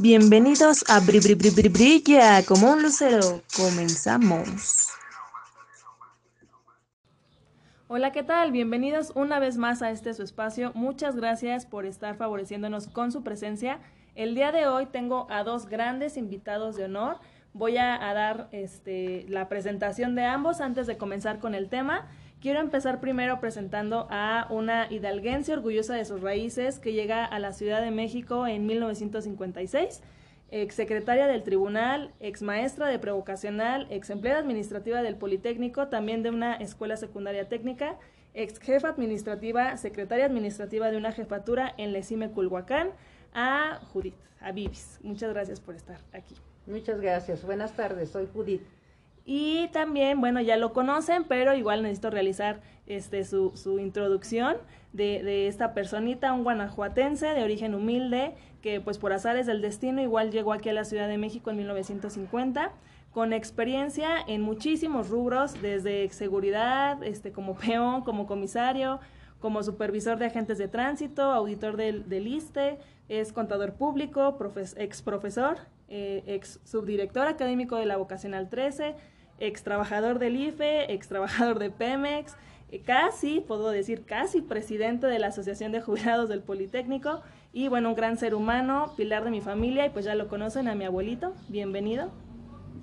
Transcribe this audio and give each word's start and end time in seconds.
Bienvenidos 0.00 0.84
a 0.88 0.98
Bri 0.98 1.20
Bri 1.20 1.34
Bri 1.34 1.50
Bri 1.50 1.68
Brilla 1.68 2.44
como 2.44 2.72
un 2.72 2.82
lucero. 2.82 3.42
Comenzamos. 3.56 4.88
Hola, 7.86 8.10
¿qué 8.10 8.24
tal? 8.24 8.50
Bienvenidos 8.50 9.12
una 9.14 9.38
vez 9.38 9.56
más 9.56 9.82
a 9.82 9.92
este 9.92 10.12
su 10.14 10.24
espacio. 10.24 10.72
Muchas 10.74 11.14
gracias 11.14 11.64
por 11.64 11.86
estar 11.86 12.16
favoreciéndonos 12.16 12.88
con 12.88 13.12
su 13.12 13.22
presencia. 13.22 13.78
El 14.16 14.34
día 14.34 14.50
de 14.50 14.66
hoy 14.66 14.86
tengo 14.86 15.28
a 15.30 15.44
dos 15.44 15.66
grandes 15.66 16.16
invitados 16.16 16.74
de 16.74 16.86
honor. 16.86 17.18
Voy 17.52 17.76
a, 17.76 17.94
a 18.08 18.14
dar 18.14 18.48
este, 18.50 19.26
la 19.28 19.48
presentación 19.48 20.16
de 20.16 20.24
ambos 20.24 20.60
antes 20.60 20.88
de 20.88 20.98
comenzar 20.98 21.38
con 21.38 21.54
el 21.54 21.68
tema. 21.68 22.08
Quiero 22.44 22.60
empezar 22.60 23.00
primero 23.00 23.40
presentando 23.40 24.06
a 24.10 24.46
una 24.50 24.92
hidalguense 24.92 25.54
orgullosa 25.54 25.94
de 25.94 26.04
sus 26.04 26.20
raíces 26.20 26.78
que 26.78 26.92
llega 26.92 27.24
a 27.24 27.38
la 27.38 27.54
Ciudad 27.54 27.80
de 27.80 27.90
México 27.90 28.46
en 28.46 28.66
1956, 28.66 30.02
exsecretaria 30.50 31.26
del 31.26 31.42
Tribunal, 31.42 32.12
ex 32.20 32.42
maestra 32.42 32.88
de 32.88 32.98
prevocacional, 32.98 33.86
ex 33.88 34.10
empleada 34.10 34.40
administrativa 34.40 35.00
del 35.00 35.16
Politécnico, 35.16 35.88
también 35.88 36.22
de 36.22 36.28
una 36.28 36.56
escuela 36.56 36.98
secundaria 36.98 37.48
técnica, 37.48 37.96
ex 38.34 38.58
jefa 38.58 38.90
administrativa, 38.90 39.78
secretaria 39.78 40.26
administrativa 40.26 40.90
de 40.90 40.98
una 40.98 41.12
jefatura 41.12 41.72
en 41.78 41.94
Lecime 41.94 42.30
Culhuacán, 42.30 42.90
a 43.32 43.80
Judith, 43.94 44.20
a 44.42 44.52
Vivis. 44.52 45.00
Muchas 45.02 45.32
gracias 45.32 45.60
por 45.60 45.76
estar 45.76 45.96
aquí. 46.12 46.34
Muchas 46.66 47.00
gracias. 47.00 47.42
Buenas 47.42 47.72
tardes, 47.72 48.10
soy 48.10 48.28
Judith. 48.34 48.60
Y 49.24 49.68
también, 49.68 50.20
bueno, 50.20 50.40
ya 50.40 50.56
lo 50.56 50.72
conocen, 50.72 51.24
pero 51.24 51.54
igual 51.54 51.82
necesito 51.82 52.10
realizar 52.10 52.60
este, 52.86 53.24
su, 53.24 53.52
su 53.54 53.78
introducción 53.78 54.56
de, 54.92 55.22
de, 55.22 55.48
esta 55.48 55.72
personita, 55.72 56.32
un 56.32 56.44
guanajuatense 56.44 57.28
de 57.28 57.42
origen 57.42 57.74
humilde, 57.74 58.34
que 58.60 58.80
pues 58.80 58.98
por 58.98 59.12
azares 59.12 59.46
del 59.46 59.62
destino 59.62 60.02
igual 60.02 60.30
llegó 60.30 60.52
aquí 60.52 60.68
a 60.68 60.74
la 60.74 60.84
Ciudad 60.84 61.08
de 61.08 61.16
México 61.16 61.50
en 61.50 61.56
1950, 61.56 62.72
con 63.12 63.32
experiencia 63.32 64.18
en 64.26 64.42
muchísimos 64.42 65.08
rubros, 65.08 65.60
desde 65.62 66.08
seguridad, 66.10 67.02
este, 67.02 67.32
como 67.32 67.54
peón, 67.56 68.02
como 68.02 68.26
comisario, 68.26 69.00
como 69.40 69.62
supervisor 69.62 70.18
de 70.18 70.26
agentes 70.26 70.58
de 70.58 70.68
tránsito, 70.68 71.22
auditor 71.22 71.76
del, 71.76 72.08
del 72.08 72.26
ISTE, 72.26 72.78
es 73.08 73.32
contador 73.32 73.74
público, 73.74 74.36
ex 74.76 75.02
profesor, 75.02 75.58
eh, 75.88 76.22
ex 76.26 76.60
subdirector 76.64 77.26
académico 77.26 77.76
de 77.76 77.86
la 77.86 77.96
Vocacional 77.96 78.48
13, 78.48 78.94
ex 79.38 79.62
trabajador 79.62 80.18
del 80.18 80.36
IFE, 80.36 80.92
ex 80.92 81.08
trabajador 81.08 81.58
de 81.58 81.70
Pemex, 81.70 82.36
eh, 82.70 82.80
casi, 82.80 83.40
puedo 83.40 83.70
decir 83.70 84.04
casi 84.04 84.40
presidente 84.40 85.06
de 85.06 85.18
la 85.18 85.28
Asociación 85.28 85.72
de 85.72 85.80
Jubilados 85.80 86.28
del 86.28 86.40
Politécnico 86.40 87.20
y 87.52 87.68
bueno, 87.68 87.90
un 87.90 87.94
gran 87.94 88.16
ser 88.16 88.34
humano, 88.34 88.92
pilar 88.96 89.24
de 89.24 89.30
mi 89.30 89.40
familia 89.40 89.86
y 89.86 89.90
pues 89.90 90.04
ya 90.04 90.14
lo 90.14 90.28
conocen 90.28 90.68
a 90.68 90.74
mi 90.74 90.84
abuelito, 90.84 91.34
bienvenido. 91.48 92.10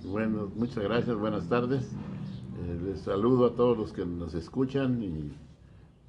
Bueno, 0.04 0.52
muchas 0.56 0.84
gracias, 0.84 1.16
buenas 1.16 1.48
tardes. 1.50 1.84
Eh, 1.84 2.80
les 2.86 3.02
saludo 3.02 3.48
a 3.48 3.56
todos 3.56 3.78
los 3.78 3.94
que 3.94 4.06
nos 4.06 4.34
escuchan 4.34 5.04
y 5.04 5.32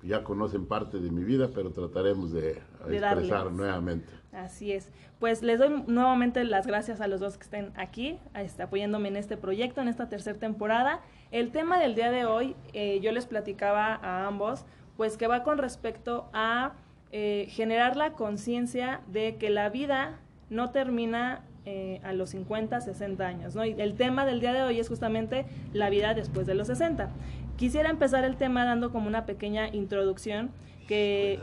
ya 0.03 0.25
conocen 0.25 0.67
parte 0.67 0.99
de 0.99 1.11
mi 1.11 1.25
vida, 1.25 1.51
pero 1.55 1.71
trataremos 1.71 2.33
de, 2.33 2.41
De 2.87 2.97
expresar 2.97 3.29
darles. 3.29 3.53
nuevamente. 3.53 4.09
Así 4.33 4.73
es. 4.73 4.91
Pues 5.21 5.43
les 5.43 5.59
doy 5.59 5.85
nuevamente 5.87 6.43
las 6.45 6.67
gracias 6.67 7.01
a 7.01 7.07
los 7.07 7.21
dos 7.21 7.37
que 7.37 7.45
estén 7.45 7.73
aquí, 7.77 8.19
este, 8.35 8.63
apoyándome 8.63 9.09
en 9.09 9.17
este 9.17 9.37
proyecto, 9.37 9.81
en 9.81 9.89
esta 9.89 10.09
tercera 10.09 10.39
temporada. 10.39 11.01
El 11.31 11.53
tema 11.53 11.79
del 11.79 11.95
día 11.95 12.11
de 12.11 12.25
hoy, 12.25 12.57
eh, 12.73 13.01
yo 13.01 13.13
les 13.13 13.27
platicaba 13.27 13.95
a 13.95 14.27
ambos, 14.27 14.65
pues 14.97 15.17
que 15.17 15.27
va 15.27 15.45
con 15.45 15.59
respecto 15.59 16.29
a 16.33 16.73
eh, 17.13 17.47
generar 17.51 17.97
la 17.97 18.15
conciencia 18.15 19.03
de 19.07 19.37
que 19.37 19.51
la 19.51 19.69
vida 19.69 20.19
no 20.49 20.71
termina 20.71 21.43
eh, 21.65 22.01
a 22.03 22.13
los 22.13 22.31
50, 22.31 22.81
60 22.81 23.25
años, 23.25 23.55
¿no? 23.55 23.65
Y 23.65 23.81
el 23.81 23.95
tema 23.95 24.27
del 24.27 24.41
día 24.41 24.53
de 24.53 24.63
hoy 24.63 24.81
es 24.81 24.89
justamente 24.89 25.47
la 25.73 25.91
vida 25.91 26.13
después 26.13 26.45
de 26.45 26.55
los 26.55 26.67
60. 26.67 27.09
Quisiera 27.63 27.91
empezar 27.91 28.25
el 28.25 28.35
tema 28.35 28.65
dando 28.65 28.91
como 28.91 29.07
una 29.07 29.25
pequeña 29.25 29.69
introducción 29.69 30.51
que 30.89 31.39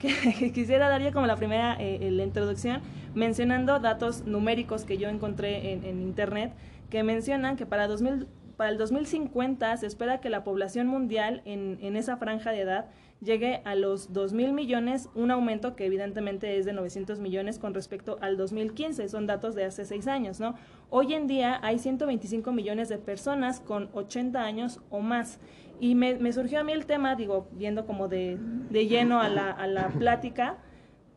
quisiera 0.54 0.88
dar 0.88 1.02
ya 1.02 1.12
como 1.12 1.26
la 1.26 1.36
primera 1.36 1.76
eh, 1.78 2.10
la 2.10 2.22
introducción 2.22 2.80
mencionando 3.14 3.78
datos 3.78 4.24
numéricos 4.24 4.86
que 4.86 4.96
yo 4.96 5.10
encontré 5.10 5.72
en, 5.72 6.00
internet 6.00 6.54
que 6.88 7.02
mencionan 7.02 7.56
que 7.56 7.66
para 7.66 7.88
2000 7.88 8.26
para 8.56 8.70
el 8.70 8.78
2050 8.78 9.76
se 9.76 9.86
espera 9.86 10.22
que 10.22 10.30
la 10.30 10.44
población 10.44 10.86
mundial 10.86 11.42
en 11.44 11.94
esa 11.94 12.16
franja 12.16 12.50
de 12.50 12.62
edad 12.62 12.86
llegue 13.24 13.62
a 13.64 13.74
los 13.74 14.12
2.000 14.12 14.52
millones, 14.52 15.08
un 15.14 15.30
aumento 15.30 15.74
que 15.74 15.86
evidentemente 15.86 16.58
es 16.58 16.66
de 16.66 16.72
900 16.72 17.18
millones 17.18 17.58
con 17.58 17.74
respecto 17.74 18.18
al 18.20 18.36
2015, 18.36 19.08
son 19.08 19.26
datos 19.26 19.54
de 19.54 19.64
hace 19.64 19.84
seis 19.84 20.06
años, 20.06 20.40
¿no? 20.40 20.54
Hoy 20.90 21.14
en 21.14 21.26
día 21.26 21.58
hay 21.62 21.78
125 21.78 22.52
millones 22.52 22.88
de 22.88 22.98
personas 22.98 23.60
con 23.60 23.88
80 23.92 24.40
años 24.42 24.80
o 24.90 25.00
más. 25.00 25.40
Y 25.80 25.94
me, 25.94 26.14
me 26.14 26.32
surgió 26.32 26.60
a 26.60 26.64
mí 26.64 26.72
el 26.72 26.86
tema, 26.86 27.16
digo, 27.16 27.48
viendo 27.52 27.86
como 27.86 28.08
de, 28.08 28.38
de 28.70 28.86
lleno 28.86 29.20
a 29.20 29.28
la, 29.28 29.50
a 29.50 29.66
la 29.66 29.88
plática, 29.88 30.58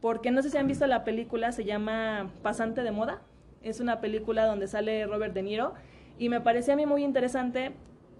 porque 0.01 0.31
no 0.31 0.41
sé 0.41 0.49
si 0.49 0.57
han 0.57 0.67
visto 0.67 0.87
la 0.87 1.03
película, 1.03 1.51
se 1.51 1.65
llama 1.65 2.31
Pasante 2.41 2.83
de 2.83 2.91
Moda, 2.91 3.21
es 3.61 3.79
una 3.79 3.99
película 3.99 4.45
donde 4.45 4.67
sale 4.67 5.05
Robert 5.05 5.33
De 5.33 5.43
Niro, 5.43 5.73
y 6.17 6.29
me 6.29 6.41
parecía 6.41 6.73
a 6.73 6.77
mí 6.77 6.85
muy 6.85 7.03
interesante 7.03 7.73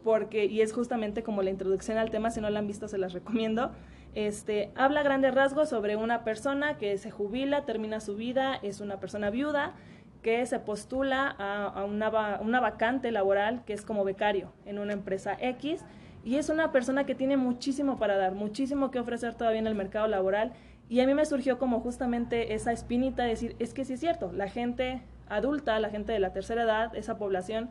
porque, 0.07 0.45
y 0.45 0.62
es 0.62 0.72
justamente 0.72 1.22
como 1.22 1.41
la 1.41 1.50
introducción 1.50 1.97
al 1.97 2.12
tema, 2.12 2.31
si 2.31 2.40
no 2.40 2.50
la 2.50 2.59
han 2.59 2.68
visto 2.68 2.88
se 2.88 2.97
las 2.97 3.12
recomiendo, 3.12 3.72
este, 4.16 4.72
habla 4.75 5.01
a 5.01 5.03
grandes 5.03 5.35
rasgos 5.35 5.68
sobre 5.68 5.97
una 5.97 6.23
persona 6.23 6.78
que 6.78 6.97
se 6.97 7.12
jubila, 7.12 7.66
termina 7.66 8.00
su 8.00 8.16
vida, 8.16 8.57
es 8.63 8.79
una 8.79 9.01
persona 9.01 9.31
viuda, 9.31 9.73
que 10.22 10.45
se 10.45 10.59
postula 10.59 11.28
a, 11.28 11.84
una, 11.84 12.40
una 12.40 12.62
vacante 12.62 13.12
laboral 13.12 13.66
que 13.66 13.73
es 13.73 13.84
como 13.84 14.06
becario 14.06 14.53
en 14.66 14.79
una 14.79 14.94
empresa 14.94 15.35
X, 15.41 15.84
y 16.24 16.38
es 16.38 16.47
una 16.47 16.72
persona 16.72 17.06
que 17.06 17.13
tiene 17.13 17.35
muchísimo 17.35 17.97
para 17.97 18.16
dar, 18.16 18.31
muchísimo 18.31 18.91
que 18.91 19.00
ofrecer 19.00 19.35
todavía 19.35 19.59
en 19.59 19.68
el 19.68 19.75
mercado 19.75 20.07
laboral, 20.07 20.53
y 20.88 21.01
a 21.01 21.06
mí 21.06 21.16
me 21.16 21.25
surgió 21.25 21.59
como 21.59 21.81
justamente 21.81 22.53
esa 22.53 22.72
espinita 22.72 23.24
de 23.24 23.29
decir, 23.31 23.57
es 23.59 23.74
que 23.74 23.84
sí 23.84 23.95
es 23.95 24.00
cierto, 24.00 24.31
la 24.31 24.47
gente 24.47 25.01
adulta, 25.28 25.78
la 25.81 25.89
gente 25.89 26.13
de 26.13 26.19
la 26.19 26.31
tercera 26.31 26.63
edad, 26.63 26.95
esa 26.95 27.18
población, 27.18 27.68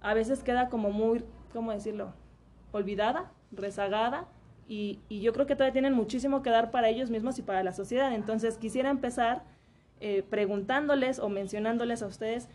a 0.00 0.14
veces 0.14 0.44
queda 0.44 0.68
como 0.68 0.90
muy, 0.90 1.24
¿cómo 1.52 1.72
decirlo? 1.72 2.12
Olvidada, 2.72 3.32
rezagada, 3.52 4.26
y, 4.72 5.00
yo 5.08 5.32
creo 5.32 5.46
que 5.46 5.56
todavía 5.56 5.72
tienen 5.72 5.94
muchísimo 5.94 6.42
que 6.44 6.50
dar 6.50 6.70
para 6.70 6.88
ellos 6.88 7.10
mismos 7.10 7.36
y 7.40 7.42
para 7.42 7.64
la 7.64 7.72
sociedad. 7.72 8.14
Entonces 8.14 8.56
quisiera 8.56 8.88
empezar 8.88 9.42
eh, 9.98 10.22
preguntándoles 10.22 11.18
o 11.18 11.28
mencionándoles 11.28 12.02
a 12.02 12.06
ustedes 12.06 12.48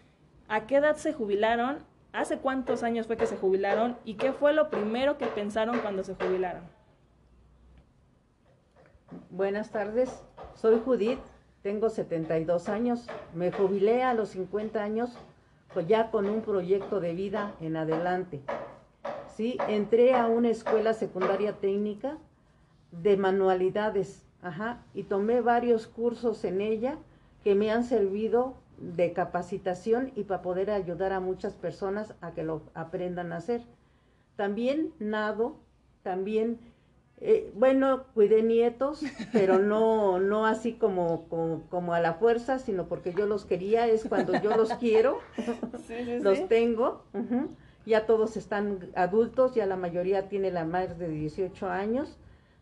a 0.48 0.66
qué 0.66 0.78
edad 0.78 0.96
se 0.96 1.12
jubilaron, 1.12 1.80
hace 2.14 2.38
cuántos 2.38 2.84
años 2.84 3.08
fue 3.08 3.18
que 3.18 3.28
se 3.28 3.36
jubilaron 3.36 3.98
y 4.06 4.14
qué 4.14 4.32
fue 4.32 4.54
lo 4.54 4.70
primero 4.70 5.18
que 5.18 5.26
pensaron 5.26 5.80
cuando 5.80 6.06
se 6.06 6.16
jubilaron. 6.16 6.64
Buenas 9.30 9.72
tardes, 9.72 10.24
soy 10.54 10.80
Judith, 10.86 11.20
tengo 11.64 11.90
72 11.90 12.70
años, 12.70 13.08
me 13.34 13.52
jubilé 13.52 14.04
a 14.04 14.14
los 14.14 14.30
50 14.30 14.82
años, 14.82 15.18
pues 15.74 15.86
ya 15.88 16.12
con 16.12 16.30
un 16.30 16.42
proyecto 16.42 17.02
de 17.02 17.14
vida 17.14 17.56
en 17.60 17.76
adelante. 17.76 18.42
Sí, 19.36 19.58
entré 19.68 20.14
a 20.14 20.28
una 20.28 20.50
escuela 20.50 20.94
secundaria 20.94 21.54
técnica 21.54 22.18
de 22.92 23.18
manualidades, 23.18 24.24
ajá, 24.42 24.84
y 24.94 25.04
tomé 25.04 25.42
varios 25.42 25.88
cursos 25.88 26.46
en 26.46 26.62
ella 26.62 26.98
que 27.44 27.54
me 27.54 27.70
han 27.70 27.84
servido 27.84 28.56
de 28.78 29.12
capacitación 29.12 30.12
y 30.16 30.24
para 30.24 30.42
poder 30.42 30.72
ayudar 30.72 31.12
a 31.12 31.20
muchas 31.20 31.54
personas 31.54 32.14
a 32.22 32.34
que 32.34 32.44
lo 32.44 32.62
aprendan 32.74 33.34
a 33.34 33.38
hacer. 33.38 33.62
También 34.38 34.94
nado, 35.00 35.58
también 36.02 36.60
eh, 37.22 37.52
bueno, 37.56 38.04
cuidé 38.14 38.44
nietos, 38.44 39.02
pero 39.34 39.60
no, 39.60 40.20
no 40.20 40.46
así 40.46 40.74
como, 40.74 41.28
como, 41.28 41.64
como 41.70 41.94
a 41.94 42.00
la 42.00 42.14
fuerza, 42.16 42.60
sino 42.60 42.88
porque 42.88 43.14
yo 43.14 43.26
los 43.26 43.46
quería, 43.46 43.88
es 43.88 44.06
cuando 44.06 44.42
yo 44.42 44.56
los 44.56 44.74
quiero, 44.76 45.20
los 46.22 46.48
tengo. 46.48 47.04
Ya 47.86 48.06
todos 48.06 48.38
están 48.38 48.90
adultos, 48.96 49.54
ya 49.54 49.66
la 49.66 49.76
mayoría 49.76 50.28
tiene 50.28 50.52
la 50.52 50.66
más 50.66 50.98
de 50.98 51.08
18 51.08 51.70
años, 51.70 52.18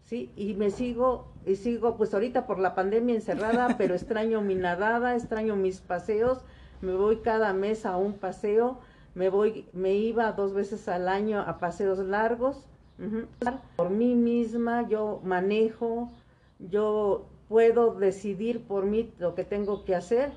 ¿sí? 0.05 0.31
Y 0.35 0.53
me 0.55 0.69
sigo, 0.69 1.27
y 1.45 1.55
sigo, 1.55 1.95
pues 1.97 2.13
ahorita 2.13 2.45
por 2.45 2.59
la 2.59 2.75
pandemia 2.75 3.15
encerrada, 3.15 3.75
pero 3.77 3.95
extraño 3.95 4.41
mi 4.41 4.55
nadada, 4.55 5.15
extraño 5.15 5.55
mis 5.55 5.79
paseos, 5.79 6.39
me 6.81 6.93
voy 6.93 7.17
cada 7.17 7.53
mes 7.53 7.85
a 7.85 7.95
un 7.97 8.13
paseo, 8.13 8.79
me 9.15 9.29
voy, 9.29 9.65
me 9.73 9.93
iba 9.93 10.31
dos 10.33 10.53
veces 10.53 10.87
al 10.87 11.07
año 11.07 11.39
a 11.39 11.59
paseos 11.59 11.99
largos. 11.99 12.67
Por 13.75 13.89
mí 13.89 14.15
misma 14.15 14.87
yo 14.87 15.19
manejo, 15.23 16.09
yo 16.59 17.25
puedo 17.49 17.93
decidir 17.95 18.65
por 18.65 18.85
mí 18.85 19.11
lo 19.19 19.35
que 19.35 19.43
tengo 19.43 19.83
que 19.83 19.95
hacer. 19.95 20.31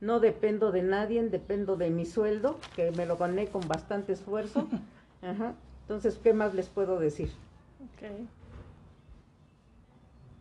No 0.00 0.20
dependo 0.20 0.72
de 0.72 0.82
nadie, 0.82 1.22
dependo 1.28 1.76
de 1.76 1.90
mi 1.90 2.06
sueldo, 2.06 2.58
que 2.74 2.90
me 2.92 3.06
lo 3.06 3.16
gané 3.16 3.48
con 3.48 3.66
bastante 3.68 4.12
esfuerzo. 4.12 4.66
Ajá. 5.22 5.54
Entonces, 5.82 6.18
¿qué 6.22 6.32
más 6.32 6.54
les 6.54 6.68
puedo 6.68 6.98
decir? 6.98 7.30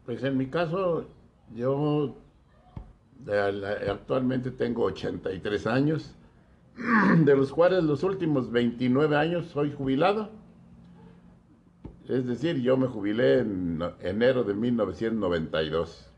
Pues 0.05 0.23
en 0.23 0.37
mi 0.37 0.47
caso, 0.47 1.07
yo 1.55 2.15
actualmente 3.89 4.51
tengo 4.51 4.83
83 4.83 5.67
años, 5.67 6.15
de 7.25 7.35
los 7.35 7.51
cuales 7.51 7.83
los 7.83 8.03
últimos 8.03 8.51
29 8.51 9.15
años 9.15 9.47
soy 9.47 9.71
jubilado. 9.71 10.29
Es 12.07 12.25
decir, 12.25 12.61
yo 12.61 12.75
me 12.77 12.87
jubilé 12.87 13.39
en 13.39 13.81
enero 14.01 14.43
de 14.43 14.53
1992. 14.53 16.08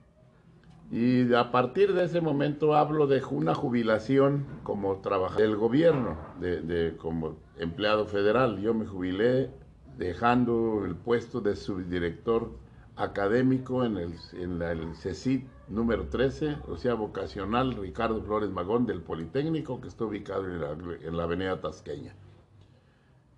Y 0.91 1.33
a 1.33 1.51
partir 1.51 1.93
de 1.93 2.03
ese 2.03 2.19
momento 2.19 2.75
hablo 2.75 3.07
de 3.07 3.23
una 3.31 3.55
jubilación 3.55 4.45
como 4.63 4.97
trabajador 4.97 5.41
del 5.41 5.55
gobierno, 5.55 6.17
de, 6.41 6.97
como 6.97 7.37
empleado 7.57 8.05
federal. 8.05 8.59
Yo 8.59 8.73
me 8.73 8.85
jubilé 8.85 9.49
dejando 9.97 10.83
el 10.83 10.95
puesto 10.95 11.39
de 11.39 11.55
subdirector 11.55 12.51
académico 12.97 13.85
en 13.85 13.95
el, 13.95 14.15
en 14.33 14.61
el 14.61 14.93
CECIT 14.95 15.47
número 15.69 16.09
13, 16.09 16.57
o 16.67 16.75
sea, 16.75 16.95
vocacional 16.95 17.73
Ricardo 17.75 18.21
Flores 18.21 18.49
Magón 18.49 18.85
del 18.85 19.01
Politécnico, 19.01 19.79
que 19.79 19.87
está 19.87 20.03
ubicado 20.03 20.45
en 20.45 20.59
la, 20.59 20.71
en 20.71 21.15
la 21.15 21.23
avenida 21.23 21.61
Tasqueña. 21.61 22.13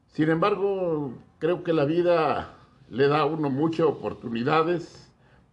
Sin 0.07 0.31
embargo, 0.31 1.13
creo 1.37 1.63
que 1.63 1.73
la 1.73 1.85
vida 1.85 2.55
le 2.89 3.07
da 3.07 3.19
a 3.19 3.25
uno 3.25 3.51
muchas 3.51 3.85
oportunidades 3.85 5.02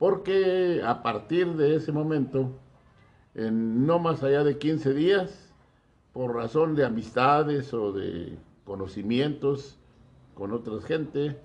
porque 0.00 0.80
a 0.82 1.02
partir 1.02 1.56
de 1.56 1.76
ese 1.76 1.92
momento, 1.92 2.50
en 3.34 3.86
no 3.86 3.98
más 3.98 4.22
allá 4.22 4.42
de 4.42 4.56
15 4.56 4.94
días, 4.94 5.52
por 6.14 6.34
razón 6.34 6.74
de 6.74 6.86
amistades 6.86 7.74
o 7.74 7.92
de 7.92 8.38
conocimientos 8.64 9.78
con 10.34 10.54
otra 10.54 10.80
gente, 10.80 11.36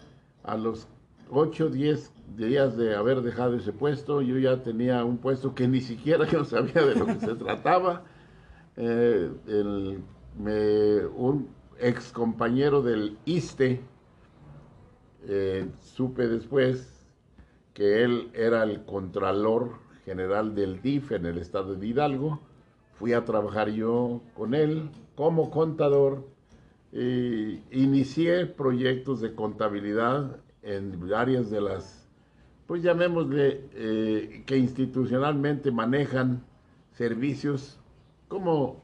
a 0.44 0.56
los 0.56 0.88
8 1.32 1.66
o 1.66 1.70
10 1.70 2.14
días 2.38 2.78
de 2.78 2.96
haber 2.96 3.24
dejado 3.24 3.58
ese 3.58 3.74
puesto, 3.74 4.22
yo 4.22 4.38
ya 4.38 4.64
tenía 4.64 5.04
un 5.04 5.18
puesto 5.18 5.54
que 5.54 5.68
ni 5.68 5.82
siquiera 5.82 6.26
yo 6.32 6.46
sabía 6.46 6.86
de 6.86 6.96
lo 6.96 7.08
que 7.08 7.20
se 7.20 7.36
trataba. 7.36 8.04
Eh, 8.78 9.32
un 11.14 11.50
ex 11.78 12.10
compañero 12.14 12.82
del 12.82 13.18
ISTE, 13.26 13.82
eh, 15.28 15.68
supe 15.82 16.30
después 16.30 16.95
que 17.76 18.04
él 18.04 18.32
era 18.34 18.64
el 18.64 18.86
contralor 18.86 19.74
general 20.06 20.56
del 20.56 20.82
DIF 20.82 21.12
en 21.12 21.26
el 21.28 21.38
estado 21.38 21.76
de 21.76 21.86
Hidalgo. 21.86 22.40
Fui 22.94 23.12
a 23.12 23.26
trabajar 23.26 23.70
yo 23.70 24.22
con 24.34 24.56
él 24.56 24.90
como 25.16 25.52
contador. 25.52 26.26
E 26.94 27.62
inicié 27.72 28.46
proyectos 28.46 29.20
de 29.20 29.36
contabilidad 29.36 30.38
en 30.64 31.14
áreas 31.14 31.52
de 31.52 31.60
las, 31.60 32.08
pues 32.66 32.82
llamémosle, 32.82 33.68
eh, 33.74 34.44
que 34.46 34.58
institucionalmente 34.58 35.72
manejan 35.72 36.46
servicios 36.94 37.78
como 38.30 38.82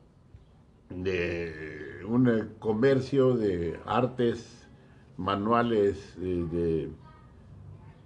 de 0.89 2.01
un 2.05 2.49
comercio 2.59 3.37
de 3.37 3.79
artes, 3.85 4.67
manuales 5.15 6.17
eh, 6.19 6.45
de 6.51 6.89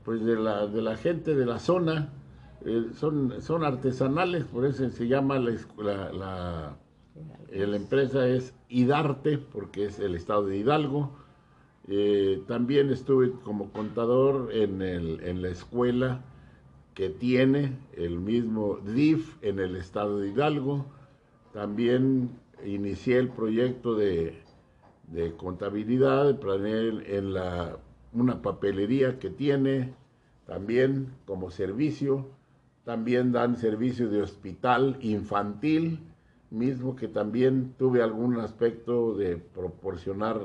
pues 0.06 0.24
de 0.24 0.36
la, 0.36 0.68
de 0.68 0.82
la 0.84 0.96
gente 0.96 1.34
de 1.36 1.46
la 1.48 1.58
zona, 1.58 2.14
eh, 2.64 2.90
son, 2.94 3.42
son 3.42 3.66
artesanales, 3.66 4.46
por 4.46 4.66
eso 4.66 4.88
se 4.90 5.08
llama 5.08 5.40
la, 5.40 5.52
la, 6.14 6.78
la, 7.50 7.76
empresa 7.76 8.28
es 8.28 8.54
Hidarte, 8.70 9.40
porque 9.40 9.86
es 9.86 10.00
el 10.00 10.14
estado 10.16 10.46
de 10.46 10.58
Hidalgo. 10.58 11.12
Eh, 11.88 12.44
también 12.48 12.92
estuve 12.92 13.32
como 13.44 13.72
contador 13.72 14.50
en, 14.54 14.82
el, 14.84 15.22
en 15.24 15.42
la 15.42 15.50
escuela 15.50 16.22
que 16.94 17.10
tiene 17.10 17.78
el 17.94 18.20
mismo 18.20 18.78
DIF 18.78 19.36
en 19.42 19.60
el 19.60 19.76
estado 19.76 20.20
de 20.20 20.30
Hidalgo. 20.30 20.86
También 21.52 22.30
inicié 22.64 23.18
el 23.18 23.30
proyecto 23.30 23.96
de, 23.96 24.40
de 25.08 25.36
contabilidad, 25.36 26.40
planeé 26.40 27.18
en 27.18 27.34
la 27.34 27.78
una 28.16 28.42
papelería 28.42 29.20
que 29.20 29.30
tiene 29.30 29.94
también 30.48 31.14
como 31.26 31.52
servicio. 31.52 32.26
También 32.84 33.32
dan 33.32 33.56
servicio 33.58 34.10
de 34.10 34.22
hospital 34.22 34.98
infantil, 35.02 36.00
mismo 36.52 36.96
que 36.96 37.08
también 37.08 37.74
tuve 37.78 38.02
algún 38.04 38.40
aspecto 38.40 39.16
de 39.16 39.38
proporcionar 39.38 40.40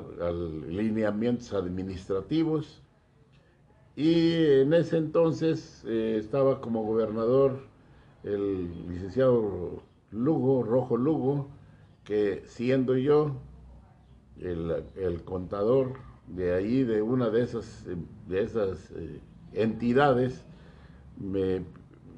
lineamientos 0.67 1.53
administrativos. 1.53 2.81
Y 3.95 4.33
en 4.61 4.73
ese 4.73 4.97
entonces 4.97 5.83
eh, 5.87 6.17
estaba 6.19 6.61
como 6.61 6.83
gobernador 6.83 7.59
el 8.23 8.87
licenciado 8.87 9.83
Lugo, 10.11 10.63
Rojo 10.63 10.97
Lugo, 10.97 11.47
que 12.03 12.41
siendo 12.45 12.97
yo 12.97 13.35
el, 14.39 14.83
el 14.95 15.23
contador 15.23 16.10
de 16.35 16.53
ahí, 16.53 16.83
de 16.83 17.01
una 17.01 17.29
de 17.29 17.43
esas, 17.43 17.85
de 18.27 18.41
esas 18.41 18.91
eh, 18.91 19.19
entidades, 19.53 20.45
me 21.17 21.63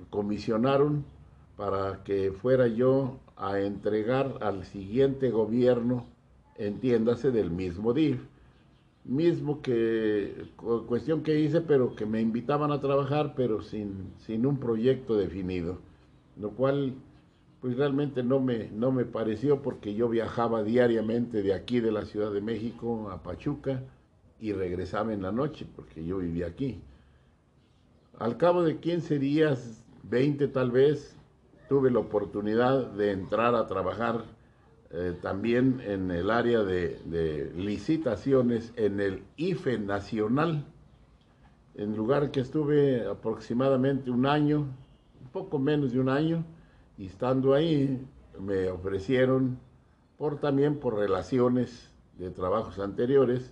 comisionaron 0.10 1.04
para 1.58 2.04
que 2.04 2.32
fuera 2.32 2.68
yo 2.68 3.20
a 3.36 3.60
entregar 3.60 4.38
al 4.42 4.64
siguiente 4.66 5.32
gobierno, 5.32 6.06
entiéndase, 6.58 7.32
del 7.32 7.50
mismo 7.50 7.94
DIF. 7.94 8.22
Mismo 9.06 9.62
que, 9.62 10.46
cuestión 10.88 11.24
que 11.24 11.40
hice, 11.40 11.60
pero 11.60 11.94
que 11.96 12.06
me 12.06 12.22
invitaban 12.22 12.72
a 12.72 12.80
trabajar, 12.80 13.34
pero 13.36 13.62
sin, 13.62 14.14
sin 14.20 14.46
un 14.46 14.60
proyecto 14.60 15.18
definido. 15.18 15.80
Lo 16.38 16.52
cual, 16.52 16.94
pues 17.60 17.76
realmente 17.76 18.24
no 18.24 18.40
me, 18.40 18.70
no 18.72 18.92
me 18.94 19.04
pareció 19.04 19.62
porque 19.62 19.94
yo 19.94 20.08
viajaba 20.08 20.64
diariamente 20.64 21.42
de 21.44 21.54
aquí 21.54 21.82
de 21.82 21.92
la 21.92 22.06
Ciudad 22.06 22.32
de 22.32 22.42
México 22.42 23.10
a 23.12 23.22
Pachuca 23.24 23.84
y 24.40 24.54
regresaba 24.54 25.14
en 25.14 25.22
la 25.22 25.32
noche, 25.32 25.66
porque 25.76 26.04
yo 26.04 26.18
vivía 26.18 26.48
aquí. 26.48 26.82
Al 28.20 28.38
cabo 28.38 28.64
de 28.64 28.78
15 28.78 29.20
días, 29.20 29.84
20 30.04 30.48
tal 30.50 30.72
vez, 30.72 31.16
tuve 31.70 31.90
la 31.90 32.00
oportunidad 32.00 32.92
de 32.92 33.12
entrar 33.12 33.56
a 33.56 33.66
trabajar 33.68 34.26
eh, 34.92 35.18
también 35.24 35.82
en 35.84 36.12
el 36.12 36.30
área 36.30 36.62
de, 36.64 37.52
licitaciones 37.56 38.72
en 38.76 39.00
el 39.00 39.24
IFE 39.38 39.80
Nacional, 39.80 40.66
en 41.74 41.96
lugar 41.96 42.30
que 42.30 42.42
estuve 42.42 43.08
aproximadamente 43.08 44.12
un 44.12 44.28
año, 44.28 44.60
un 44.60 45.28
poco 45.32 45.58
menos 45.58 45.94
de 45.94 46.00
un 46.00 46.10
año, 46.10 46.46
y 46.96 47.08
estando 47.08 47.56
ahí 47.56 48.06
me 48.40 48.70
ofrecieron, 48.70 49.58
por 50.20 50.40
también 50.40 50.80
por 50.80 50.96
relaciones 50.96 51.90
de 52.20 52.30
trabajos 52.30 52.78
anteriores, 52.78 53.52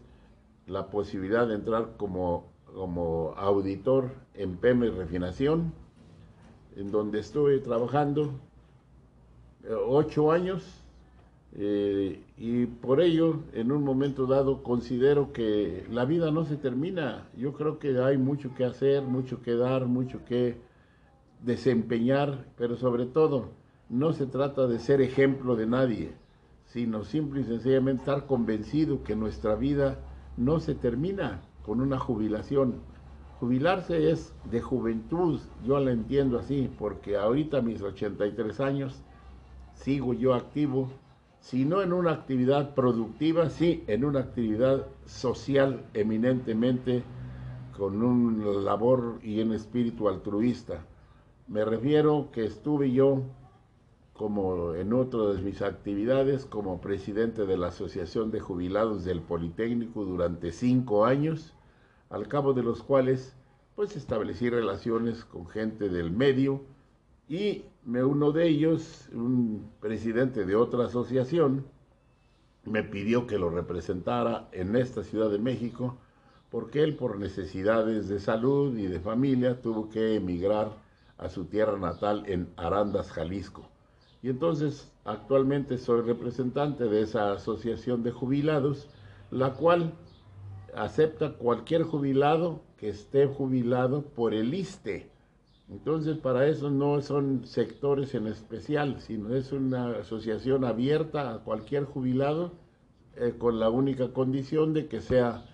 la 0.67 0.87
posibilidad 0.89 1.47
de 1.47 1.55
entrar 1.55 1.97
como, 1.97 2.51
como 2.73 3.33
auditor 3.37 4.11
en 4.33 4.57
PM 4.57 4.89
Refinación, 4.91 5.73
en 6.75 6.91
donde 6.91 7.19
estuve 7.19 7.59
trabajando 7.59 8.31
eh, 9.63 9.73
ocho 9.73 10.31
años 10.31 10.81
eh, 11.53 12.23
y 12.37 12.65
por 12.65 13.01
ello 13.01 13.41
en 13.53 13.73
un 13.73 13.83
momento 13.83 14.25
dado 14.25 14.63
considero 14.63 15.33
que 15.33 15.85
la 15.89 16.05
vida 16.05 16.31
no 16.31 16.45
se 16.45 16.55
termina. 16.55 17.27
Yo 17.35 17.53
creo 17.53 17.77
que 17.77 17.97
hay 17.99 18.17
mucho 18.17 18.55
que 18.55 18.63
hacer, 18.63 19.03
mucho 19.03 19.41
que 19.41 19.55
dar, 19.55 19.85
mucho 19.85 20.23
que 20.23 20.57
desempeñar, 21.43 22.45
pero 22.57 22.77
sobre 22.77 23.05
todo 23.05 23.49
no 23.89 24.13
se 24.13 24.25
trata 24.25 24.67
de 24.67 24.79
ser 24.79 25.01
ejemplo 25.01 25.55
de 25.57 25.67
nadie, 25.67 26.13
sino 26.65 27.03
simple 27.03 27.41
y 27.41 27.43
sencillamente 27.43 28.03
estar 28.03 28.25
convencido 28.27 29.03
que 29.03 29.15
nuestra 29.15 29.55
vida 29.55 29.99
no 30.37 30.59
se 30.59 30.75
termina 30.75 31.41
con 31.63 31.81
una 31.81 31.99
jubilación. 31.99 32.75
Jubilarse 33.39 34.11
es 34.11 34.33
de 34.51 34.61
juventud, 34.61 35.39
yo 35.65 35.79
la 35.79 35.91
entiendo 35.91 36.39
así, 36.39 36.69
porque 36.77 37.17
ahorita 37.17 37.57
a 37.57 37.61
mis 37.61 37.81
83 37.81 38.59
años 38.59 39.01
sigo 39.73 40.13
yo 40.13 40.33
activo, 40.33 40.89
si 41.39 41.65
no 41.65 41.81
en 41.81 41.91
una 41.91 42.11
actividad 42.11 42.75
productiva, 42.75 43.49
sí 43.49 43.83
en 43.87 44.05
una 44.05 44.19
actividad 44.19 44.85
social 45.05 45.83
eminentemente 45.95 47.03
con 47.75 48.03
un 48.03 48.63
labor 48.63 49.19
y 49.23 49.41
un 49.41 49.53
espíritu 49.53 50.07
altruista. 50.07 50.85
Me 51.47 51.65
refiero 51.65 52.29
que 52.31 52.45
estuve 52.45 52.91
yo 52.91 53.23
como 54.21 54.75
en 54.75 54.93
otra 54.93 55.33
de 55.33 55.41
mis 55.41 55.63
actividades 55.63 56.45
como 56.45 56.79
presidente 56.79 57.47
de 57.47 57.57
la 57.57 57.69
Asociación 57.69 58.29
de 58.29 58.39
Jubilados 58.39 59.03
del 59.03 59.19
Politécnico 59.19 60.05
durante 60.05 60.51
cinco 60.51 61.05
años, 61.05 61.55
al 62.11 62.27
cabo 62.27 62.53
de 62.53 62.61
los 62.61 62.83
cuales 62.83 63.35
pues 63.73 63.95
establecí 63.95 64.47
relaciones 64.47 65.25
con 65.25 65.47
gente 65.47 65.89
del 65.89 66.11
medio 66.11 66.61
y 67.27 67.65
uno 67.83 68.31
de 68.31 68.47
ellos, 68.47 69.09
un 69.11 69.71
presidente 69.79 70.45
de 70.45 70.55
otra 70.55 70.85
asociación, 70.85 71.65
me 72.63 72.83
pidió 72.83 73.25
que 73.25 73.39
lo 73.39 73.49
representara 73.49 74.49
en 74.51 74.75
esta 74.75 75.03
Ciudad 75.03 75.31
de 75.31 75.39
México 75.39 75.97
porque 76.51 76.83
él 76.83 76.95
por 76.95 77.17
necesidades 77.17 78.07
de 78.07 78.19
salud 78.19 78.77
y 78.77 78.85
de 78.85 78.99
familia 78.99 79.59
tuvo 79.63 79.89
que 79.89 80.13
emigrar 80.13 80.77
a 81.17 81.27
su 81.27 81.45
tierra 81.45 81.79
natal 81.79 82.21
en 82.27 82.53
Arandas, 82.55 83.11
Jalisco. 83.11 83.70
Y 84.23 84.29
entonces 84.29 84.91
actualmente 85.03 85.77
soy 85.77 86.01
representante 86.01 86.85
de 86.85 87.01
esa 87.01 87.33
asociación 87.33 88.03
de 88.03 88.11
jubilados, 88.11 88.87
la 89.31 89.53
cual 89.53 89.93
acepta 90.75 91.33
cualquier 91.33 91.83
jubilado 91.83 92.61
que 92.77 92.89
esté 92.89 93.27
jubilado 93.27 94.03
por 94.03 94.33
el 94.33 94.53
ISTE. 94.53 95.09
Entonces, 95.69 96.17
para 96.17 96.47
eso 96.47 96.69
no 96.69 97.01
son 97.01 97.45
sectores 97.45 98.13
en 98.13 98.27
especial, 98.27 98.99
sino 98.99 99.33
es 99.33 99.53
una 99.53 99.91
asociación 99.91 100.65
abierta 100.65 101.33
a 101.33 101.39
cualquier 101.39 101.85
jubilado 101.85 102.51
eh, 103.15 103.35
con 103.37 103.59
la 103.59 103.69
única 103.69 104.11
condición 104.11 104.73
de 104.73 104.87
que 104.87 104.99
sea 104.99 105.45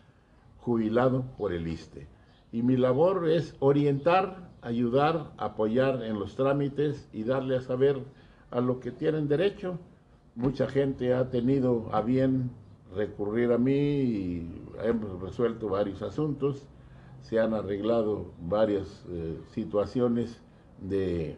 jubilado 0.60 1.24
por 1.38 1.54
el 1.54 1.68
ISTE. 1.68 2.08
Y 2.52 2.64
mi 2.64 2.78
labor 2.78 3.30
es 3.30 3.56
orientar, 3.60 4.50
ayudar, 4.62 5.32
apoyar 5.38 6.04
en 6.04 6.20
los 6.20 6.36
trámites 6.36 7.08
y 7.14 7.24
darle 7.24 7.58
a 7.58 7.62
saber 7.62 8.04
a 8.52 8.62
lo 8.62 8.80
que 8.80 8.92
tienen 8.92 9.28
derecho. 9.28 9.80
Mucha 10.36 10.68
gente 10.68 11.14
ha 11.14 11.30
tenido 11.30 11.90
a 11.92 12.02
bien 12.02 12.52
recurrir 12.96 13.52
a 13.52 13.58
mí 13.58 13.74
y 13.74 14.66
hemos 14.84 15.22
resuelto 15.22 15.70
varios 15.70 16.02
asuntos, 16.02 16.66
se 17.22 17.40
han 17.40 17.54
arreglado 17.54 18.32
varias 18.42 19.06
eh, 19.10 19.38
situaciones 19.52 20.42
de 20.80 21.38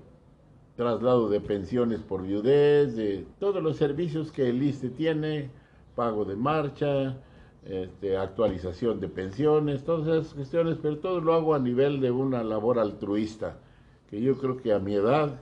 traslado 0.75 1.29
de 1.29 1.41
pensiones 1.41 2.01
por 2.01 2.23
viudez, 2.23 2.95
de 2.95 3.25
todos 3.39 3.61
los 3.61 3.77
servicios 3.77 4.31
que 4.31 4.49
el 4.49 4.61
ISTE 4.61 4.89
tiene, 4.89 5.49
pago 5.95 6.23
de 6.23 6.35
marcha, 6.35 7.17
este, 7.65 8.15
actualización 8.15 8.99
de 9.01 9.09
pensiones, 9.09 9.83
todas 9.83 10.07
esas 10.07 10.33
cuestiones, 10.33 10.77
pero 10.81 10.99
todo 10.99 11.19
lo 11.19 11.33
hago 11.33 11.53
a 11.53 11.59
nivel 11.59 11.99
de 11.99 12.11
una 12.11 12.43
labor 12.43 12.79
altruista, 12.79 13.57
que 14.09 14.21
yo 14.21 14.37
creo 14.37 14.57
que 14.57 14.71
a 14.71 14.79
mi 14.79 14.93
edad 14.93 15.41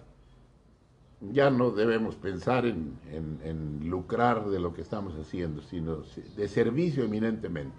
ya 1.21 1.49
no 1.49 1.71
debemos 1.71 2.15
pensar 2.15 2.65
en, 2.65 3.79
lucrar 3.83 4.45
de 4.45 4.59
lo 4.59 4.73
que 4.73 4.81
estamos 4.81 5.15
haciendo, 5.15 5.61
sino 5.61 6.03
de 6.35 6.47
servicio 6.47 7.03
eminentemente. 7.03 7.77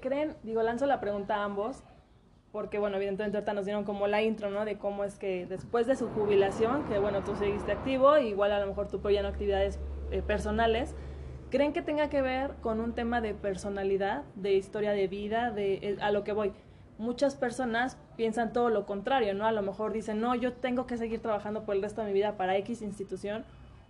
¿Creen, 0.00 0.34
digo, 0.42 0.62
lanzo 0.62 0.86
la 0.86 1.00
pregunta 1.00 1.36
a 1.36 1.44
ambos, 1.44 1.82
porque 2.52 2.78
bueno, 2.78 2.96
evidentemente 2.96 3.38
ahorita 3.38 3.54
nos 3.54 3.64
dieron 3.64 3.84
como 3.84 4.06
la 4.06 4.22
intro, 4.22 4.50
¿no? 4.50 4.64
De 4.64 4.78
cómo 4.78 5.04
es 5.04 5.18
que 5.18 5.46
después 5.46 5.86
de 5.86 5.96
su 5.96 6.08
jubilación, 6.08 6.84
que 6.84 6.98
bueno, 6.98 7.22
tú 7.24 7.34
seguiste 7.36 7.72
activo, 7.72 8.16
igual 8.18 8.52
a 8.52 8.60
lo 8.60 8.66
mejor 8.66 8.88
tú 8.88 8.98
apoyan 8.98 9.26
actividades 9.26 9.78
eh, 10.10 10.22
personales, 10.22 10.94
¿creen 11.50 11.72
que 11.72 11.82
tenga 11.82 12.08
que 12.08 12.22
ver 12.22 12.52
con 12.60 12.80
un 12.80 12.94
tema 12.94 13.20
de 13.20 13.34
personalidad, 13.34 14.24
de 14.34 14.54
historia 14.54 14.92
de 14.92 15.08
vida, 15.08 15.50
de 15.50 15.74
eh, 15.74 15.96
a 16.00 16.10
lo 16.10 16.24
que 16.24 16.32
voy? 16.32 16.52
muchas 16.98 17.36
personas 17.36 17.98
piensan 18.16 18.52
todo 18.52 18.70
lo 18.70 18.86
contrario, 18.86 19.34
¿no? 19.34 19.46
A 19.46 19.52
lo 19.52 19.62
mejor 19.62 19.92
dicen, 19.92 20.20
no, 20.20 20.34
yo 20.34 20.52
tengo 20.52 20.86
que 20.86 20.96
seguir 20.96 21.20
trabajando 21.20 21.64
por 21.64 21.76
el 21.76 21.82
resto 21.82 22.00
de 22.00 22.08
mi 22.08 22.12
vida 22.12 22.36
para 22.36 22.56
X 22.56 22.82
institución, 22.82 23.44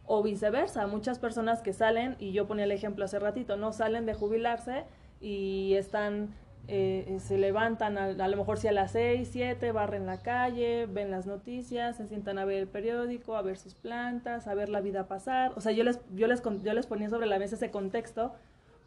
o 0.07 0.23
viceversa. 0.23 0.87
Muchas 0.87 1.19
personas 1.19 1.63
que 1.63 1.73
salen, 1.73 2.17
y 2.19 2.33
yo 2.33 2.47
ponía 2.47 2.65
el 2.65 2.73
ejemplo 2.73 3.05
hace 3.05 3.19
ratito, 3.19 3.57
¿no? 3.57 3.73
Salen 3.73 4.07
de 4.07 4.15
jubilarse 4.15 4.85
y 5.21 5.75
están, 5.75 6.35
eh, 6.69 7.17
se 7.21 7.39
levantan 7.39 7.99
a, 7.99 8.29
lo 8.29 8.37
mejor 8.37 8.59
si 8.59 8.69
a 8.69 8.73
las 8.73 8.93
6, 8.93 9.29
7, 9.31 9.73
barren 9.73 10.07
la 10.07 10.23
calle, 10.23 10.87
ven 10.87 11.11
las 11.11 11.27
noticias, 11.27 11.97
se 11.97 12.07
sientan 12.07 12.39
a 12.39 12.45
ver 12.45 12.59
el 12.59 12.69
periódico, 12.69 13.37
a 13.37 13.43
ver 13.43 13.59
sus 13.59 13.75
plantas, 13.75 14.47
a 14.47 14.55
ver 14.55 14.69
la 14.69 14.81
vida 14.81 15.09
pasar. 15.09 15.53
O 15.57 15.61
sea, 15.61 15.73
yo 15.73 15.85
les, 15.85 16.01
yo 16.15 16.27
les, 16.27 16.43
yo 16.63 16.73
les 16.73 16.87
ponía 16.87 17.11
sobre 17.11 17.27
la 17.27 17.39
mesa 17.39 17.57
ese 17.57 17.71
contexto 17.71 18.33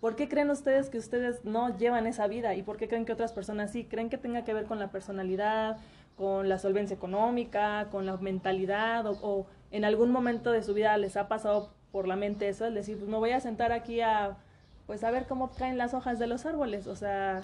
¿Por 0.01 0.15
qué 0.15 0.29
creen 0.29 0.49
ustedes 0.49 0.89
que 0.89 0.97
ustedes 0.97 1.43
no 1.43 1.77
llevan 1.77 2.07
esa 2.07 2.27
vida 2.27 2.55
y 2.55 2.63
por 2.63 2.77
qué 2.77 2.87
creen 2.87 3.05
que 3.05 3.11
otras 3.11 3.33
personas 3.33 3.71
sí? 3.71 3.83
¿Creen 3.83 4.09
que 4.09 4.17
tenga 4.17 4.45
que 4.45 4.53
ver 4.53 4.65
con 4.65 4.79
la 4.79 4.91
personalidad, 4.91 5.77
con 6.19 6.47
la 6.47 6.57
solvencia 6.57 6.95
económica, 6.95 7.87
con 7.91 8.05
la 8.05 8.17
mentalidad 8.17 9.05
o, 9.07 9.45
en 9.71 9.85
algún 9.85 10.11
momento 10.11 10.51
de 10.51 10.63
su 10.63 10.73
vida 10.73 10.97
les 10.97 11.15
ha 11.15 11.27
pasado 11.27 11.69
por 11.91 12.07
la 12.07 12.15
mente 12.15 12.49
eso, 12.49 12.65
es 12.65 12.73
decir, 12.73 12.97
pues 12.97 13.09
me 13.09 13.17
voy 13.17 13.31
a 13.31 13.39
sentar 13.39 13.71
aquí 13.71 14.01
a 14.01 14.37
pues 14.85 15.03
a 15.03 15.11
ver 15.11 15.27
cómo 15.27 15.51
caen 15.51 15.77
las 15.77 15.93
hojas 15.93 16.17
de 16.17 16.27
los 16.27 16.45
árboles, 16.45 16.87
o 16.87 16.95
sea, 16.95 17.41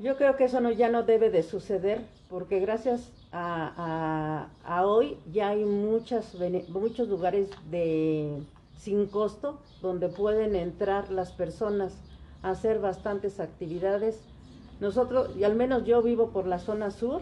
yo 0.00 0.16
creo 0.16 0.36
que 0.36 0.44
eso 0.44 0.60
ya 0.72 0.88
no 0.88 1.04
debe 1.04 1.30
de 1.30 1.42
suceder 1.42 2.00
porque 2.28 2.58
gracias 2.58 3.12
a, 3.32 4.48
a 4.64 4.86
hoy 4.86 5.16
ya 5.32 5.50
hay 5.50 5.64
muchas 5.64 6.36
muchos 6.68 7.08
lugares 7.08 7.48
de 7.70 8.42
sin 8.80 9.06
costo, 9.06 9.60
donde 9.82 10.08
pueden 10.08 10.56
entrar 10.56 11.10
las 11.10 11.32
personas 11.32 11.92
a 12.42 12.50
hacer 12.50 12.80
bastantes 12.80 13.38
actividades. 13.38 14.18
Nosotros, 14.80 15.36
y 15.36 15.44
al 15.44 15.54
menos 15.54 15.84
yo 15.84 16.02
vivo 16.02 16.30
por 16.30 16.46
la 16.46 16.58
zona 16.58 16.90
sur, 16.90 17.20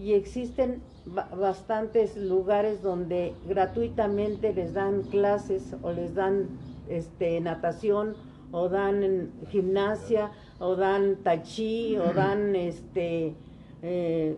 y 0.00 0.14
existen 0.14 0.82
bastantes 1.06 2.16
lugares 2.16 2.82
donde 2.82 3.34
gratuitamente 3.46 4.52
les 4.52 4.74
dan 4.74 5.02
clases 5.02 5.76
o 5.82 5.92
les 5.92 6.14
dan 6.14 6.48
este, 6.88 7.40
natación 7.40 8.16
o 8.50 8.68
dan 8.68 9.30
gimnasia 9.50 10.32
o 10.58 10.74
dan 10.74 11.22
tai 11.22 11.42
chi 11.42 11.96
o 11.98 12.12
dan 12.12 12.56
este 12.56 13.34
eh, 13.82 14.36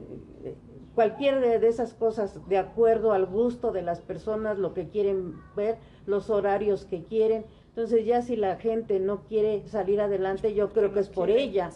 cualquier 0.95 1.41
de, 1.41 1.67
esas 1.67 1.95
cosas 1.95 2.37
de 2.49 2.59
acuerdo 2.59 3.13
al 3.13 3.27
gusto 3.27 3.73
de 3.73 3.83
las 3.83 4.01
personas 4.01 4.59
lo 4.59 4.75
que 4.75 4.89
quieren 4.89 5.35
ver 5.57 5.79
los 6.07 6.31
horarios 6.31 6.85
que 6.85 7.05
quieren. 7.05 7.45
Entonces 7.69 8.05
ya 8.05 8.21
si 8.21 8.37
la 8.37 8.57
gente 8.57 9.01
no 9.01 9.23
quiere 9.23 9.67
salir 9.67 10.01
adelante, 10.01 10.55
yo 10.55 10.71
creo 10.71 10.93
que 10.93 11.01
es 11.01 11.09
por 11.09 11.31
ella, 11.31 11.71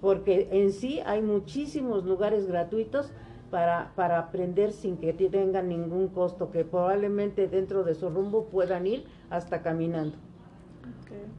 porque 0.00 0.48
en 0.52 0.72
sí 0.72 1.00
hay 1.04 1.22
muchísimos 1.22 2.04
lugares 2.04 2.46
gratuitos 2.46 3.12
para, 3.50 3.92
para 3.96 4.20
aprender 4.20 4.70
sin 4.70 4.96
que 4.96 5.12
tengan 5.12 5.68
ningún 5.68 6.08
costo, 6.08 6.52
que 6.52 6.64
probablemente 6.64 7.48
dentro 7.48 7.82
de 7.82 7.96
su 7.96 8.08
rumbo 8.10 8.46
puedan 8.46 8.86
ir 8.86 9.04
hasta 9.28 9.60
caminando. 9.60 10.16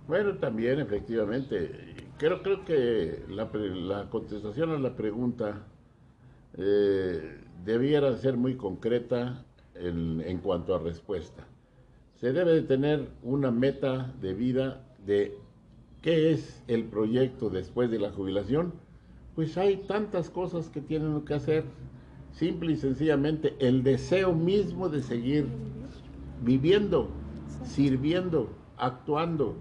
Bueno, 0.07 0.37
también 0.37 0.79
efectivamente, 0.79 1.71
creo, 2.17 2.43
creo 2.43 2.65
que 2.65 3.23
la, 3.29 3.49
la 3.53 4.09
contestación 4.09 4.71
a 4.71 4.77
la 4.77 4.93
pregunta 4.93 5.67
eh, 6.57 7.39
debiera 7.63 8.13
ser 8.17 8.35
muy 8.35 8.57
concreta 8.57 9.45
en, 9.75 10.19
en 10.19 10.39
cuanto 10.39 10.75
a 10.75 10.79
respuesta 10.79 11.47
se 12.21 12.31
debe 12.33 12.53
de 12.53 12.61
tener 12.61 13.09
una 13.23 13.49
meta 13.49 14.13
de 14.21 14.35
vida 14.35 14.85
de 15.07 15.39
qué 16.03 16.31
es 16.31 16.63
el 16.67 16.83
proyecto 16.83 17.49
después 17.49 17.89
de 17.89 17.97
la 17.97 18.11
jubilación. 18.11 18.73
Pues 19.33 19.57
hay 19.57 19.77
tantas 19.87 20.29
cosas 20.29 20.69
que 20.69 20.81
tienen 20.81 21.19
que 21.21 21.33
hacer. 21.33 21.63
Simple 22.31 22.73
y 22.73 22.75
sencillamente 22.75 23.55
el 23.57 23.81
deseo 23.81 24.33
mismo 24.33 24.87
de 24.87 25.01
seguir 25.01 25.47
viviendo, 26.43 27.09
sirviendo, 27.63 28.49
actuando 28.77 29.55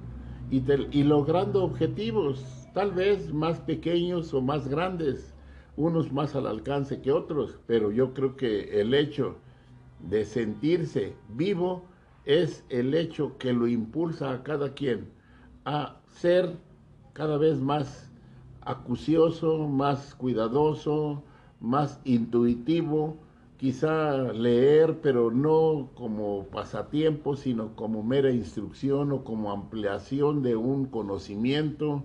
y, 0.51 0.63
y 0.91 1.03
logrando 1.03 1.65
objetivos, 1.65 2.45
tal 2.75 2.93
vez 2.93 3.33
más 3.33 3.59
pequeños 3.61 4.35
o 4.35 4.43
más 4.43 4.69
grandes, 4.69 5.35
unos 5.79 6.13
más 6.13 6.37
al 6.37 6.47
alcance 6.47 7.01
que 7.01 7.11
otros, 7.11 7.59
pero 7.67 7.91
yo 7.91 8.13
creo 8.13 8.37
que 8.37 8.83
el 8.83 8.93
hecho 8.93 9.37
de 9.99 10.27
sentirse 10.27 11.15
vivo 11.31 11.90
es 12.31 12.65
el 12.69 12.95
hecho 12.95 13.37
que 13.39 13.53
lo 13.53 13.67
impulsa 13.67 14.31
a 14.31 14.43
cada 14.45 14.73
quien 14.73 15.09
a 15.65 16.01
ser 16.07 16.57
cada 17.13 17.39
vez 17.39 17.61
más 17.61 18.09
acucioso, 18.61 19.67
más 19.67 20.15
cuidadoso, 20.15 21.25
más 21.59 22.01
intuitivo, 22.05 23.19
quizá 23.57 24.33
leer, 24.33 25.01
pero 25.03 25.33
no 25.33 25.91
como 25.95 26.47
pasatiempo, 26.47 27.35
sino 27.35 27.75
como 27.75 28.05
mera 28.05 28.31
instrucción 28.31 29.11
o 29.11 29.25
como 29.25 29.51
ampliación 29.51 30.43
de 30.43 30.55
un 30.55 30.87
conocimiento, 30.87 32.05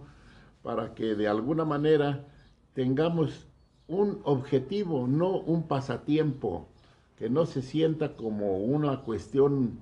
para 0.63 0.96
que 0.96 1.13
de 1.13 1.27
alguna 1.27 1.65
manera 1.65 2.25
tengamos 2.74 3.48
un 3.88 4.22
objetivo, 4.24 5.05
no 5.08 5.38
un 5.38 5.67
pasatiempo, 5.67 6.67
que 7.15 7.29
no 7.29 7.46
se 7.46 7.62
sienta 7.62 8.15
como 8.15 8.58
una 8.58 9.01
cuestión 9.01 9.79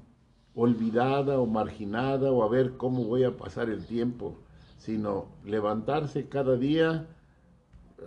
olvidada 0.55 1.39
o 1.39 1.45
marginada 1.45 2.31
o 2.31 2.43
a 2.43 2.49
ver 2.49 2.77
cómo 2.77 3.05
voy 3.05 3.23
a 3.23 3.37
pasar 3.37 3.69
el 3.69 3.85
tiempo, 3.85 4.35
sino 4.77 5.27
levantarse 5.45 6.27
cada 6.27 6.55
día 6.55 7.07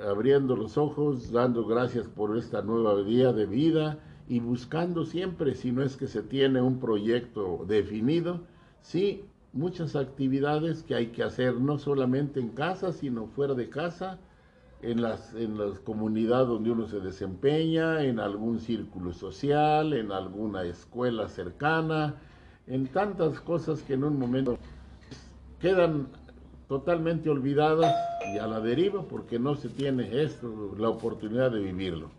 abriendo 0.05 0.57
los 0.57 0.77
ojos, 0.77 1.33
dando 1.33 1.67
gracias 1.67 2.07
por 2.07 2.37
esta 2.37 2.63
nueva 2.63 3.03
día 3.03 3.33
de 3.33 3.47
vida 3.47 3.99
y 4.29 4.41
buscando 4.41 5.05
siempre, 5.05 5.55
si 5.55 5.73
no 5.73 5.83
es 5.83 5.97
que 5.97 6.07
se 6.07 6.23
tiene 6.23 6.61
un 6.61 6.81
proyecto 6.81 7.65
definido, 7.67 8.41
sí, 8.81 9.25
muchas 9.53 9.97
actividades 9.97 10.83
que 10.83 10.95
hay 10.95 11.07
que 11.09 11.23
hacer, 11.23 11.55
no 11.55 11.79
solamente 11.79 12.41
en 12.41 12.51
casa, 12.51 12.93
sino 12.93 13.27
fuera 13.29 13.55
de 13.55 13.71
casa, 13.71 14.19
en 14.83 15.01
las, 15.01 15.35
en 15.35 15.57
las 15.57 15.79
comunidades 15.81 16.49
donde 16.49 16.71
uno 16.71 16.87
se 16.87 17.01
desempeña, 17.01 18.03
en 18.03 18.21
algún 18.21 18.61
círculo 18.61 19.13
social, 19.13 19.95
en 19.95 20.13
alguna 20.13 20.65
escuela 20.65 21.29
cercana, 21.29 22.17
en 22.67 22.87
tantas 22.89 23.41
cosas 23.41 23.83
que 23.83 23.95
en 23.95 24.05
un 24.05 24.19
momento 24.19 24.59
quedan 25.61 26.09
totalmente 26.69 27.31
olvidadas 27.31 27.95
y 28.35 28.39
a 28.39 28.47
la 28.47 28.61
deriva 28.61 29.03
porque 29.03 29.39
no 29.39 29.55
se 29.55 29.69
tiene 29.69 30.23
esto, 30.23 30.75
la 30.79 30.89
oportunidad 30.89 31.51
de 31.51 31.61
vivirlo. 31.61 32.11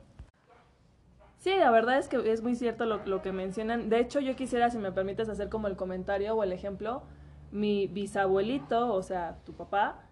Sí, 1.39 1.51
la 1.57 1.69
verdad 1.69 1.99
es 1.99 2.07
que 2.07 2.31
es 2.31 2.41
muy 2.41 2.55
cierto 2.55 2.85
lo, 2.85 3.21
que 3.21 3.31
mencionan. 3.31 3.89
De 3.89 3.99
hecho, 3.99 4.19
yo 4.19 4.35
quisiera, 4.35 4.69
si 4.69 4.77
me 4.77 4.91
permites, 4.91 5.29
hacer 5.29 5.49
como 5.49 5.67
el 5.67 5.75
comentario 5.75 6.33
o 6.35 6.43
el 6.43 6.51
ejemplo. 6.51 7.03
Mi 7.51 7.87
bisabuelito, 7.87 8.93
o 8.93 9.01
sea, 9.01 9.37
tu 9.45 9.53
papá, 9.53 10.09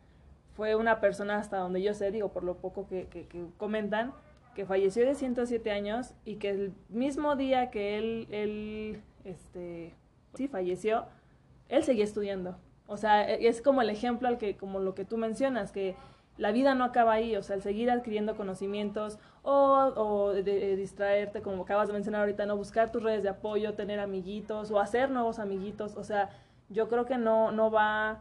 fue 0.53 0.75
una 0.75 1.01
persona 1.01 1.37
hasta 1.37 1.57
donde 1.57 1.81
yo 1.81 1.93
sé, 1.93 2.11
digo, 2.11 2.31
por 2.31 2.43
lo 2.43 2.57
poco 2.57 2.87
que 2.87 3.27
comentan, 3.57 4.13
que 4.55 4.65
falleció 4.65 5.05
de 5.05 5.15
107 5.15 5.69
años 5.71 6.13
y 6.23 6.35
que 6.35 6.49
el 6.49 6.73
mismo 6.89 7.35
día 7.35 7.69
que 7.69 7.97
él, 7.97 8.27
él 8.31 9.01
este, 9.25 9.93
sí, 10.35 10.47
falleció, 10.47 11.05
él 11.69 11.83
seguía 11.83 12.03
estudiando. 12.03 12.57
O 12.87 12.97
sea, 12.97 13.29
e, 13.29 13.47
es 13.47 13.61
como 13.61 13.81
el 13.81 13.89
ejemplo 13.89 14.27
al 14.27 14.37
que, 14.37 14.57
como 14.57 14.79
lo 14.79 14.95
que 14.95 15.05
tú 15.05 15.17
mencionas, 15.17 15.71
que 15.71 15.95
la 16.37 16.51
vida 16.51 16.75
no 16.75 16.83
acaba 16.83 17.13
ahí, 17.13 17.35
o 17.35 17.43
sea, 17.43 17.55
el 17.55 17.61
seguir 17.61 17.89
adquiriendo 17.89 18.35
conocimientos 18.35 19.19
o, 19.41 20.33
de, 20.33 20.75
distraerte, 20.75 21.41
como 21.41 21.63
acabas 21.63 21.87
de 21.87 21.93
mencionar 21.93 22.21
ahorita, 22.21 22.45
no 22.45 22.57
buscar 22.57 22.91
tus 22.91 23.03
redes 23.03 23.23
de 23.23 23.29
apoyo, 23.29 23.73
tener 23.73 23.99
amiguitos 23.99 24.71
o 24.71 24.79
hacer 24.79 25.09
nuevos 25.09 25.39
amiguitos, 25.39 25.95
o 25.95 26.03
sea, 26.03 26.29
yo 26.69 26.89
creo 26.89 27.05
que 27.05 27.17
no, 27.17 27.51
no 27.51 27.71
va, 27.71 28.19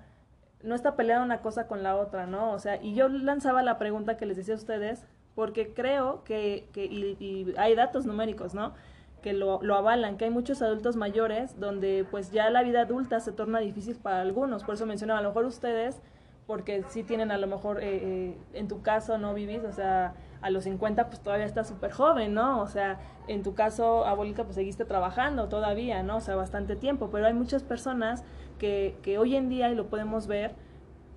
no 0.63 0.75
está 0.75 0.97
peleada 0.97 1.25
una 1.25 1.41
cosa 1.41 1.67
con 1.67 1.83
la 1.83 1.97
otra, 1.97 2.27
¿no? 2.27 2.53
O 2.53 2.59
sea, 2.59 2.81
y 2.83 2.95
yo 2.95 3.09
lanzaba 3.09 3.63
la 3.63 3.79
pregunta 3.79 4.17
que 4.17 4.27
les 4.27 4.37
decía 4.37 4.55
a 4.55 4.59
ustedes, 4.59 5.05
porque 5.35 5.75
creo 5.75 6.23
que, 6.25 6.69
que 6.73 6.85
y 6.85 7.53
hay 7.57 7.75
datos 7.75 8.07
numéricos, 8.07 8.55
¿no? 8.55 8.75
Que 9.25 9.33
lo, 9.33 9.59
avalan, 9.75 10.19
que 10.19 10.27
hay 10.27 10.31
muchos 10.31 10.61
adultos 10.61 10.97
mayores 10.97 11.59
donde 11.59 12.07
pues 12.11 12.31
ya 12.31 12.51
la 12.51 12.63
vida 12.63 12.83
adulta 12.83 13.21
se 13.21 13.33
torna 13.33 13.59
difícil 13.59 13.97
para 13.97 14.21
algunos, 14.21 14.65
por 14.65 14.75
eso 14.75 14.85
mencionaba, 14.85 15.21
a 15.21 15.23
lo 15.23 15.31
mejor 15.31 15.47
ustedes, 15.47 16.03
porque 16.47 16.85
sí 16.91 17.05
tienen 17.05 17.31
a 17.31 17.39
lo 17.39 17.47
mejor, 17.47 17.83
eh, 17.83 17.87
eh, 18.03 18.39
en 18.53 18.69
tu 18.69 18.83
caso 18.83 19.17
no 19.17 19.33
vivís, 19.33 19.65
o 19.65 19.73
sea, 19.73 20.13
a 20.43 20.51
los 20.51 20.65
50 20.65 21.07
pues 21.07 21.21
todavía 21.23 21.47
estás 21.47 21.69
súper 21.69 21.91
joven, 21.91 22.35
¿no? 22.35 22.61
O 22.61 22.67
sea, 22.67 23.01
en 23.27 23.43
tu 23.43 23.55
caso, 23.55 24.05
abuelita, 24.05 24.45
pues 24.45 24.57
seguiste 24.57 24.85
trabajando 24.85 25.49
todavía, 25.49 26.03
¿no? 26.03 26.19
O 26.19 26.21
sea, 26.21 26.37
bastante 26.37 26.77
tiempo, 26.77 27.09
pero 27.11 27.27
hay 27.27 27.33
muchas 27.33 27.63
personas 27.63 28.25
que, 28.59 28.99
que 29.01 29.17
hoy 29.17 29.37
en 29.37 29.49
día, 29.49 29.71
y 29.71 29.75
lo 29.75 29.87
podemos 29.87 30.27
ver, 30.27 30.55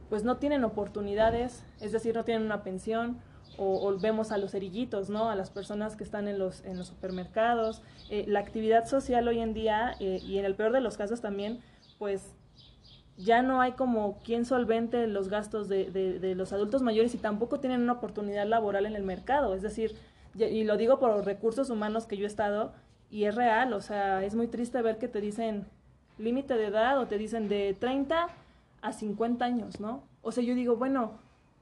pues 0.07 0.23
no 0.23 0.37
tienen 0.37 0.63
oportunidades, 0.63 1.65
es 1.81 1.91
decir, 1.91 2.15
no 2.15 2.23
tienen 2.23 2.45
una 2.45 2.63
pensión, 2.63 3.17
o, 3.57 3.97
vemos 3.99 4.31
a 4.31 4.37
los 4.37 4.51
cerillitos, 4.51 5.09
¿no? 5.09 5.29
A 5.29 5.35
las 5.35 5.49
personas 5.49 5.95
que 5.95 6.03
están 6.03 6.27
en 6.27 6.39
los, 6.39 6.63
en 6.65 6.77
los 6.77 6.87
supermercados. 6.87 7.81
Eh, 8.09 8.25
la 8.27 8.39
actividad 8.39 8.85
social 8.85 9.27
hoy 9.27 9.39
en 9.39 9.53
día, 9.53 9.95
eh, 9.99 10.21
y 10.25 10.37
en 10.37 10.45
el 10.45 10.55
peor 10.55 10.71
de 10.71 10.81
los 10.81 10.97
casos 10.97 11.21
también, 11.21 11.59
pues 11.97 12.33
ya 13.17 13.41
no 13.41 13.61
hay 13.61 13.71
como 13.71 14.19
quien 14.19 14.45
solvente 14.45 15.07
los 15.07 15.29
gastos 15.29 15.67
de, 15.67 15.89
de, 15.89 16.35
los 16.35 16.53
adultos 16.53 16.83
mayores 16.83 17.15
y 17.15 17.17
tampoco 17.17 17.59
tienen 17.59 17.81
una 17.81 17.93
oportunidad 17.93 18.45
laboral 18.45 18.85
en 18.85 18.95
el 18.95 19.03
mercado. 19.03 19.55
Es 19.55 19.63
decir, 19.63 19.95
y 20.35 20.63
lo 20.63 20.77
digo 20.77 20.99
por 20.99 21.25
recursos 21.25 21.71
humanos 21.71 22.05
que 22.05 22.17
yo 22.17 22.25
he 22.25 22.27
estado, 22.27 22.73
y 23.09 23.23
es 23.23 23.35
real, 23.35 23.73
o 23.73 23.81
sea, 23.81 24.23
es 24.23 24.35
muy 24.35 24.47
triste 24.47 24.81
ver 24.81 24.97
que 24.97 25.07
te 25.07 25.21
dicen 25.21 25.65
límite 26.17 26.55
de 26.55 26.65
edad 26.67 26.99
o 26.99 27.07
te 27.07 27.17
dicen 27.17 27.47
de 27.47 27.75
30 27.79 28.27
a 28.81 28.93
50 28.93 29.45
años, 29.45 29.79
¿no? 29.79 30.03
O 30.21 30.31
sea, 30.31 30.43
yo 30.43 30.55
digo, 30.55 30.75
bueno, 30.75 31.13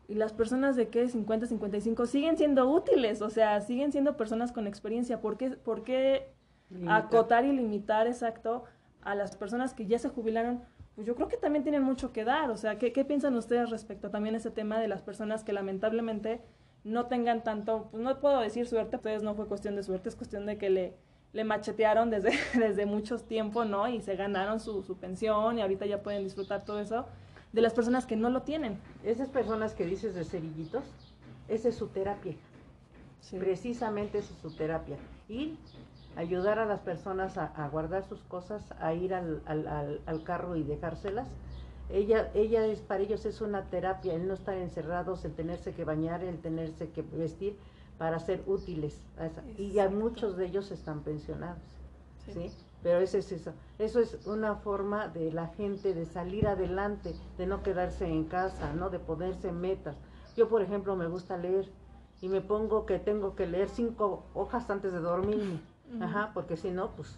y 0.07 0.15
las 0.15 0.33
personas 0.33 0.75
de 0.75 0.89
que 0.89 1.07
50, 1.07 1.47
55 1.47 2.05
siguen 2.05 2.37
siendo 2.37 2.69
útiles, 2.69 3.21
o 3.21 3.29
sea, 3.29 3.59
siguen 3.61 3.91
siendo 3.91 4.15
personas 4.17 4.51
con 4.51 4.67
experiencia. 4.67 5.19
¿Por 5.19 5.37
qué, 5.37 5.51
por 5.51 5.83
qué 5.83 6.31
acotar 6.87 7.45
y 7.45 7.51
limitar 7.51 8.07
exacto 8.07 8.65
a 9.01 9.15
las 9.15 9.35
personas 9.35 9.73
que 9.73 9.87
ya 9.87 9.97
se 9.97 10.09
jubilaron? 10.09 10.61
Pues 10.95 11.07
yo 11.07 11.15
creo 11.15 11.27
que 11.27 11.37
también 11.37 11.63
tienen 11.63 11.83
mucho 11.83 12.13
que 12.13 12.23
dar, 12.23 12.51
o 12.51 12.57
sea, 12.57 12.77
¿qué, 12.77 12.93
qué 12.93 13.03
piensan 13.03 13.35
ustedes 13.35 13.69
respecto 13.69 14.11
también 14.11 14.35
a 14.35 14.37
ese 14.37 14.51
tema 14.51 14.79
de 14.79 14.87
las 14.87 15.01
personas 15.01 15.43
que 15.43 15.51
lamentablemente 15.51 16.41
no 16.85 17.07
tengan 17.07 17.43
tanto, 17.43 17.89
pues 17.91 18.01
no 18.01 18.17
puedo 18.19 18.39
decir 18.39 18.67
suerte, 18.67 18.95
ustedes 18.95 19.23
no 19.23 19.33
fue 19.35 19.47
cuestión 19.47 19.75
de 19.75 19.83
suerte, 19.83 20.07
es 20.07 20.15
cuestión 20.15 20.45
de 20.45 20.57
que 20.57 20.69
le, 20.69 20.93
le 21.33 21.43
machetearon 21.43 22.11
desde, 22.11 22.31
desde 22.57 22.85
mucho 22.85 23.17
tiempo, 23.17 23.65
¿no? 23.65 23.89
Y 23.89 24.01
se 24.01 24.15
ganaron 24.15 24.59
su, 24.59 24.83
su 24.83 24.97
pensión 24.97 25.57
y 25.57 25.61
ahorita 25.63 25.85
ya 25.85 26.01
pueden 26.01 26.23
disfrutar 26.23 26.63
todo 26.63 26.79
eso 26.79 27.07
de 27.55 27.61
las 27.61 27.73
personas 27.73 28.05
que 28.05 28.17
no 28.17 28.29
lo 28.29 28.41
tienen. 28.41 28.77
Esas 29.05 29.29
personas 29.29 29.73
que 29.73 29.85
dices 29.85 30.13
de 30.13 30.25
cerillitos, 30.25 30.83
esa 31.47 31.69
es 31.69 31.75
su 31.75 31.87
terapia. 31.87 32.35
Sí. 33.21 33.39
Precisamente 33.39 34.17
esa 34.17 34.33
es 34.33 34.39
su 34.39 34.51
terapia. 34.51 34.97
Y 35.29 35.57
ayudar 36.17 36.59
a 36.59 36.65
las 36.65 36.81
personas 36.81 37.37
a, 37.37 37.45
a 37.45 37.69
guardar 37.69 38.03
sus 38.03 38.19
cosas, 38.23 38.61
a 38.81 38.93
ir 38.93 39.13
al, 39.13 39.41
al, 39.45 39.67
al, 39.69 40.01
al, 40.05 40.23
carro 40.23 40.57
y 40.57 40.63
dejárselas. 40.63 41.27
Ella, 41.89 42.29
ella 42.33 42.65
es, 42.65 42.81
para 42.81 43.01
ellos 43.01 43.25
es 43.25 43.39
una 43.39 43.63
terapia, 43.69 44.13
el 44.13 44.27
no 44.27 44.33
estar 44.33 44.57
encerrados, 44.57 45.23
el 45.23 45.33
tenerse 45.33 45.73
que 45.73 45.85
bañar, 45.85 46.25
el 46.25 46.39
tenerse 46.39 46.89
que 46.89 47.03
vestir 47.03 47.55
para 47.97 48.19
ser 48.19 48.43
útiles. 48.47 49.01
Y 49.57 49.71
ya 49.71 49.89
muchos 49.89 50.35
de 50.35 50.47
ellos 50.47 50.71
están 50.71 51.03
pensionados. 51.03 51.63
¿sí? 52.25 52.33
¿sí? 52.33 52.51
Pero 52.85 52.99
eso 52.99 53.17
es 53.17 53.31
eso. 53.31 53.51
Eso 53.79 53.99
es 53.99 54.27
una 54.27 54.57
forma 54.57 55.07
de 55.07 55.31
la 55.31 55.47
gente 55.47 55.95
de 55.95 56.05
salir 56.05 56.47
adelante, 56.47 57.15
de 57.35 57.47
no 57.47 57.63
quedarse 57.63 58.05
en 58.05 58.25
casa, 58.25 58.73
¿no? 58.73 58.91
De 58.91 58.99
ponerse 58.99 59.51
metas. 59.51 59.97
Yo, 60.37 60.47
por 60.49 60.61
ejemplo, 60.61 60.95
me 60.95 61.07
gusta 61.07 61.35
leer 61.35 61.67
y 62.21 62.29
me 62.29 62.41
pongo 62.41 62.85
que 62.85 62.99
tengo 62.99 63.35
que 63.35 63.47
leer 63.47 63.69
cinco 63.69 64.25
hojas 64.35 64.69
antes 64.69 64.93
de 64.93 64.99
dormirme. 64.99 65.59
Ajá, 65.99 66.29
porque 66.35 66.57
si 66.57 66.69
no, 66.69 66.91
pues 66.91 67.17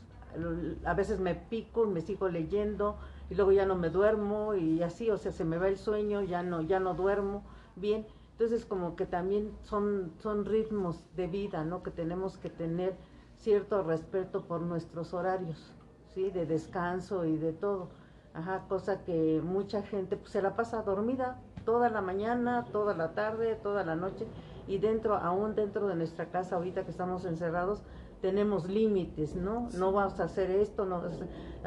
a 0.86 0.94
veces 0.94 1.20
me 1.20 1.36
pico 1.36 1.84
y 1.86 1.90
me 1.90 2.00
sigo 2.00 2.30
leyendo 2.30 2.96
y 3.30 3.36
luego 3.36 3.52
ya 3.52 3.66
no 3.66 3.76
me 3.76 3.90
duermo 3.90 4.56
y 4.56 4.82
así, 4.84 5.12
o 5.12 5.18
sea, 5.18 5.34
se 5.34 5.44
me 5.44 5.58
va 5.58 5.68
el 5.68 5.78
sueño, 5.78 6.22
ya 6.22 6.44
no 6.44 6.62
ya 6.62 6.80
no 6.80 6.94
duermo 6.94 7.44
bien. 7.76 8.08
Entonces, 8.32 8.66
como 8.66 8.96
que 8.96 9.06
también 9.06 9.52
son 9.64 10.14
son 10.20 10.46
ritmos 10.46 10.98
de 11.18 11.28
vida, 11.28 11.66
¿no? 11.66 11.84
Que 11.84 11.92
tenemos 11.92 12.38
que 12.38 12.50
tener 12.50 12.96
cierto 13.40 13.84
respeto 13.84 14.44
por 14.44 14.62
nuestros 14.62 15.14
horarios, 15.14 15.74
¿sí? 16.14 16.30
De 16.32 16.46
descanso 16.46 17.26
y 17.26 17.38
de 17.38 17.54
todo. 17.54 17.90
Ajá, 18.34 18.66
cosa 18.68 19.04
que 19.04 19.42
mucha 19.44 19.82
gente 19.82 20.18
pues, 20.18 20.32
se 20.32 20.42
la 20.42 20.56
pasa 20.56 20.82
dormida 20.84 21.38
toda 21.66 21.90
la 21.90 22.02
mañana, 22.02 22.66
toda 22.72 22.96
la 22.96 23.12
tarde, 23.12 23.56
toda 23.56 23.84
la 23.84 23.96
noche 23.96 24.26
y 24.68 24.78
dentro, 24.78 25.16
aún 25.16 25.56
dentro 25.56 25.88
de 25.88 25.96
nuestra 25.96 26.28
casa 26.28 26.56
ahorita 26.56 26.84
que 26.84 26.92
estamos 26.92 27.26
encerrados, 27.26 27.82
tenemos 28.22 28.70
límites, 28.70 29.36
¿no? 29.36 29.68
No 29.78 29.92
vamos 29.92 30.20
a 30.20 30.26
hacer 30.26 30.50
esto, 30.50 30.86
no 30.86 31.02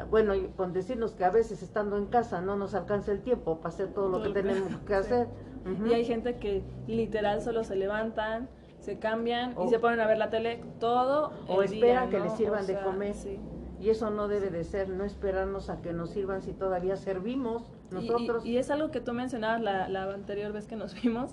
bueno, 0.09 0.33
con 0.57 0.73
decirnos 0.73 1.13
que 1.13 1.23
a 1.23 1.29
veces 1.29 1.61
estando 1.61 1.97
en 1.97 2.07
casa 2.07 2.41
no 2.41 2.55
nos 2.55 2.73
alcanza 2.73 3.11
el 3.11 3.21
tiempo 3.21 3.57
para 3.57 3.69
hacer 3.69 3.93
todo 3.93 4.09
lo 4.09 4.23
que 4.23 4.29
tenemos 4.29 4.75
que 4.87 4.95
hacer. 5.01 5.27
Uh 5.65 5.69
-huh. 5.69 5.91
Y 5.91 5.93
hay 5.93 6.05
gente 6.05 6.37
que 6.37 6.63
literal 6.87 7.41
solo 7.41 7.63
se 7.63 7.75
levantan, 7.75 8.49
se 8.81 8.99
cambian 8.99 9.53
o, 9.55 9.65
y 9.65 9.69
se 9.69 9.79
ponen 9.79 9.99
a 9.99 10.07
ver 10.07 10.17
la 10.17 10.29
tele 10.29 10.61
todo 10.79 11.31
o 11.47 11.63
esperan 11.63 12.09
día, 12.09 12.09
que 12.09 12.17
¿no? 12.17 12.25
les 12.25 12.33
sirvan 12.33 12.63
o 12.63 12.63
sea, 12.63 12.77
de 12.77 12.83
comer. 12.83 13.13
sí. 13.13 13.39
y 13.79 13.89
eso 13.89 14.09
no 14.09 14.27
debe 14.27 14.49
de 14.49 14.63
ser 14.63 14.89
no 14.89 15.05
esperarnos 15.05 15.69
a 15.69 15.81
que 15.81 15.93
nos 15.93 16.09
sirvan 16.09 16.41
si 16.41 16.51
todavía 16.51 16.97
servimos 16.97 17.71
nosotros 17.91 18.45
y, 18.45 18.49
y, 18.49 18.53
y 18.53 18.57
es 18.57 18.69
algo 18.69 18.91
que 18.91 18.99
tú 18.99 19.13
mencionabas 19.13 19.61
la, 19.61 19.87
la, 19.87 20.11
anterior 20.11 20.51
vez 20.51 20.67
que 20.67 20.75
nos 20.75 20.93
vimos 21.01 21.31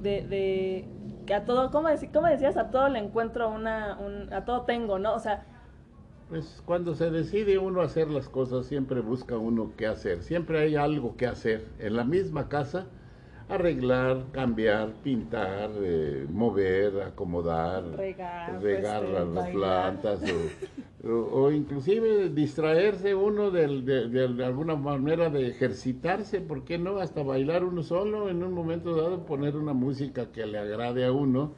de, 0.00 0.26
de 0.26 0.84
que 1.26 1.34
a 1.34 1.44
todo 1.44 1.70
¿cómo, 1.70 1.88
dec 1.88 2.12
¿cómo, 2.12 2.28
decías 2.28 2.56
a 2.56 2.70
todo 2.70 2.88
le 2.88 2.98
encuentro 2.98 3.50
una 3.50 3.98
un, 3.98 4.32
a 4.32 4.44
todo 4.44 4.62
tengo 4.62 4.98
no 4.98 5.14
o 5.14 5.18
sea 5.18 5.44
pues 6.28 6.62
cuando 6.64 6.94
se 6.94 7.10
decide 7.10 7.58
uno 7.58 7.82
hacer 7.82 8.08
las 8.08 8.28
cosas 8.28 8.66
siempre 8.66 9.00
busca 9.00 9.36
uno 9.36 9.72
qué 9.76 9.86
hacer. 9.86 10.22
Siempre 10.22 10.58
hay 10.60 10.74
algo 10.74 11.16
que 11.16 11.26
hacer 11.26 11.68
en 11.78 11.96
la 11.96 12.04
misma 12.04 12.48
casa 12.48 12.86
arreglar, 13.48 14.24
cambiar, 14.32 14.92
pintar, 15.02 15.70
eh, 15.76 16.26
mover, 16.30 17.02
acomodar, 17.02 17.84
regar, 17.96 18.62
regar 18.62 19.04
pues, 19.04 19.28
las, 19.28 19.48
plantas 19.50 20.20
o, 20.22 21.08
o, 21.08 21.42
o, 21.44 21.52
inclusive 21.52 22.30
distraerse 22.30 23.14
uno 23.14 23.50
de, 23.50 23.82
de, 23.82 24.28
de, 24.28 24.44
alguna 24.44 24.76
manera 24.76 25.28
de 25.28 25.48
ejercitarse, 25.48 26.40
¿por 26.40 26.64
qué 26.64 26.78
no? 26.78 26.98
Hasta 26.98 27.22
bailar 27.22 27.64
uno 27.64 27.82
solo 27.82 28.28
en 28.30 28.42
un 28.42 28.52
momento 28.52 28.96
dado, 28.96 29.26
poner 29.26 29.56
una 29.56 29.74
música 29.74 30.32
que 30.32 30.46
le 30.46 30.58
agrade 30.58 31.04
a 31.04 31.12
uno 31.12 31.52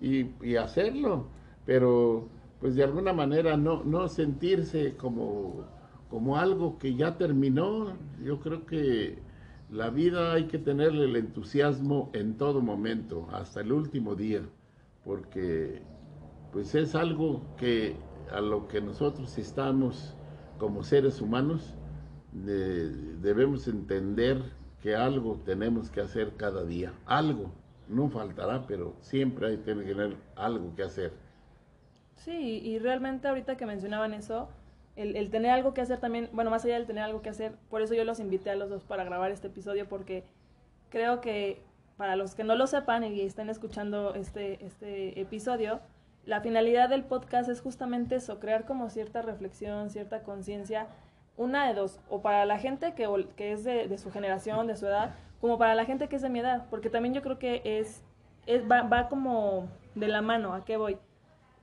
y, 0.00 0.26
y 0.42 0.56
hacerlo, 0.56 1.26
pero 1.66 2.28
pues 2.60 2.76
de 2.76 2.84
alguna 2.84 3.12
manera 3.12 3.56
no, 3.56 3.82
no 3.82 4.08
sentirse 4.08 4.96
como, 4.96 5.64
como 6.08 6.38
algo 6.38 6.78
que 6.78 6.94
ya 6.94 7.16
terminó, 7.16 7.94
yo 8.22 8.38
creo 8.38 8.64
que 8.64 9.18
la 9.72 9.88
vida 9.88 10.34
hay 10.34 10.44
que 10.44 10.58
tenerle 10.58 11.06
el 11.06 11.16
entusiasmo 11.16 12.10
en 12.12 12.36
todo 12.36 12.60
momento, 12.60 13.26
hasta 13.32 13.62
el 13.62 13.72
último 13.72 14.14
día, 14.14 14.42
porque 15.02 15.80
pues 16.52 16.74
es 16.74 16.94
algo 16.94 17.42
que 17.56 17.96
a 18.30 18.42
lo 18.42 18.68
que 18.68 18.82
nosotros 18.82 19.38
estamos 19.38 20.14
como 20.58 20.82
seres 20.82 21.22
humanos 21.22 21.74
de, 22.32 22.90
debemos 23.22 23.66
entender 23.66 24.42
que 24.82 24.94
algo 24.94 25.40
tenemos 25.46 25.90
que 25.90 26.02
hacer 26.02 26.36
cada 26.36 26.64
día, 26.64 26.92
algo, 27.06 27.50
no 27.88 28.10
faltará, 28.10 28.66
pero 28.66 28.94
siempre 29.00 29.48
hay 29.48 29.56
que 29.56 29.72
tener 29.72 30.16
algo 30.36 30.74
que 30.74 30.82
hacer. 30.82 31.12
Sí, 32.16 32.60
y 32.62 32.78
realmente 32.78 33.26
ahorita 33.26 33.56
que 33.56 33.64
mencionaban 33.64 34.12
eso, 34.12 34.50
el, 34.96 35.16
el, 35.16 35.30
tener 35.30 35.50
algo 35.50 35.74
que 35.74 35.80
hacer 35.80 35.98
también, 36.00 36.28
bueno, 36.32 36.50
más 36.50 36.64
allá 36.64 36.74
del 36.74 36.86
tener 36.86 37.04
algo 37.04 37.22
que 37.22 37.30
hacer, 37.30 37.56
por 37.70 37.82
eso 37.82 37.94
yo 37.94 38.04
los 38.04 38.20
invité 38.20 38.50
a 38.50 38.56
los 38.56 38.70
dos 38.70 38.84
para 38.84 39.04
grabar 39.04 39.30
este 39.30 39.48
episodio, 39.48 39.88
porque 39.88 40.24
creo 40.90 41.20
que 41.20 41.62
para 41.96 42.16
los 42.16 42.34
que 42.34 42.44
no 42.44 42.54
lo 42.54 42.66
sepan 42.66 43.04
y 43.04 43.20
estén 43.20 43.48
escuchando 43.48 44.14
este, 44.14 44.64
este 44.64 45.20
episodio, 45.20 45.80
la 46.24 46.40
finalidad 46.40 46.88
del 46.88 47.04
podcast 47.04 47.48
es 47.48 47.60
justamente 47.60 48.16
eso, 48.16 48.38
crear 48.38 48.64
como 48.64 48.90
cierta 48.90 49.22
reflexión, 49.22 49.90
cierta 49.90 50.22
conciencia, 50.22 50.86
una 51.36 51.66
de 51.66 51.74
dos, 51.74 52.00
o 52.08 52.20
para 52.20 52.44
la 52.44 52.58
gente 52.58 52.94
que, 52.94 53.08
que 53.36 53.52
es 53.52 53.64
de, 53.64 53.98
su 53.98 54.10
generación, 54.10 54.66
de 54.66 54.76
su 54.76 54.86
edad, 54.86 55.14
como 55.40 55.58
para 55.58 55.74
la 55.74 55.84
gente 55.84 56.08
que 56.08 56.16
es 56.16 56.22
de 56.22 56.28
mi 56.28 56.40
edad, 56.40 56.66
porque 56.70 56.90
también 56.90 57.14
yo 57.14 57.22
creo 57.22 57.38
que 57.38 57.62
es, 57.64 58.02
es 58.46 58.62
va, 58.70 58.82
va 58.82 59.08
como 59.08 59.68
de 59.94 60.08
la 60.08 60.22
mano, 60.22 60.54
¿a 60.54 60.64
qué 60.64 60.76
voy? 60.76 60.98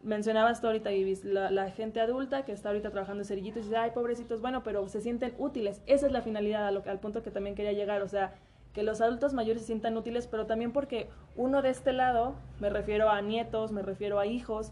Mencionabas 0.02 0.62
tú 0.62 0.68
ahorita, 0.68 0.92
Ibis, 0.92 1.26
la, 1.26 1.72
gente 1.72 2.00
adulta 2.00 2.46
que 2.46 2.52
está 2.52 2.70
ahorita 2.70 2.92
trabajando 2.92 3.22
en 3.24 3.28
cerillitos 3.28 3.64
y 3.64 3.66
dice, 3.66 3.78
ay, 3.78 3.92
pobrecitos, 3.92 4.42
bueno, 4.42 4.64
pero 4.64 4.88
se 4.88 5.02
sienten 5.02 5.34
útiles. 5.38 5.82
Esa 5.86 6.08
es 6.08 6.12
la 6.12 6.22
finalidad, 6.22 6.68
al 6.68 7.00
punto 7.00 7.24
que 7.24 7.32
también 7.32 7.56
quería 7.56 7.74
llegar, 7.74 8.02
o 8.02 8.08
sea, 8.08 8.34
que 8.74 8.84
los 8.84 9.02
adultos 9.02 9.34
mayores 9.34 9.62
se 9.64 9.68
sientan 9.68 9.98
útiles, 9.98 10.28
pero 10.28 10.46
también 10.46 10.72
porque 10.72 11.10
uno 11.36 11.62
de 11.62 11.70
este 11.70 11.92
lado, 11.92 12.36
me 12.60 12.70
refiero 12.70 13.10
a 13.10 13.22
nietos, 13.22 13.72
me 13.72 13.82
refiero 13.82 14.20
a 14.20 14.26
hijos, 14.26 14.72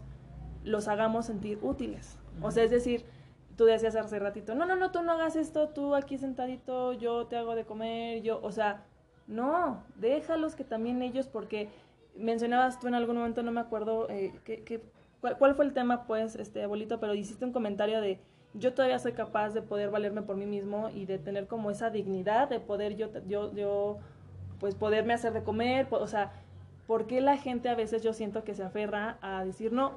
los 0.64 0.88
hagamos 0.88 1.26
sentir 1.26 1.58
útiles. 1.62 2.16
O 2.40 2.50
sea, 2.50 2.64
es 2.64 2.70
decir, 2.70 3.04
tú 3.56 3.64
decías 3.64 3.96
hace 3.96 4.18
ratito, 4.18 4.54
no, 4.54 4.66
no, 4.66 4.76
no, 4.76 4.92
tú 4.92 5.02
no 5.02 5.12
hagas 5.12 5.36
esto, 5.36 5.68
tú 5.70 5.94
aquí 5.94 6.16
sentadito, 6.16 6.92
yo 6.92 7.26
te 7.26 7.36
hago 7.36 7.54
de 7.54 7.64
comer, 7.64 8.22
yo, 8.22 8.40
o 8.42 8.52
sea, 8.52 8.84
no, 9.26 9.82
déjalos 9.96 10.54
que 10.54 10.64
también 10.64 11.02
ellos, 11.02 11.26
porque 11.26 11.68
mencionabas 12.16 12.78
tú 12.78 12.86
en 12.86 12.94
algún 12.94 13.16
momento, 13.16 13.42
no 13.42 13.50
me 13.50 13.60
acuerdo, 13.60 14.08
eh, 14.08 14.32
que 14.44 14.80
¿Cuál, 15.20 15.54
fue 15.54 15.64
el 15.64 15.72
tema, 15.72 16.04
pues, 16.06 16.36
este, 16.36 16.62
abuelito? 16.62 17.00
Pero 17.00 17.14
hiciste 17.14 17.44
un 17.44 17.52
comentario 17.52 18.00
de 18.00 18.20
yo 18.54 18.72
todavía 18.72 18.98
soy 18.98 19.12
capaz 19.12 19.50
de 19.50 19.62
poder 19.62 19.90
valerme 19.90 20.22
por 20.22 20.36
mí 20.36 20.46
mismo 20.46 20.88
y 20.90 21.04
de 21.04 21.18
tener 21.18 21.46
como 21.46 21.70
esa 21.70 21.90
dignidad 21.90 22.48
de 22.48 22.60
poder 22.60 22.96
yo, 22.96 23.08
yo, 23.26 23.52
yo, 23.54 23.98
pues, 24.60 24.74
poderme 24.74 25.14
hacer 25.14 25.32
de 25.32 25.42
comer, 25.42 25.86
o 25.90 26.06
sea, 26.06 26.32
¿por 26.86 27.06
qué 27.06 27.20
la 27.20 27.36
gente 27.36 27.68
a 27.68 27.74
veces 27.74 28.02
yo 28.02 28.12
siento 28.12 28.44
que 28.44 28.54
se 28.54 28.62
aferra 28.62 29.18
a 29.20 29.44
decir, 29.44 29.72
no, 29.72 29.92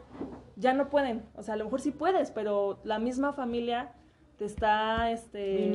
ya 0.56 0.74
no 0.74 0.90
pueden? 0.90 1.24
O 1.36 1.44
sea, 1.44 1.54
a 1.54 1.58
lo 1.58 1.66
mejor 1.66 1.82
sí 1.82 1.92
puedes, 1.92 2.32
pero 2.32 2.80
la 2.84 3.00
misma 3.00 3.34
familia 3.34 3.94
te 4.38 4.46
está, 4.46 5.12
este, 5.12 5.72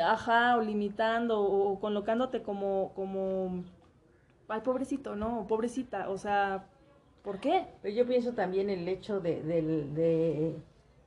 ajá, 0.00 0.56
o 0.56 0.62
limitando, 0.62 1.40
o, 1.40 1.80
colocándote 1.80 2.40
como, 2.40 2.92
como, 2.94 3.64
ay, 4.48 4.60
pobrecito, 4.60 5.16
¿no? 5.16 5.40
O 5.40 5.46
pobrecita, 5.48 6.08
o 6.08 6.16
sea, 6.16 6.66
¿Por 7.26 7.40
qué? 7.40 7.66
Yo 7.82 8.06
pienso 8.06 8.34
también 8.34 8.70
el 8.70 8.86
hecho 8.86 9.18
de, 9.18 9.42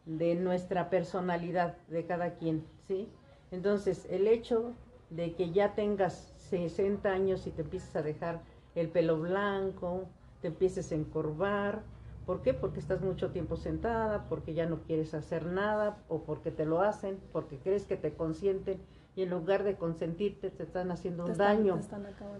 de, 0.05 0.35
nuestra 0.35 0.89
personalidad 0.89 1.77
de 1.87 2.05
cada 2.05 2.33
quien, 2.33 2.65
¿sí? 2.89 3.07
Entonces, 3.51 4.05
el 4.09 4.27
hecho 4.27 4.73
de 5.11 5.33
que 5.35 5.51
ya 5.51 5.75
tengas 5.75 6.33
60 6.49 7.09
años 7.09 7.47
y 7.47 7.51
te 7.51 7.61
empieces 7.61 7.95
a 7.95 8.01
dejar 8.01 8.41
el 8.75 8.89
pelo 8.89 9.17
blanco, 9.17 10.09
te 10.41 10.49
empieces 10.49 10.91
a 10.91 10.95
encorvar, 10.95 11.83
¿por 12.25 12.41
qué? 12.41 12.53
Porque 12.53 12.81
estás 12.81 12.99
mucho 12.99 13.31
tiempo 13.31 13.55
sentada, 13.55 14.25
porque 14.27 14.53
ya 14.53 14.65
no 14.65 14.81
quieres 14.81 15.13
hacer 15.13 15.45
nada, 15.45 16.03
o 16.09 16.23
porque 16.23 16.51
te 16.51 16.65
lo 16.65 16.81
hacen, 16.81 17.17
porque 17.31 17.59
crees 17.59 17.85
que 17.85 17.95
te 17.95 18.13
consienten 18.13 18.81
y 19.15 19.21
en 19.21 19.29
lugar 19.29 19.63
de 19.63 19.77
consentirte 19.77 20.49
te 20.49 20.63
están 20.63 20.91
haciendo 20.91 21.23
un 21.23 21.37
daño. 21.37 21.79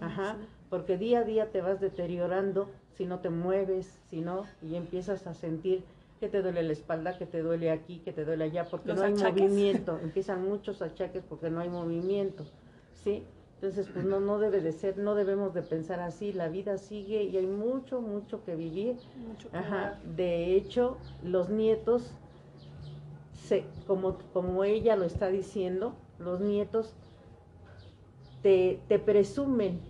Ajá, 0.02 0.36
porque 0.70 0.96
día 0.96 1.20
a 1.20 1.24
día 1.24 1.50
te 1.50 1.60
vas 1.60 1.80
deteriorando 1.80 2.70
si 2.96 3.04
no 3.04 3.18
te 3.18 3.28
mueves, 3.28 3.98
si 4.08 4.20
no, 4.20 4.44
y 4.62 4.76
empiezas 4.76 5.26
a 5.26 5.34
sentir 5.34 5.82
que 6.20 6.28
te 6.28 6.42
duele 6.42 6.62
la 6.62 6.72
espalda, 6.72 7.18
que 7.18 7.26
te 7.26 7.42
duele 7.42 7.70
aquí, 7.70 7.98
que 8.04 8.12
te 8.12 8.24
duele 8.24 8.44
allá, 8.44 8.64
porque 8.70 8.92
no 8.92 9.02
hay 9.02 9.14
movimiento. 9.14 9.98
Empiezan 10.02 10.46
muchos 10.46 10.82
achaques 10.82 11.24
porque 11.28 11.50
no 11.50 11.60
hay 11.60 11.70
movimiento, 11.70 12.44
¿sí? 13.02 13.24
Entonces, 13.54 13.88
pues 13.92 14.04
no, 14.04 14.20
no 14.20 14.38
debe 14.38 14.60
de 14.60 14.72
ser, 14.72 14.96
no 14.96 15.14
debemos 15.14 15.52
de 15.52 15.62
pensar 15.62 16.00
así, 16.00 16.32
la 16.32 16.48
vida 16.48 16.78
sigue 16.78 17.24
y 17.24 17.36
hay 17.36 17.46
mucho, 17.46 18.00
mucho 18.00 18.42
que 18.44 18.54
vivir. 18.54 18.96
Ajá. 19.52 19.98
De 20.16 20.54
hecho, 20.54 20.96
los 21.22 21.50
nietos, 21.50 22.12
se, 23.34 23.64
como, 23.86 24.18
como 24.32 24.64
ella 24.64 24.96
lo 24.96 25.04
está 25.04 25.28
diciendo, 25.28 25.94
los 26.18 26.40
nietos 26.40 26.94
te, 28.42 28.80
te 28.88 28.98
presumen 28.98 29.80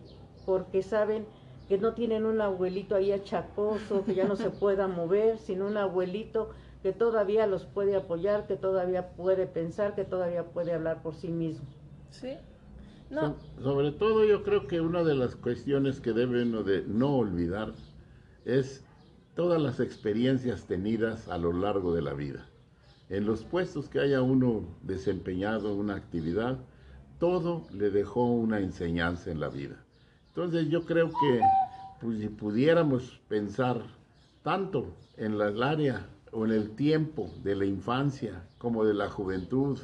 porque 0.44 0.82
saben 0.82 1.26
que 1.68 1.78
no 1.78 1.94
tienen 1.94 2.24
un 2.24 2.40
abuelito 2.40 2.94
ahí 2.94 3.12
achacoso, 3.12 4.04
que 4.04 4.14
ya 4.14 4.26
no 4.26 4.36
se 4.36 4.50
pueda 4.50 4.88
mover, 4.88 5.38
sino 5.38 5.66
un 5.66 5.76
abuelito 5.76 6.50
que 6.82 6.92
todavía 6.92 7.46
los 7.46 7.64
puede 7.64 7.96
apoyar, 7.96 8.46
que 8.46 8.56
todavía 8.56 9.10
puede 9.10 9.46
pensar, 9.46 9.94
que 9.94 10.04
todavía 10.04 10.44
puede 10.44 10.72
hablar 10.72 11.02
por 11.02 11.14
sí 11.14 11.28
mismo. 11.28 11.66
Sí. 12.10 12.36
No. 13.10 13.34
sobre 13.60 13.90
todo 13.90 14.24
yo 14.24 14.44
creo 14.44 14.68
que 14.68 14.80
una 14.80 15.02
de 15.02 15.16
las 15.16 15.34
cuestiones 15.34 16.00
que 16.00 16.12
deben 16.12 16.64
de 16.64 16.84
no 16.86 17.16
olvidar 17.16 17.72
es 18.44 18.84
todas 19.34 19.60
las 19.60 19.80
experiencias 19.80 20.66
tenidas 20.66 21.26
a 21.26 21.36
lo 21.36 21.52
largo 21.52 21.92
de 21.92 22.02
la 22.02 22.14
vida 22.14 22.46
en 23.10 23.26
los 23.26 23.44
puestos 23.44 23.88
que 23.88 23.98
haya 23.98 24.22
uno 24.22 24.64
desempeñado 24.82 25.74
una 25.74 25.96
actividad, 25.96 26.58
todo 27.18 27.66
le 27.72 27.90
dejó 27.90 28.24
una 28.24 28.60
enseñanza 28.60 29.30
en 29.32 29.40
la 29.40 29.48
vida. 29.48 29.84
Entonces 30.42 30.70
yo 30.70 30.86
creo 30.86 31.10
que 31.10 31.40
pues, 32.00 32.18
si 32.18 32.28
pudiéramos 32.28 33.20
pensar 33.28 33.82
tanto 34.42 34.86
en 35.18 35.34
el 35.34 35.62
área 35.62 36.06
o 36.32 36.46
en 36.46 36.52
el 36.52 36.70
tiempo 36.70 37.30
de 37.44 37.54
la 37.54 37.66
infancia 37.66 38.42
como 38.56 38.86
de 38.86 38.94
la 38.94 39.10
juventud, 39.10 39.78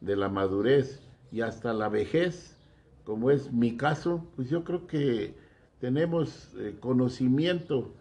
de 0.00 0.16
la 0.16 0.28
madurez 0.28 1.00
y 1.30 1.42
hasta 1.42 1.72
la 1.72 1.88
vejez, 1.88 2.56
como 3.04 3.30
es 3.30 3.52
mi 3.52 3.76
caso, 3.76 4.26
pues 4.34 4.50
yo 4.50 4.64
creo 4.64 4.88
que 4.88 5.36
tenemos 5.78 6.48
eh, 6.58 6.74
conocimiento 6.80 7.94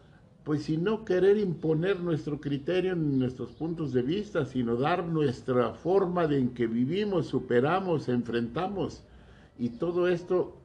pues 0.44 0.64
si 0.64 0.78
no 0.78 1.06
querer 1.06 1.38
imponer 1.38 2.00
nuestro 2.00 2.42
criterio 2.42 2.94
en 2.94 3.20
nuestros 3.20 3.52
puntos 3.52 3.94
de 3.94 4.02
vista, 4.02 4.46
sino 4.46 4.78
dar 4.78 5.06
nuestra 5.06 5.76
forma 5.76 6.26
de 6.26 6.40
en 6.40 6.56
que 6.56 6.66
vivimos, 6.66 7.28
superamos, 7.28 8.10
enfrentamos. 8.10 9.04
Y 9.60 9.70
todo 9.72 10.08
esto 10.08 10.59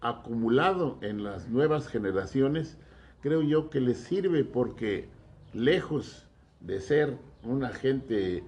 acumulado 0.00 0.98
en 1.02 1.24
las 1.24 1.48
nuevas 1.48 1.88
generaciones, 1.88 2.78
creo 3.20 3.42
yo 3.42 3.70
que 3.70 3.80
les 3.80 3.98
sirve 3.98 4.44
porque 4.44 5.08
lejos 5.52 6.26
de 6.60 6.80
ser 6.80 7.18
un 7.42 7.64
agente 7.64 8.44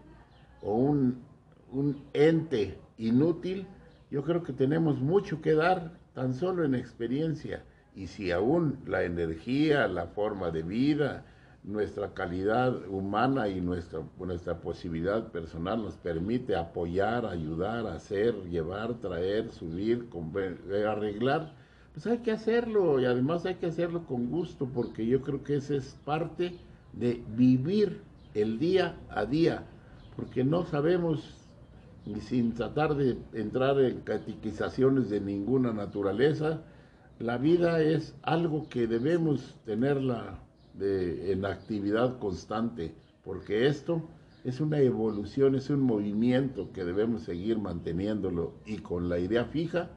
o 0.63 0.75
un, 0.75 1.23
un 1.71 2.03
ente 2.13 2.79
inútil, 2.99 3.67
yo 4.11 4.23
creo 4.23 4.43
que 4.43 4.53
tenemos 4.53 5.01
mucho 5.01 5.41
que 5.41 5.55
dar 5.55 5.93
tan 6.15 6.35
solo 6.35 6.65
en 6.65 6.75
experiencia. 6.75 7.65
Y 7.95 8.07
si 8.07 8.31
aún 8.31 8.79
la 8.87 9.05
energía, 9.05 9.87
la 9.89 10.07
forma 10.07 10.51
de 10.51 10.63
vida, 10.63 11.25
nuestra 11.65 12.13
calidad 12.13 12.89
humana 12.89 13.49
y 13.49 13.61
nuestra, 13.61 14.01
nuestra 14.19 14.61
posibilidad 14.61 15.31
personal 15.31 15.83
nos 15.83 15.97
permite 15.97 16.57
apoyar, 16.57 17.25
ayudar, 17.25 17.87
hacer, 17.87 18.35
llevar, 18.51 18.95
traer, 18.95 19.51
subir, 19.51 20.09
arreglar, 20.89 21.53
pues 21.93 22.07
hay 22.07 22.19
que 22.19 22.33
hacerlo 22.33 23.01
y 23.01 23.05
además 23.05 23.47
hay 23.47 23.57
que 23.57 23.67
hacerlo 23.67 24.05
con 24.07 24.29
gusto 24.31 24.67
porque 24.67 25.07
yo 25.07 25.21
creo 25.23 25.45
que 25.45 25.57
esa 25.57 25.77
es 25.77 25.97
parte 26.05 26.57
de 26.95 27.23
vivir 27.37 28.01
el 28.35 28.59
día 28.59 28.97
a 29.11 29.25
día, 29.25 29.65
porque 30.17 30.43
no 30.43 30.65
sabemos, 30.65 31.35
y 32.07 32.21
sin 32.21 32.55
tratar 32.55 32.97
de 32.97 33.19
entrar 33.35 33.79
en 33.81 34.01
catequizaciones 34.01 35.11
de 35.11 35.21
ninguna 35.21 35.73
naturaleza, 35.73 36.63
la 37.21 37.39
vida 37.39 37.81
es 37.81 38.17
algo 38.23 38.69
que 38.69 38.87
debemos 38.87 39.55
tenerla 39.65 40.41
en 40.81 41.45
actividad 41.45 42.19
constante, 42.19 42.95
porque 43.25 43.67
esto 43.67 44.09
es 44.45 44.61
una 44.61 44.79
evolución, 44.81 45.55
es 45.55 45.71
un 45.71 45.81
movimiento 45.81 46.73
que 46.73 46.85
debemos 46.85 47.23
seguir 47.23 47.59
manteniéndolo 47.59 48.55
y 48.67 48.79
con 48.79 49.09
la 49.09 49.19
idea 49.19 49.45
fija 49.45 49.91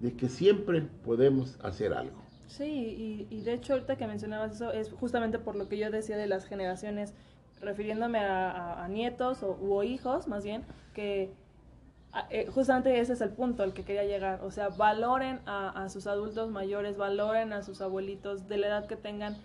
de 0.00 0.14
que 0.14 0.28
siempre 0.28 0.82
podemos 1.04 1.58
hacer 1.62 1.92
algo. 1.92 2.22
Sí, 2.46 3.26
y, 3.30 3.40
de 3.40 3.54
hecho 3.54 3.72
ahorita 3.72 3.96
que 3.96 4.06
mencionabas 4.06 4.56
eso 4.56 4.72
es 4.72 4.92
justamente 4.92 5.38
por 5.38 5.56
lo 5.56 5.68
que 5.68 5.78
yo 5.78 5.90
decía 5.90 6.16
de 6.16 6.26
las 6.26 6.46
generaciones, 6.46 7.14
refiriéndome 7.60 8.18
a, 8.18 8.86
nietos 8.90 9.42
o, 9.42 9.58
o 9.60 9.82
hijos 9.82 10.28
más 10.28 10.44
bien, 10.44 10.62
que 10.92 11.32
eh, 12.30 12.46
justamente 12.52 13.00
ese 13.00 13.14
es 13.14 13.20
el 13.20 13.30
punto 13.30 13.62
al 13.62 13.72
que 13.72 13.84
quería 13.84 14.04
llegar. 14.04 14.40
O 14.44 14.50
sea, 14.50 14.68
valoren 14.68 15.40
a, 15.46 15.88
sus 15.88 16.06
adultos 16.06 16.50
mayores, 16.50 16.96
valoren 16.96 17.52
a 17.52 17.62
sus 17.62 17.80
abuelitos 17.80 18.48
de 18.48 18.56
la 18.58 18.68
edad 18.68 18.86
que 18.86 18.96
tengan, 18.96 19.36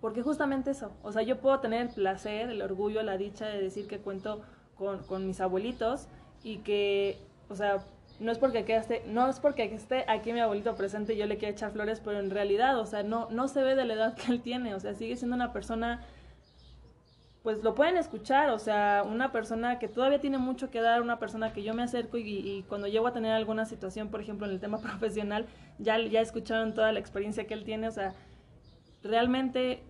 porque 0.00 0.22
justamente 0.22 0.70
eso. 0.70 0.92
O 1.02 1.12
sea, 1.12 1.22
yo 1.22 1.38
puedo 1.38 1.58
tener 1.60 1.82
el 1.82 1.88
placer, 1.88 2.50
el 2.50 2.62
orgullo, 2.62 3.02
la 3.02 3.16
dicha 3.16 3.46
de 3.46 3.60
decir 3.60 3.86
que 3.86 3.98
cuento 3.98 4.42
con, 4.76 5.26
mis 5.26 5.40
abuelitos 5.40 6.08
y 6.42 6.58
que, 6.58 7.18
o 7.48 7.56
sea, 7.56 7.78
no 8.20 8.30
es 8.30 8.38
porque 8.38 8.64
esté, 8.66 9.02
no 9.06 9.28
es 9.28 9.40
porque 9.40 9.64
esté 9.64 10.04
aquí 10.08 10.32
mi 10.32 10.40
abuelito 10.40 10.74
presente 10.76 11.14
y 11.14 11.16
yo 11.16 11.26
le 11.26 11.36
quiera 11.36 11.52
echar 11.52 11.72
flores, 11.72 12.00
pero 12.00 12.20
en 12.20 12.30
realidad, 12.30 12.78
o 12.78 12.86
sea, 12.86 13.02
no, 13.02 13.28
no 13.30 13.48
se 13.48 13.62
ve 13.62 13.74
de 13.74 13.84
la 13.84 13.94
edad 13.94 14.14
que 14.14 14.32
él 14.32 14.40
tiene. 14.40 14.74
O 14.74 14.80
sea, 14.80 14.94
sigue 14.94 15.16
siendo 15.16 15.36
una 15.36 15.52
persona 15.52 16.04
pues 17.48 17.62
lo 17.62 17.74
pueden 17.74 17.96
escuchar, 17.96 18.50
o 18.50 18.58
sea, 18.58 19.02
una 19.06 19.32
persona 19.32 19.78
que 19.78 19.88
todavía 19.88 20.20
tiene 20.20 20.36
mucho 20.36 20.70
que 20.70 20.82
dar, 20.82 21.00
una 21.00 21.18
persona 21.18 21.52
que 21.52 21.62
yo 21.62 21.72
me 21.72 21.82
acerco 21.82 22.18
y, 22.18 22.62
cuando 22.68 22.88
llego 22.88 23.06
a 23.06 23.12
tener 23.14 23.32
alguna 23.32 23.64
situación, 23.64 24.10
por 24.10 24.20
ejemplo, 24.20 24.46
en 24.46 24.52
el 24.52 24.60
tema 24.60 24.78
profesional, 24.82 25.46
ya, 25.78 25.98
ya 25.98 26.20
escucharon 26.20 26.74
toda 26.74 26.92
la 26.92 26.98
experiencia 26.98 27.46
que 27.46 27.54
él 27.54 27.64
tiene, 27.64 27.88
o 27.88 27.90
sea, 27.90 28.12
realmente 29.02 29.82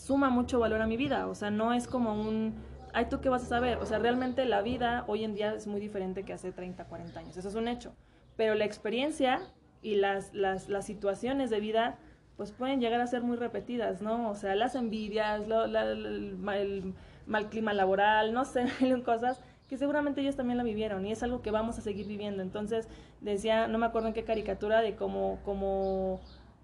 suma 0.00 0.30
mucho 0.30 0.58
valor 0.58 0.80
a 0.80 0.86
mi 0.86 0.96
vida, 0.96 1.26
o 1.26 1.34
sea, 1.34 1.50
no 1.50 1.74
es 1.74 1.86
como 1.86 2.14
un, 2.14 2.54
ay, 2.94 3.06
¿tú 3.10 3.20
qué 3.20 3.28
vas 3.28 3.42
a 3.42 3.46
saber? 3.46 3.78
O 3.78 3.86
sea, 3.86 3.98
realmente 3.98 4.46
la 4.46 4.62
vida 4.62 5.04
hoy 5.08 5.24
en 5.24 5.34
día 5.34 5.54
es 5.54 5.66
muy 5.66 5.80
diferente 5.80 6.22
que 6.24 6.32
hace 6.32 6.52
30, 6.52 6.86
40 6.86 7.20
años, 7.20 7.36
eso 7.36 7.48
es 7.48 7.54
un 7.54 7.68
hecho, 7.68 7.92
pero 8.36 8.54
la 8.54 8.64
experiencia 8.64 9.40
y 9.82 9.96
las, 9.96 10.32
las, 10.32 10.68
las 10.68 10.86
situaciones 10.86 11.50
de 11.50 11.60
vida 11.60 11.98
pues 12.38 12.52
pueden 12.52 12.80
llegar 12.80 13.02
a 13.02 13.06
ser 13.06 13.22
muy 13.22 13.36
repetidas, 13.36 14.00
¿no? 14.00 14.30
O 14.30 14.34
sea, 14.34 14.54
las 14.54 14.74
envidias, 14.74 15.46
lo, 15.46 15.66
el, 15.66 16.94
mal 17.26 17.50
clima 17.50 17.74
laboral, 17.74 18.32
no 18.32 18.46
sé, 18.46 18.64
cosas 19.04 19.42
que 19.68 19.76
seguramente 19.76 20.22
ellos 20.22 20.36
también 20.36 20.56
la 20.56 20.64
vivieron 20.64 21.04
y 21.04 21.12
es 21.12 21.22
algo 21.22 21.42
que 21.42 21.50
vamos 21.50 21.78
a 21.78 21.82
seguir 21.82 22.06
viviendo. 22.06 22.42
Entonces, 22.42 22.88
decía, 23.20 23.68
no 23.68 23.76
me 23.76 23.84
acuerdo 23.84 24.08
en 24.08 24.14
qué 24.14 24.24
caricatura 24.24 24.80
de 24.80 24.96
cómo, 24.96 25.38
cómo, 25.44 26.20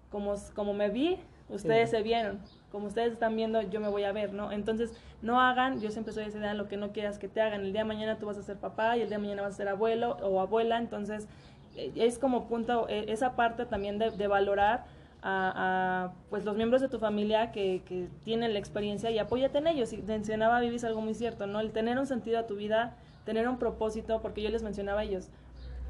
cómo, 0.09 0.33
cómo 0.55 0.73
me 0.73 0.89
vi, 0.89 1.19
ustedes 1.47 1.91
se 1.91 2.01
vieron. 2.01 2.39
Como 2.71 2.87
ustedes 2.87 3.13
están 3.13 3.35
viendo, 3.35 3.61
yo 3.61 3.79
me 3.79 3.87
voy 3.87 4.03
a 4.03 4.11
ver, 4.11 4.33
¿no? 4.33 4.51
Entonces, 4.51 4.93
no 5.21 5.39
hagan, 5.41 5.79
yo 5.79 5.89
siempre 5.91 6.13
soy 6.13 6.25
esa 6.25 6.37
idea, 6.37 6.53
lo 6.53 6.67
que 6.67 6.77
no 6.77 6.91
quieras 6.91 7.17
que 7.17 7.27
te 7.27 7.41
hagan. 7.41 7.61
El 7.61 7.71
día 7.71 7.81
de 7.81 7.87
mañana 7.87 8.17
tú 8.17 8.25
vas 8.25 8.37
a 8.37 8.43
ser 8.43 8.57
papá 8.57 8.97
y 8.97 9.01
el 9.01 9.07
día 9.07 9.17
de 9.17 9.23
mañana 9.23 9.43
vas 9.43 9.53
a 9.53 9.57
ser 9.57 9.67
abuelo 9.67 10.17
o 10.21 10.41
abuela. 10.41 10.77
Entonces, 10.77 11.27
eh, 11.75 11.91
es 11.95 12.19
como 12.19 12.47
punto, 12.47 12.87
eh, 12.89 13.05
esa 13.07 13.35
parte 13.35 13.65
también 13.65 13.99
de, 13.99 14.11
de 14.11 14.27
valorar 14.27 14.85
a, 15.23 16.13
pues 16.29 16.45
los 16.45 16.55
miembros 16.55 16.81
de 16.81 16.89
tu 16.89 16.99
familia 16.99 17.51
que, 17.51 17.81
que, 17.85 18.07
tienen 18.23 18.53
la 18.53 18.59
experiencia 18.59 19.11
y 19.11 19.19
apóyate 19.19 19.57
en 19.57 19.67
ellos. 19.67 19.93
Y 19.93 19.97
mencionaba 19.97 20.59
Vivis 20.59 20.83
algo 20.83 21.01
muy 21.01 21.13
cierto, 21.13 21.47
¿no? 21.47 21.59
El 21.59 21.71
tener 21.71 21.97
un 21.99 22.05
sentido 22.05 22.39
a 22.39 22.47
tu 22.47 22.55
vida, 22.55 22.95
tener 23.25 23.47
un 23.47 23.57
propósito, 23.57 24.21
porque 24.21 24.41
yo 24.41 24.49
les 24.49 24.63
mencionaba 24.63 25.01
a 25.01 25.03
ellos, 25.03 25.29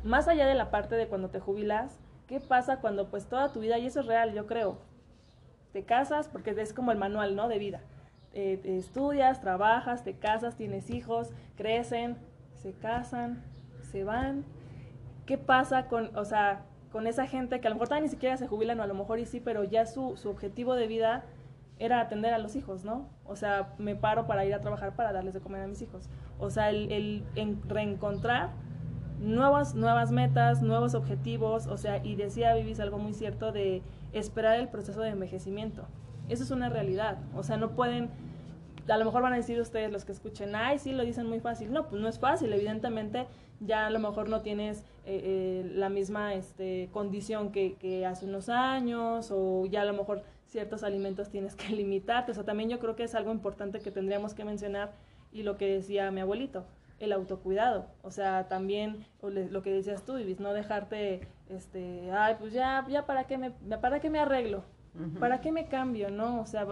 más 0.04 0.28
allá 0.28 0.48
de 0.48 0.56
la 0.56 0.72
parte 0.72 0.96
de 0.96 1.08
cuando 1.08 1.30
te 1.30 1.40
jubilas, 1.40 2.00
¿qué 2.28 2.40
pasa 2.40 2.80
cuando 2.80 3.10
pues 3.10 3.26
toda 3.26 3.52
tu 3.52 3.60
vida, 3.60 3.78
y 3.78 3.88
eso 3.88 4.00
es 4.00 4.06
real, 4.06 4.34
yo 4.34 4.48
creo, 4.48 4.78
te 5.74 5.84
casas, 5.84 6.28
porque 6.28 6.52
es 6.52 6.74
como 6.74 6.92
el 6.92 6.98
manual, 6.98 7.36
¿no? 7.36 7.48
De 7.48 7.60
vida. 7.60 7.82
Eh, 8.34 8.62
estudias, 8.64 9.42
trabajas, 9.42 10.04
te 10.04 10.14
casas, 10.14 10.56
tienes 10.56 10.90
hijos, 10.90 11.32
crecen, 11.56 12.18
se 12.54 12.74
casan, 12.74 13.44
se 13.92 14.04
van. 14.04 14.46
¿Qué 15.26 15.38
pasa 15.38 15.88
con, 15.88 16.16
o 16.16 16.26
sea, 16.26 16.66
con 16.92 17.08
esa 17.08 17.28
gente 17.28 17.60
que 17.60 17.68
a 17.68 17.70
lo 17.70 17.78
mejor 17.78 18.02
ni 18.02 18.08
siquiera 18.08 18.38
se 18.38 18.48
jubilan 18.48 18.80
o 18.80 18.84
a 18.84 18.88
lo 18.88 18.94
mejor 18.94 19.20
y 19.20 19.26
sí, 19.26 19.40
pero 19.40 19.64
ya 19.64 19.86
su, 19.86 20.18
su 20.18 20.30
objetivo 20.30 20.76
de 20.76 20.88
vida 20.88 21.26
era 21.80 22.00
atender 22.00 22.34
a 22.34 22.38
los 22.38 22.56
hijos, 22.56 22.86
¿no? 22.86 23.08
O 23.26 23.36
sea, 23.36 23.74
me 23.78 23.96
paro 23.96 24.26
para 24.26 24.46
ir 24.46 24.54
a 24.54 24.62
trabajar 24.62 24.96
para 24.96 25.12
darles 25.14 25.34
de 25.34 25.42
comer 25.42 25.62
a 25.62 25.68
mis 25.68 25.82
hijos. 25.82 26.10
O 26.40 26.50
sea, 26.50 26.70
el, 26.70 27.24
el 27.36 27.58
reencontrar 27.68 28.50
nuevas, 29.20 29.76
nuevas 29.76 30.12
metas, 30.12 30.62
nuevos 30.62 30.96
objetivos, 30.96 31.68
o 31.68 31.78
sea, 31.78 32.04
y 32.04 32.16
decía 32.16 32.54
Vivis 32.56 32.80
algo 32.80 32.98
muy 32.98 33.14
cierto 33.14 33.52
de 33.52 33.82
esperar 34.20 34.60
el 34.60 34.68
proceso 34.70 35.02
de 35.02 35.10
envejecimiento. 35.10 35.86
Eso 36.30 36.44
es 36.44 36.52
una 36.52 36.70
realidad, 36.70 37.18
o 37.36 37.44
sea, 37.44 37.58
no 37.58 37.72
pueden, 37.72 38.10
a 38.90 38.98
lo 38.98 39.06
mejor 39.06 39.22
van 39.22 39.34
a 39.34 39.38
decir 39.38 39.60
ustedes 39.62 39.92
los 39.92 40.04
que 40.04 40.12
escuchen, 40.12 40.56
ay, 40.56 40.80
sí, 40.80 40.92
lo 40.92 41.04
dicen 41.04 41.28
muy 41.28 41.40
fácil. 41.40 41.72
No, 41.72 41.88
pues 41.88 42.02
no 42.02 42.08
es 42.08 42.20
fácil, 42.20 42.52
evidentemente 42.52 43.28
ya 43.60 43.88
a 43.88 43.90
lo 43.90 44.00
mejor 44.00 44.30
no 44.30 44.42
tienes 44.42 44.80
eh, 45.06 45.64
eh, 45.66 45.72
la 45.74 45.90
misma 45.90 46.34
este, 46.34 46.90
condición 46.92 47.52
que, 47.52 47.76
que, 47.76 48.06
hace 48.06 48.26
unos 48.26 48.50
años 48.50 49.30
o 49.32 49.66
ya 49.66 49.82
a 49.82 49.86
lo 49.86 49.94
mejor 49.94 50.24
ciertos 50.46 50.84
alimentos 50.84 51.30
tienes 51.30 51.56
que 51.56 51.70
limitarte. 51.76 52.32
O 52.32 52.36
sea, 52.36 52.44
también 52.44 52.70
yo 52.70 52.80
creo 52.80 52.96
que 52.96 53.04
es 53.04 53.16
algo 53.16 53.32
importante 53.32 53.80
que 53.80 53.92
tendríamos 53.92 54.34
que 54.34 54.46
mencionar 54.46 54.94
y 55.32 55.44
lo 55.44 55.58
que 55.58 55.68
decía 55.68 56.12
mi 56.12 56.22
abuelito, 56.22 56.66
el 57.00 57.12
autocuidado. 57.12 57.88
O 58.02 58.12
sea, 58.12 58.48
también 58.48 59.06
lo 59.22 59.62
que 59.62 59.72
decías 59.72 60.04
tú, 60.04 60.18
Ibis, 60.18 60.40
no 60.40 60.54
dejarte, 60.54 61.22
este, 61.50 62.12
ay, 62.12 62.36
pues 62.40 62.54
ya, 62.54 62.86
ya 62.90 63.06
para 63.06 63.26
qué 63.26 63.38
me, 63.38 63.52
para 63.52 64.00
qué 64.00 64.10
me 64.10 64.20
arreglo, 64.20 64.64
para 65.20 65.42
qué 65.42 65.52
me 65.52 65.68
cambio, 65.68 66.10
¿no? 66.10 66.42
O 66.42 66.46
sea, 66.46 66.66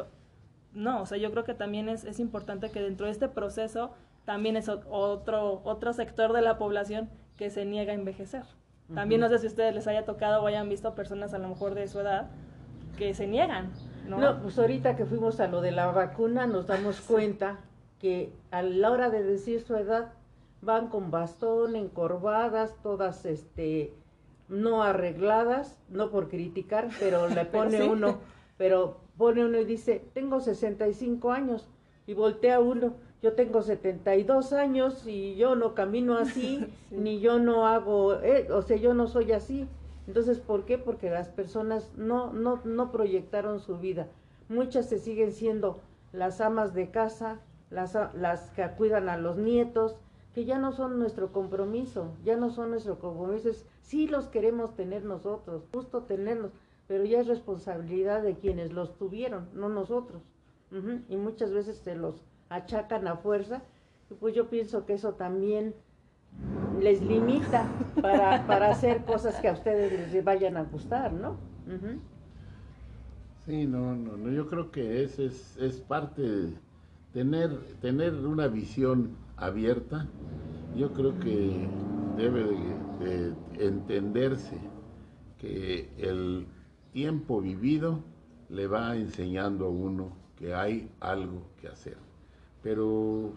no, 0.73 1.01
o 1.01 1.05
sea, 1.05 1.17
yo 1.17 1.31
creo 1.31 1.43
que 1.43 1.53
también 1.53 1.89
es, 1.89 2.03
es 2.03 2.19
importante 2.19 2.71
que 2.71 2.81
dentro 2.81 3.05
de 3.05 3.11
este 3.11 3.27
proceso 3.27 3.91
también 4.25 4.57
es 4.57 4.67
otro, 4.69 5.61
otro 5.63 5.93
sector 5.93 6.33
de 6.33 6.41
la 6.41 6.57
población 6.57 7.09
que 7.37 7.49
se 7.49 7.65
niega 7.65 7.91
a 7.91 7.95
envejecer. 7.95 8.43
También 8.93 9.21
no 9.21 9.29
sé 9.29 9.39
si 9.39 9.47
a 9.47 9.49
ustedes 9.49 9.73
les 9.73 9.87
haya 9.87 10.05
tocado 10.05 10.43
o 10.43 10.47
hayan 10.47 10.69
visto 10.69 10.93
personas 10.93 11.33
a 11.33 11.39
lo 11.39 11.47
mejor 11.47 11.73
de 11.73 11.87
su 11.87 11.99
edad 11.99 12.27
que 12.97 13.13
se 13.15 13.25
niegan. 13.25 13.71
No, 14.07 14.19
no 14.19 14.41
pues 14.41 14.59
ahorita 14.59 14.95
que 14.95 15.05
fuimos 15.05 15.39
a 15.39 15.47
lo 15.47 15.61
de 15.61 15.71
la 15.71 15.87
vacuna 15.87 16.45
nos 16.45 16.67
damos 16.67 17.01
cuenta 17.01 17.59
que 17.99 18.31
a 18.51 18.61
la 18.61 18.91
hora 18.91 19.09
de 19.09 19.23
decir 19.23 19.61
su 19.61 19.75
edad 19.75 20.11
van 20.61 20.87
con 20.87 21.09
bastón, 21.09 21.75
encorvadas, 21.75 22.75
todas 22.83 23.25
este 23.25 23.93
no 24.47 24.83
arregladas, 24.83 25.79
no 25.89 26.09
por 26.11 26.29
criticar, 26.29 26.89
pero 26.99 27.27
le 27.27 27.45
pone 27.45 27.83
uno, 27.83 28.19
pero 28.57 28.97
pone 29.17 29.45
uno 29.45 29.59
y 29.59 29.65
dice, 29.65 30.03
tengo 30.13 30.39
65 30.39 31.31
años, 31.31 31.67
y 32.07 32.13
voltea 32.13 32.59
uno, 32.59 32.95
yo 33.21 33.33
tengo 33.33 33.61
72 33.61 34.53
años 34.53 35.07
y 35.07 35.35
yo 35.35 35.55
no 35.55 35.73
camino 35.73 36.17
así, 36.17 36.67
ni 36.91 37.19
yo 37.19 37.39
no 37.39 37.67
hago, 37.67 38.21
eh, 38.21 38.47
o 38.51 38.61
sea, 38.61 38.77
yo 38.77 38.93
no 38.93 39.07
soy 39.07 39.31
así. 39.31 39.67
Entonces, 40.07 40.39
¿por 40.39 40.65
qué? 40.65 40.77
Porque 40.77 41.09
las 41.09 41.29
personas 41.29 41.91
no, 41.97 42.31
no, 42.31 42.61
no 42.63 42.91
proyectaron 42.91 43.59
su 43.59 43.79
vida. 43.79 44.07
Muchas 44.49 44.87
se 44.87 44.99
siguen 44.99 45.31
siendo 45.31 45.79
las 46.13 46.41
amas 46.41 46.75
de 46.75 46.91
casa, 46.91 47.39
las, 47.71 47.97
las 48.13 48.51
que 48.51 48.67
cuidan 48.77 49.09
a 49.09 49.17
los 49.17 49.37
nietos, 49.37 49.95
que 50.35 50.43
ya 50.43 50.59
no 50.59 50.73
son 50.73 50.99
nuestro 50.99 51.31
compromiso, 51.31 52.11
ya 52.25 52.35
no 52.35 52.49
son 52.49 52.71
nuestro 52.71 52.99
compromiso. 52.99 53.51
sí 53.79 54.05
los 54.05 54.27
queremos 54.27 54.75
tener 54.75 55.05
nosotros, 55.05 55.63
justo 55.73 56.03
tenerlos, 56.03 56.51
pero 56.87 57.05
ya 57.05 57.21
es 57.21 57.27
responsabilidad 57.27 58.21
de 58.21 58.35
quienes 58.35 58.73
los 58.73 58.97
tuvieron, 58.97 59.47
no 59.53 59.69
nosotros. 59.69 60.21
Y 61.07 61.15
muchas 61.15 61.53
veces 61.53 61.77
se 61.77 61.95
los 61.95 62.25
achacan 62.49 63.07
a 63.07 63.15
fuerza, 63.15 63.61
pues 64.19 64.35
yo 64.35 64.49
pienso 64.49 64.85
que 64.85 64.95
eso 64.95 65.13
también 65.13 65.73
les 66.81 67.01
limita 67.01 67.69
para, 68.01 68.45
para 68.47 68.71
hacer 68.71 69.05
cosas 69.05 69.39
que 69.39 69.47
a 69.47 69.53
ustedes 69.53 70.11
les 70.11 70.21
vayan 70.21 70.57
a 70.57 70.63
gustar, 70.63 71.13
¿no? 71.13 71.37
Sí, 73.45 73.65
no, 73.65 73.95
no, 73.95 74.17
no, 74.17 74.29
yo 74.31 74.49
creo 74.49 74.69
que 74.69 75.01
es, 75.01 75.17
es, 75.17 75.55
es 75.55 75.79
parte 75.79 76.21
de 76.21 76.53
tener, 77.13 77.57
tener 77.79 78.13
una 78.15 78.47
visión 78.47 79.15
abierta, 79.37 80.07
yo 80.75 80.93
creo 80.93 81.17
que 81.19 81.67
debe 82.17 82.43
de 82.99 83.33
entenderse 83.59 84.57
que 85.37 85.89
el 85.97 86.47
tiempo 86.91 87.41
vivido 87.41 88.03
le 88.49 88.67
va 88.67 88.95
enseñando 88.95 89.65
a 89.65 89.69
uno 89.69 90.15
que 90.37 90.53
hay 90.53 90.89
algo 90.99 91.41
que 91.59 91.67
hacer 91.67 91.97
pero 92.65 93.31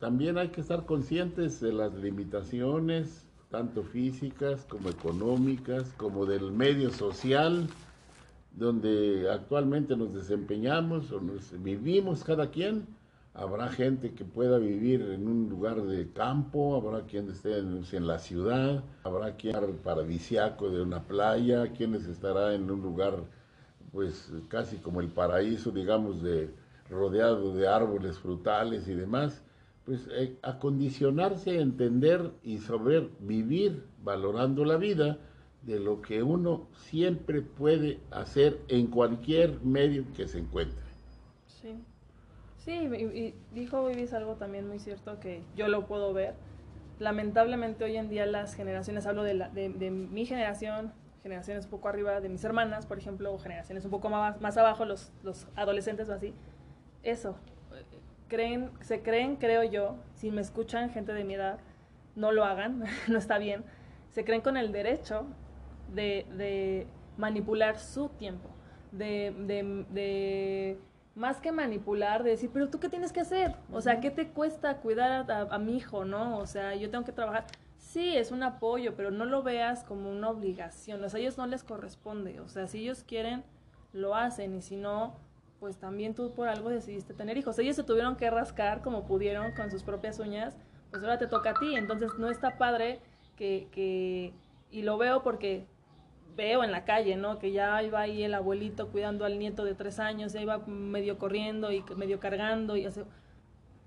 también 0.00 0.38
hay 0.38 0.48
que 0.48 0.60
estar 0.60 0.86
conscientes 0.86 1.60
de 1.60 1.72
las 1.72 1.94
limitaciones, 1.94 3.24
tanto 3.48 3.84
físicas 3.84 4.66
como 4.68 4.88
económicas, 4.88 5.94
como 5.96 6.26
del 6.26 6.50
medio 6.50 6.90
social 6.90 7.68
donde 8.56 9.30
actualmente 9.30 9.96
nos 9.96 10.12
desempeñamos 10.12 11.12
o 11.12 11.20
nos 11.20 11.52
vivimos 11.62 12.24
cada 12.24 12.50
quien. 12.50 12.88
Habrá 13.34 13.68
gente 13.68 14.12
que 14.12 14.26
pueda 14.26 14.58
vivir 14.58 15.00
en 15.00 15.26
un 15.26 15.48
lugar 15.48 15.82
de 15.82 16.12
campo, 16.12 16.76
habrá 16.76 17.06
quien 17.06 17.30
esté 17.30 17.58
en, 17.58 18.06
la 18.06 18.18
ciudad, 18.18 18.84
habrá 19.04 19.36
quien 19.36 19.78
paradisiaco 19.82 20.68
de 20.68 20.82
una 20.82 21.02
playa, 21.04 21.72
quienes 21.72 22.06
estará 22.06 22.54
en 22.54 22.70
un 22.70 22.82
lugar 22.82 23.24
pues 23.90 24.30
casi 24.48 24.76
como 24.76 25.00
el 25.00 25.08
paraíso, 25.08 25.70
digamos, 25.70 26.22
de, 26.22 26.50
rodeado 26.90 27.54
de 27.54 27.68
árboles 27.68 28.18
frutales 28.18 28.86
y 28.88 28.94
demás, 28.94 29.42
pues 29.84 30.08
eh, 30.12 30.36
acondicionarse, 30.42 31.58
entender 31.58 32.32
y 32.42 32.58
saber 32.58 33.10
vivir 33.20 33.84
valorando 34.02 34.64
la 34.64 34.76
vida 34.76 35.18
de 35.62 35.80
lo 35.80 36.02
que 36.02 36.22
uno 36.22 36.68
siempre 36.74 37.40
puede 37.40 38.00
hacer 38.10 38.60
en 38.68 38.88
cualquier 38.88 39.60
medio 39.62 40.04
que 40.14 40.26
se 40.26 40.38
encuentre. 40.38 40.82
Sí, 41.46 41.76
sí, 42.64 42.72
y, 42.72 43.34
dijo 43.52 43.86
Vivis 43.86 44.12
algo 44.14 44.36
también 44.36 44.68
muy 44.68 44.78
cierto 44.78 45.20
que 45.20 45.42
yo 45.56 45.68
lo 45.68 45.86
puedo 45.86 46.12
ver. 46.12 46.34
Lamentablemente 46.98 47.84
hoy 47.84 47.96
en 47.96 48.08
día 48.08 48.26
las 48.26 48.54
generaciones, 48.54 49.06
hablo 49.06 49.22
de, 49.22 49.34
la, 49.34 49.48
de, 49.48 49.90
mi 49.90 50.26
generación, 50.26 50.92
generaciones 51.22 51.64
un 51.64 51.70
poco 51.70 51.88
arriba 51.88 52.20
de 52.20 52.28
mis 52.28 52.44
hermanas, 52.44 52.86
por 52.86 52.98
ejemplo, 52.98 53.32
o 53.32 53.38
generaciones 53.38 53.84
un 53.84 53.90
poco 53.90 54.08
más, 54.08 54.40
más 54.40 54.56
abajo, 54.56 54.84
los, 54.84 55.12
los 55.22 55.48
adolescentes 55.56 56.08
o 56.08 56.14
así, 56.14 56.34
eso, 57.02 57.36
creen, 58.28 58.70
se 58.80 59.02
creen, 59.02 59.36
creo 59.36 59.62
yo, 59.64 59.96
si 60.14 60.30
me 60.30 60.40
escuchan 60.40 60.90
gente 60.90 61.12
de 61.12 61.22
mi 61.24 61.34
edad, 61.34 61.58
no 62.16 62.32
lo 62.32 62.44
hagan, 62.44 62.84
no 63.08 63.18
está 63.18 63.38
bien, 63.38 63.64
se 64.10 64.24
creen 64.24 64.40
con 64.40 64.56
el 64.56 64.72
derecho 64.72 65.26
de, 65.92 66.26
de 66.36 66.86
manipular 67.16 67.78
su 67.78 68.08
tiempo, 68.08 68.48
de, 68.90 69.34
de, 69.46 69.84
de, 69.90 70.78
más 71.14 71.40
que 71.40 71.52
manipular, 71.52 72.22
de 72.22 72.30
decir, 72.30 72.50
pero 72.52 72.68
tú 72.70 72.80
qué 72.80 72.88
tienes 72.88 73.12
que 73.12 73.20
hacer, 73.20 73.54
o 73.70 73.80
sea, 73.80 74.00
¿qué 74.00 74.10
te 74.10 74.28
cuesta 74.28 74.78
cuidar 74.78 75.30
a, 75.30 75.40
a, 75.54 75.58
mi 75.58 75.76
hijo, 75.76 76.04
no? 76.04 76.38
O 76.38 76.46
sea, 76.46 76.74
yo 76.74 76.90
tengo 76.90 77.04
que 77.04 77.12
trabajar. 77.12 77.46
Sí, 77.78 78.16
es 78.16 78.30
un 78.30 78.42
apoyo, 78.42 78.94
pero 78.96 79.10
no 79.10 79.24
lo 79.26 79.42
veas 79.42 79.84
como 79.84 80.10
una 80.10 80.30
obligación, 80.30 81.04
o 81.04 81.08
sea, 81.08 81.18
a 81.18 81.20
ellos 81.20 81.36
no 81.36 81.46
les 81.46 81.64
corresponde, 81.64 82.40
o 82.40 82.48
sea, 82.48 82.66
si 82.66 82.80
ellos 82.80 83.04
quieren, 83.06 83.44
lo 83.92 84.14
hacen, 84.14 84.54
y 84.54 84.62
si 84.62 84.76
no, 84.76 85.16
pues 85.62 85.76
también 85.76 86.12
tú 86.12 86.32
por 86.32 86.48
algo 86.48 86.70
decidiste 86.70 87.14
tener 87.14 87.38
hijos. 87.38 87.56
Ellos 87.60 87.76
se 87.76 87.84
tuvieron 87.84 88.16
que 88.16 88.28
rascar 88.30 88.82
como 88.82 89.06
pudieron 89.06 89.52
con 89.52 89.70
sus 89.70 89.84
propias 89.84 90.18
uñas, 90.18 90.56
pues 90.90 91.04
ahora 91.04 91.18
te 91.18 91.28
toca 91.28 91.50
a 91.50 91.54
ti. 91.54 91.76
Entonces 91.76 92.10
no 92.18 92.30
está 92.30 92.58
padre 92.58 92.98
que, 93.36 93.68
que 93.70 94.34
y 94.72 94.82
lo 94.82 94.98
veo 94.98 95.22
porque 95.22 95.68
veo 96.36 96.64
en 96.64 96.72
la 96.72 96.84
calle, 96.84 97.16
¿no? 97.16 97.38
Que 97.38 97.52
ya 97.52 97.82
iba 97.82 98.00
ahí 98.00 98.22
el 98.22 98.34
abuelito 98.34 98.88
cuidando 98.88 99.24
al 99.24 99.38
nieto 99.38 99.64
de 99.64 99.74
tres 99.74 99.98
años, 99.98 100.32
ya 100.32 100.40
iba 100.40 100.58
medio 100.58 101.18
corriendo 101.18 101.72
y 101.72 101.84
medio 101.96 102.20
cargando 102.20 102.76
y 102.76 102.86
hace, 102.86 103.04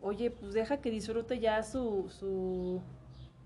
oye, 0.02 0.32
pues 0.32 0.54
deja 0.54 0.78
que 0.78 0.92
disfrute 0.92 1.40
ya 1.40 1.64
su, 1.64 2.10
su, 2.10 2.82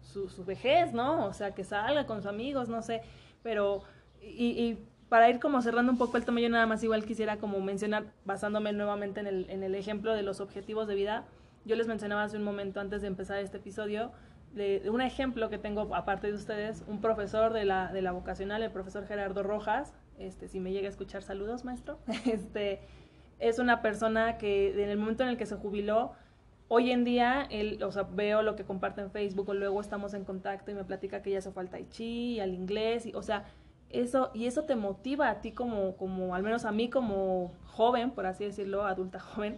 su, 0.01 0.45
vejez, 0.45 0.93
¿no? 0.93 1.25
O 1.25 1.33
sea, 1.33 1.53
que 1.53 1.63
salga 1.63 2.05
con 2.05 2.17
sus 2.17 2.27
amigos, 2.27 2.69
no 2.69 2.81
sé, 2.81 3.01
pero, 3.43 3.83
y, 4.21 4.47
y 4.47 4.85
para 5.09 5.29
ir 5.29 5.39
como 5.39 5.61
cerrando 5.61 5.91
un 5.91 5.97
poco 5.97 6.17
el 6.17 6.25
tema, 6.25 6.39
yo 6.39 6.49
nada 6.49 6.65
más 6.65 6.83
igual 6.83 7.05
quisiera 7.05 7.37
como 7.37 7.59
mencionar, 7.61 8.05
basándome 8.25 8.73
nuevamente 8.73 9.19
en 9.19 9.27
el, 9.27 9.49
en 9.49 9.63
el 9.63 9.75
ejemplo 9.75 10.13
de 10.13 10.21
los 10.21 10.39
objetivos 10.39 10.87
de 10.87 10.95
vida, 10.95 11.25
yo 11.65 11.75
les 11.75 11.87
mencionaba 11.87 12.23
hace 12.23 12.37
un 12.37 12.43
momento 12.43 12.79
antes 12.79 13.01
de 13.01 13.07
empezar 13.07 13.39
este 13.39 13.57
episodio, 13.57 14.11
un 14.55 15.01
ejemplo 15.01 15.49
que 15.49 15.57
tengo 15.57 15.93
aparte 15.95 16.27
de 16.27 16.33
ustedes, 16.33 16.83
un 16.87 17.01
profesor 17.01 17.53
de 17.53 17.65
la, 17.65 17.91
de 17.91 18.01
la 18.01 18.11
vocacional, 18.11 18.63
el 18.63 18.71
profesor 18.71 19.05
Gerardo 19.05 19.43
Rojas, 19.43 19.93
este, 20.17 20.47
si 20.47 20.59
me 20.59 20.71
llega 20.71 20.87
a 20.87 20.89
escuchar 20.89 21.23
saludos, 21.23 21.63
maestro, 21.63 21.99
este, 22.25 22.81
es 23.39 23.59
una 23.59 23.81
persona 23.81 24.37
que 24.37 24.81
en 24.81 24.89
el 24.89 24.97
momento 24.97 25.23
en 25.23 25.29
el 25.29 25.37
que 25.37 25.45
se 25.45 25.55
jubiló, 25.55 26.13
hoy 26.67 26.91
en 26.91 27.03
día, 27.03 27.47
él, 27.49 27.81
o 27.83 27.91
sea, 27.91 28.03
veo 28.03 28.41
lo 28.41 28.55
que 28.55 28.63
comparte 28.63 29.01
en 29.01 29.11
Facebook, 29.11 29.53
luego 29.53 29.81
estamos 29.81 30.13
en 30.13 30.25
contacto 30.25 30.71
y 30.71 30.73
me 30.75 30.83
platica 30.83 31.21
que 31.21 31.31
ya 31.31 31.41
se 31.41 31.51
fue 31.51 31.63
al 31.63 31.89
chi, 31.89 32.39
al 32.39 32.53
inglés, 32.53 33.05
y, 33.05 33.13
o 33.13 33.21
sea, 33.21 33.45
eso, 33.89 34.29
y 34.33 34.45
eso 34.45 34.65
te 34.65 34.75
motiva 34.75 35.29
a 35.29 35.41
ti 35.41 35.51
como, 35.51 35.95
como, 35.97 36.35
al 36.35 36.43
menos 36.43 36.65
a 36.65 36.71
mí 36.71 36.89
como 36.89 37.53
joven, 37.65 38.11
por 38.11 38.25
así 38.25 38.45
decirlo, 38.45 38.85
adulta 38.85 39.19
joven, 39.19 39.57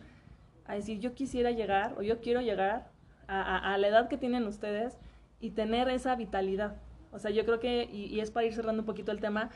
a 0.65 0.75
decir, 0.75 0.99
yo 0.99 1.13
quisiera 1.13 1.51
llegar, 1.51 1.95
o 1.97 2.01
yo 2.01 2.21
quiero 2.21 2.39
llegar 2.39 2.90
a, 3.31 3.77
la 3.77 3.87
edad 3.87 4.09
que 4.09 4.17
tienen 4.17 4.45
ustedes 4.45 4.97
y 5.39 5.51
tener 5.51 5.89
esa 5.89 6.15
vitalidad. 6.15 6.75
O 7.11 7.19
sea, 7.19 7.31
yo 7.31 7.45
creo 7.45 7.59
que, 7.59 7.87
y, 7.91 8.05
y, 8.05 8.19
es 8.19 8.31
para 8.31 8.45
ir 8.45 8.53
cerrando 8.53 8.81
un 8.81 8.85
poquito 8.85 9.11
el 9.11 9.19
tema, 9.19 9.49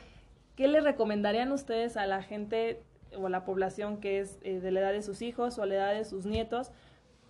¿qué 0.56 0.68
le 0.68 0.80
recomendarían 0.80 1.52
ustedes 1.52 1.96
a 1.96 2.06
la 2.06 2.22
gente 2.22 2.82
o 3.16 3.26
a 3.26 3.30
la 3.30 3.44
población 3.44 3.98
que 3.98 4.20
es 4.20 4.38
eh, 4.42 4.60
de 4.60 4.70
la 4.70 4.80
edad 4.80 4.92
de 4.92 5.02
sus 5.02 5.22
hijos 5.22 5.58
o 5.58 5.62
a 5.62 5.66
la 5.66 5.74
edad 5.74 5.94
de 5.94 6.04
sus 6.04 6.26
nietos? 6.26 6.72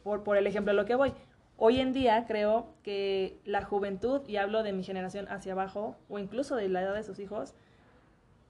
Por, 0.02 0.22
por 0.22 0.36
el 0.36 0.46
ejemplo 0.46 0.70
a 0.70 0.74
lo 0.74 0.86
que 0.86 0.94
voy. 0.94 1.12
Hoy 1.58 1.80
en 1.80 1.92
día 1.92 2.26
creo 2.26 2.68
que 2.82 3.38
la 3.44 3.64
juventud, 3.64 4.20
y 4.28 4.36
hablo 4.36 4.62
de 4.62 4.72
mi 4.72 4.84
generación 4.84 5.26
hacia 5.28 5.52
abajo, 5.52 5.96
o 6.08 6.18
incluso 6.18 6.54
de 6.54 6.68
la 6.68 6.82
edad 6.82 6.94
de 6.94 7.02
sus 7.02 7.18
hijos, 7.18 7.54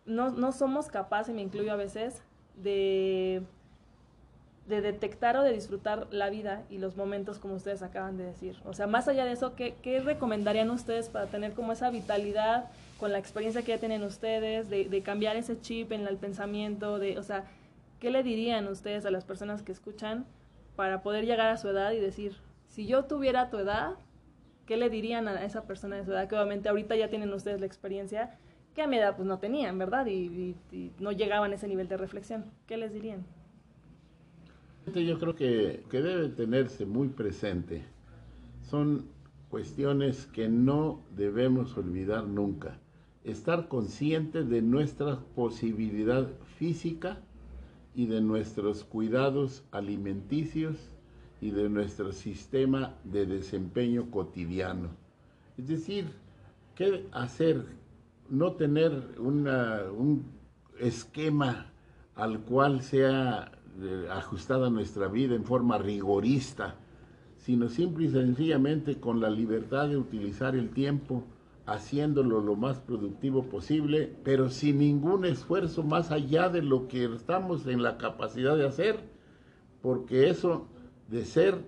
no, 0.04 0.30
no 0.30 0.52
somos 0.52 0.88
capaces, 0.88 1.32
y 1.32 1.36
me 1.36 1.42
incluyo 1.42 1.72
a 1.72 1.76
veces, 1.76 2.22
de, 2.56 3.42
de 4.68 4.80
detectar 4.80 5.36
o 5.36 5.42
de 5.42 5.52
disfrutar 5.52 6.08
la 6.10 6.28
vida 6.30 6.64
y 6.70 6.78
los 6.78 6.96
momentos 6.96 7.38
como 7.38 7.54
ustedes 7.54 7.82
acaban 7.82 8.16
de 8.16 8.24
decir. 8.24 8.56
O 8.64 8.74
sea, 8.74 8.86
más 8.86 9.08
allá 9.08 9.24
de 9.24 9.32
eso, 9.32 9.54
¿qué, 9.54 9.74
qué 9.82 10.00
recomendarían 10.00 10.70
ustedes 10.70 11.08
para 11.08 11.26
tener 11.26 11.52
como 11.52 11.72
esa 11.72 11.90
vitalidad 11.90 12.70
con 12.98 13.12
la 13.12 13.18
experiencia 13.18 13.62
que 13.62 13.72
ya 13.72 13.78
tienen 13.78 14.02
ustedes, 14.02 14.68
de, 14.68 14.86
de 14.86 15.02
cambiar 15.02 15.36
ese 15.36 15.60
chip 15.60 15.92
en 15.92 16.06
el 16.06 16.16
pensamiento, 16.16 16.98
de, 16.98 17.18
o 17.18 17.22
sea, 17.22 17.44
¿qué 18.00 18.10
le 18.10 18.22
dirían 18.22 18.66
ustedes 18.66 19.06
a 19.06 19.10
las 19.10 19.24
personas 19.24 19.62
que 19.62 19.72
escuchan 19.72 20.26
para 20.74 21.02
poder 21.02 21.26
llegar 21.26 21.48
a 21.48 21.56
su 21.56 21.68
edad 21.68 21.92
y 21.92 22.00
decir, 22.00 22.36
si 22.68 22.86
yo 22.86 23.04
tuviera 23.04 23.50
tu 23.50 23.58
edad, 23.58 23.94
¿qué 24.66 24.76
le 24.76 24.90
dirían 24.90 25.28
a 25.28 25.44
esa 25.44 25.62
persona 25.62 25.96
de 25.96 26.04
su 26.04 26.12
edad? 26.12 26.28
Que 26.28 26.34
obviamente 26.34 26.68
ahorita 26.68 26.96
ya 26.96 27.08
tienen 27.08 27.32
ustedes 27.32 27.60
la 27.60 27.66
experiencia 27.66 28.36
que 28.74 28.82
a 28.82 28.86
mi 28.86 28.98
edad 28.98 29.16
pues 29.16 29.26
no 29.26 29.38
tenían, 29.38 29.78
¿verdad? 29.78 30.04
Y, 30.06 30.54
y, 30.70 30.92
no 30.98 31.10
llegaban 31.10 31.50
a 31.50 31.54
ese 31.54 31.66
nivel 31.66 31.88
de 31.88 31.96
reflexión. 31.96 32.44
¿Qué 32.66 32.76
les 32.76 32.92
dirían? 32.92 33.24
Yo 34.94 35.18
creo 35.18 35.34
que, 35.34 35.84
que 35.90 36.00
debe 36.00 36.28
tenerse 36.28 36.86
muy 36.86 37.08
presente. 37.08 37.82
Son 38.62 39.06
cuestiones 39.50 40.26
que 40.26 40.48
no 40.48 41.02
debemos 41.14 41.76
olvidar 41.76 42.26
nunca. 42.26 42.78
Estar 43.24 43.68
conscientes 43.68 44.48
de 44.48 44.62
nuestra 44.62 45.18
posibilidad 45.34 46.28
física 46.58 47.20
y 47.94 48.06
de 48.06 48.20
nuestros 48.20 48.84
cuidados 48.84 49.64
alimenticios 49.72 50.76
y 51.40 51.50
de 51.50 51.68
nuestro 51.68 52.12
sistema 52.12 52.94
de 53.04 53.26
desempeño 53.26 54.10
cotidiano. 54.10 54.90
Es 55.58 55.68
decir, 55.68 56.06
¿qué 56.74 57.06
hacer? 57.12 57.64
No 58.28 58.52
tener 58.52 59.14
una, 59.18 59.82
un 59.90 60.24
esquema 60.78 61.72
al 62.14 62.40
cual 62.40 62.82
sea 62.82 63.52
ajustada 64.10 64.70
nuestra 64.70 65.08
vida 65.08 65.34
en 65.34 65.44
forma 65.44 65.78
rigorista, 65.78 66.76
sino 67.36 67.68
simple 67.68 68.06
y 68.06 68.10
sencillamente 68.10 68.98
con 68.98 69.20
la 69.20 69.30
libertad 69.30 69.88
de 69.88 69.96
utilizar 69.96 70.56
el 70.56 70.70
tiempo 70.70 71.24
haciéndolo 71.66 72.40
lo 72.40 72.54
más 72.54 72.78
productivo 72.78 73.44
posible, 73.44 74.14
pero 74.24 74.48
sin 74.50 74.78
ningún 74.78 75.24
esfuerzo 75.24 75.82
más 75.82 76.12
allá 76.12 76.48
de 76.48 76.62
lo 76.62 76.86
que 76.86 77.04
estamos 77.04 77.66
en 77.66 77.82
la 77.82 77.98
capacidad 77.98 78.56
de 78.56 78.66
hacer, 78.66 79.00
porque 79.82 80.30
eso 80.30 80.68
de 81.08 81.24
ser 81.24 81.64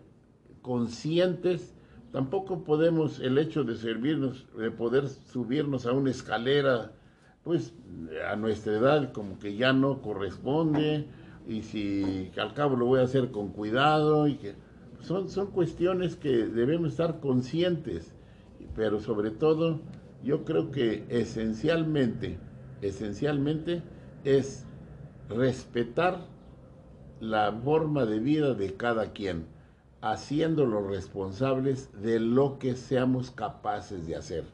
conscientes, 0.62 1.74
tampoco 2.12 2.64
podemos 2.64 3.20
el 3.20 3.38
hecho 3.38 3.64
de 3.64 3.76
servirnos, 3.76 4.46
de 4.56 4.70
poder 4.70 5.08
subirnos 5.08 5.86
a 5.86 5.92
una 5.92 6.10
escalera, 6.10 6.92
pues 7.42 7.74
a 8.28 8.36
nuestra 8.36 8.74
edad 8.74 9.12
como 9.12 9.38
que 9.38 9.56
ya 9.56 9.72
no 9.72 10.00
corresponde, 10.00 11.06
y 11.48 11.62
si 11.62 12.30
al 12.36 12.52
cabo 12.52 12.76
lo 12.76 12.84
voy 12.84 13.00
a 13.00 13.04
hacer 13.04 13.30
con 13.30 13.48
cuidado, 13.48 14.28
y 14.28 14.36
que 14.36 14.54
son, 15.00 15.30
son 15.30 15.50
cuestiones 15.50 16.14
que 16.14 16.46
debemos 16.46 16.90
estar 16.90 17.20
conscientes, 17.20 18.12
pero 18.76 19.00
sobre 19.00 19.30
todo 19.30 19.80
yo 20.22 20.44
creo 20.44 20.70
que 20.70 21.06
esencialmente, 21.08 22.38
esencialmente 22.82 23.82
es 24.24 24.66
respetar 25.30 26.26
la 27.20 27.50
forma 27.52 28.04
de 28.04 28.18
vida 28.18 28.54
de 28.54 28.74
cada 28.74 29.12
quien, 29.12 29.46
haciéndolos 30.02 30.86
responsables 30.86 31.90
de 32.02 32.20
lo 32.20 32.58
que 32.58 32.76
seamos 32.76 33.30
capaces 33.30 34.06
de 34.06 34.16
hacer. 34.16 34.44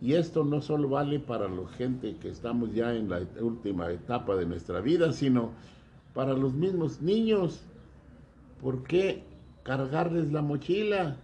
Y 0.00 0.14
esto 0.14 0.44
no 0.44 0.60
solo 0.60 0.88
vale 0.88 1.18
para 1.18 1.48
la 1.48 1.66
gente 1.68 2.16
que 2.16 2.28
estamos 2.28 2.74
ya 2.74 2.94
en 2.94 3.08
la 3.08 3.22
última 3.40 3.90
etapa 3.90 4.36
de 4.36 4.46
nuestra 4.46 4.80
vida, 4.80 5.12
sino 5.12 5.52
para 6.14 6.32
los 6.34 6.54
mismos 6.54 7.02
niños. 7.02 7.60
¿Por 8.62 8.84
qué 8.84 9.22
cargarles 9.62 10.32
la 10.32 10.42
mochila? 10.42 11.16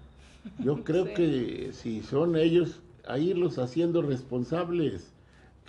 Yo 0.58 0.84
creo 0.84 1.06
sí. 1.06 1.14
que 1.14 1.70
si 1.72 2.02
son 2.02 2.36
ellos, 2.36 2.80
a 3.06 3.18
irlos 3.18 3.58
haciendo 3.58 4.02
responsables 4.02 5.14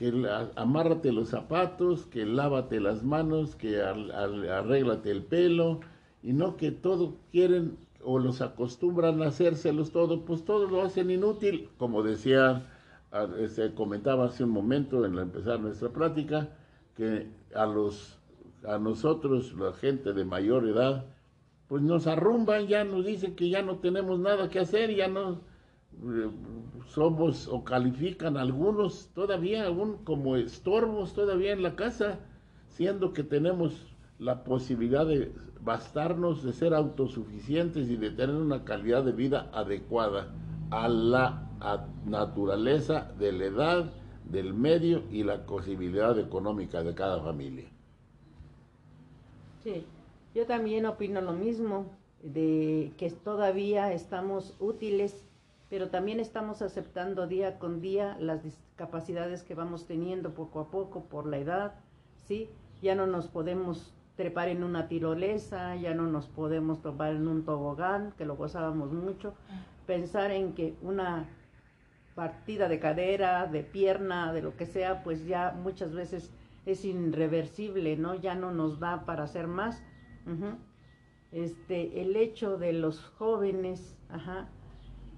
que 0.02 0.12
amárrate 0.56 1.12
los 1.12 1.30
zapatos, 1.30 2.08
que 2.08 2.26
lávate 2.26 2.80
las 2.80 3.04
manos, 3.04 3.56
que 3.56 3.80
arréglate 3.84 5.12
el 5.12 5.22
pelo, 5.22 5.80
y 6.24 6.34
no 6.34 6.58
que 6.58 6.72
todo 6.72 7.18
quieren 7.32 7.78
o 8.04 8.18
los 8.18 8.42
acostumbran 8.42 9.22
a 9.22 9.28
hacérselos 9.28 9.92
todo, 9.92 10.26
pues 10.26 10.44
todo 10.44 10.68
lo 10.68 10.82
hacen 10.82 11.12
inútil, 11.12 11.70
como 11.78 12.02
decía, 12.02 12.66
se 13.12 13.46
este, 13.46 13.74
comentaba 13.76 14.26
hace 14.26 14.44
un 14.44 14.50
momento 14.50 15.06
en 15.06 15.20
empezar 15.20 15.60
nuestra 15.60 15.90
plática, 15.90 16.50
que 16.98 17.28
a 17.54 17.68
los 17.68 18.18
a 18.66 18.78
nosotros, 18.78 19.54
la 19.54 19.74
gente 19.74 20.14
de 20.14 20.26
mayor 20.26 20.68
edad, 20.68 21.06
pues 21.68 21.82
nos 21.82 22.08
arrumban, 22.08 22.68
ya 22.68 22.84
nos 22.84 23.06
dicen 23.06 23.36
que 23.36 23.50
ya 23.50 23.62
no 23.62 23.78
tenemos 23.78 24.20
nada 24.20 24.50
que 24.50 24.60
hacer, 24.60 24.94
ya 24.96 25.08
no 25.08 25.42
somos 26.88 27.48
o 27.48 27.64
califican 27.64 28.38
algunos 28.38 29.10
todavía 29.14 29.68
aún 29.68 29.98
como 30.04 30.36
estorbos 30.36 31.14
todavía 31.14 31.54
en 31.54 31.64
la 31.64 31.76
casa, 31.76 32.20
siendo 32.70 33.14
que 33.14 33.24
tenemos 33.24 33.96
la 34.20 34.44
posibilidad 34.44 35.06
de 35.06 35.32
bastarnos, 35.62 36.44
de 36.44 36.54
ser 36.54 36.74
autosuficientes 36.74 37.90
y 37.90 37.98
de 37.98 38.12
tener 38.12 38.36
una 38.36 38.64
calidad 38.64 39.04
de 39.04 39.12
vida 39.12 39.50
adecuada 39.54 40.34
a 40.72 40.88
la 40.88 41.50
naturaleza 42.06 43.12
de 43.20 43.32
la 43.32 43.46
edad, 43.46 43.94
del 44.26 44.54
medio 44.54 45.04
y 45.12 45.24
la 45.24 45.46
posibilidad 45.46 46.18
económica 46.18 46.84
de 46.84 46.96
cada 46.96 47.22
familia. 47.22 47.70
Sí, 49.64 49.86
yo 50.34 50.46
también 50.46 50.86
opino 50.86 51.22
lo 51.22 51.34
mismo, 51.34 51.86
de 52.22 52.92
que 52.98 53.10
todavía 53.10 53.92
estamos 53.94 54.56
útiles 54.60 55.26
pero 55.72 55.88
también 55.88 56.20
estamos 56.20 56.62
aceptando 56.62 57.28
día 57.28 57.58
con 57.58 57.80
día 57.80 58.18
las 58.20 58.44
discapacidades 58.44 59.42
que 59.42 59.56
vamos 59.56 59.88
teniendo 59.88 60.34
poco 60.34 60.60
a 60.60 60.70
poco 60.70 61.06
por 61.06 61.26
la 61.26 61.38
edad, 61.38 61.76
¿sí? 62.28 62.50
Ya 62.82 62.94
no 62.94 63.08
nos 63.08 63.30
podemos 63.30 63.94
trepar 64.18 64.50
en 64.50 64.66
una 64.66 64.90
tirolesa, 64.90 65.78
ya 65.78 65.94
no 65.94 66.08
nos 66.08 66.28
podemos 66.28 66.82
topar 66.82 67.16
en 67.16 67.26
un 67.26 67.46
tobogán, 67.46 68.12
que 68.18 68.26
lo 68.26 68.36
gozábamos 68.36 68.92
mucho. 68.92 69.34
Pensar 69.88 70.32
en 70.32 70.56
que 70.56 70.76
una 70.82 71.30
partida 72.16 72.68
de 72.68 72.82
cadera, 72.82 73.48
de 73.48 73.64
pierna, 73.64 74.34
de 74.34 74.42
lo 74.42 74.58
que 74.58 74.66
sea, 74.66 75.04
pues 75.04 75.26
ya 75.26 75.58
muchas 75.64 75.94
veces 75.94 76.34
es 76.72 76.86
irreversible, 76.86 77.98
¿no? 77.98 78.16
Ya 78.16 78.36
no 78.36 78.52
nos 78.52 78.80
da 78.80 79.06
para 79.06 79.24
hacer 79.24 79.48
más. 79.48 79.84
Este, 81.32 82.02
el 82.02 82.16
hecho 82.16 82.58
de 82.58 82.74
los 82.74 83.02
jóvenes, 83.02 83.98
ajá, 84.10 84.50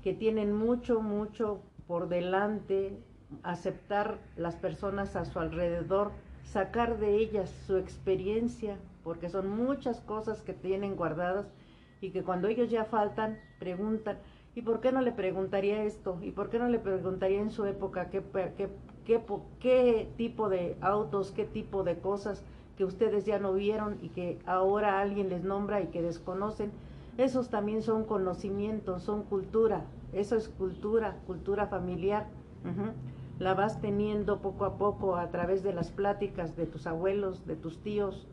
que 0.04 0.14
tienen 0.14 0.54
mucho, 0.54 1.02
mucho 1.02 1.62
por 1.88 2.08
delante, 2.08 2.98
aceptar 3.42 4.20
las 4.36 4.56
personas 4.56 5.16
a 5.16 5.26
su 5.26 5.40
alrededor, 5.40 6.12
sacar 6.44 7.00
de 7.00 7.16
ellas 7.16 7.50
su 7.66 7.78
experiencia, 7.78 8.78
porque 9.04 9.30
son 9.30 9.50
muchas 9.50 10.02
cosas 10.02 10.42
que 10.42 10.54
tienen 10.54 10.96
guardadas 10.96 11.52
y 12.00 12.12
que 12.12 12.24
cuando 12.24 12.48
ellos 12.48 12.70
ya 12.70 12.86
faltan, 12.86 13.40
preguntan, 13.60 14.20
¿y 14.56 14.62
por 14.62 14.82
qué 14.82 14.92
no 14.92 15.02
le 15.02 15.12
preguntaría 15.12 15.84
esto? 15.84 16.20
¿Y 16.22 16.32
por 16.32 16.50
qué 16.50 16.60
no 16.60 16.68
le 16.68 16.80
preguntaría 16.80 17.40
en 17.40 17.50
su 17.50 17.66
época 17.66 18.10
qué, 18.10 18.22
qué, 18.58 18.70
qué, 19.06 19.22
qué 19.60 20.10
tipo 20.18 20.50
de 20.50 20.76
autos, 20.82 21.32
qué 21.32 21.46
tipo 21.46 21.84
de 21.84 21.98
cosas 21.98 22.44
que 22.78 22.86
ustedes 22.86 23.26
ya 23.26 23.40
no 23.40 23.54
vieron 23.54 23.98
y 24.02 24.10
que 24.10 24.40
ahora 24.46 25.00
alguien 25.00 25.30
les 25.30 25.44
nombra 25.44 25.82
y 25.82 25.88
que 25.88 26.02
desconocen? 26.02 26.72
Esos 27.18 27.50
también 27.50 27.84
son 27.84 28.06
conocimientos, 28.06 29.04
son 29.04 29.24
cultura, 29.24 29.86
eso 30.14 30.36
es 30.36 30.50
cultura, 30.50 31.18
cultura 31.28 31.68
familiar. 31.68 32.28
La 33.40 33.54
vas 33.54 33.82
teniendo 33.82 34.40
poco 34.42 34.66
a 34.66 34.78
poco 34.78 35.16
a 35.18 35.30
través 35.30 35.64
de 35.64 35.74
las 35.74 35.92
pláticas 35.92 36.56
de 36.56 36.66
tus 36.66 36.88
abuelos, 36.88 37.46
de 37.46 37.56
tus 37.56 37.80
tíos, 37.80 38.28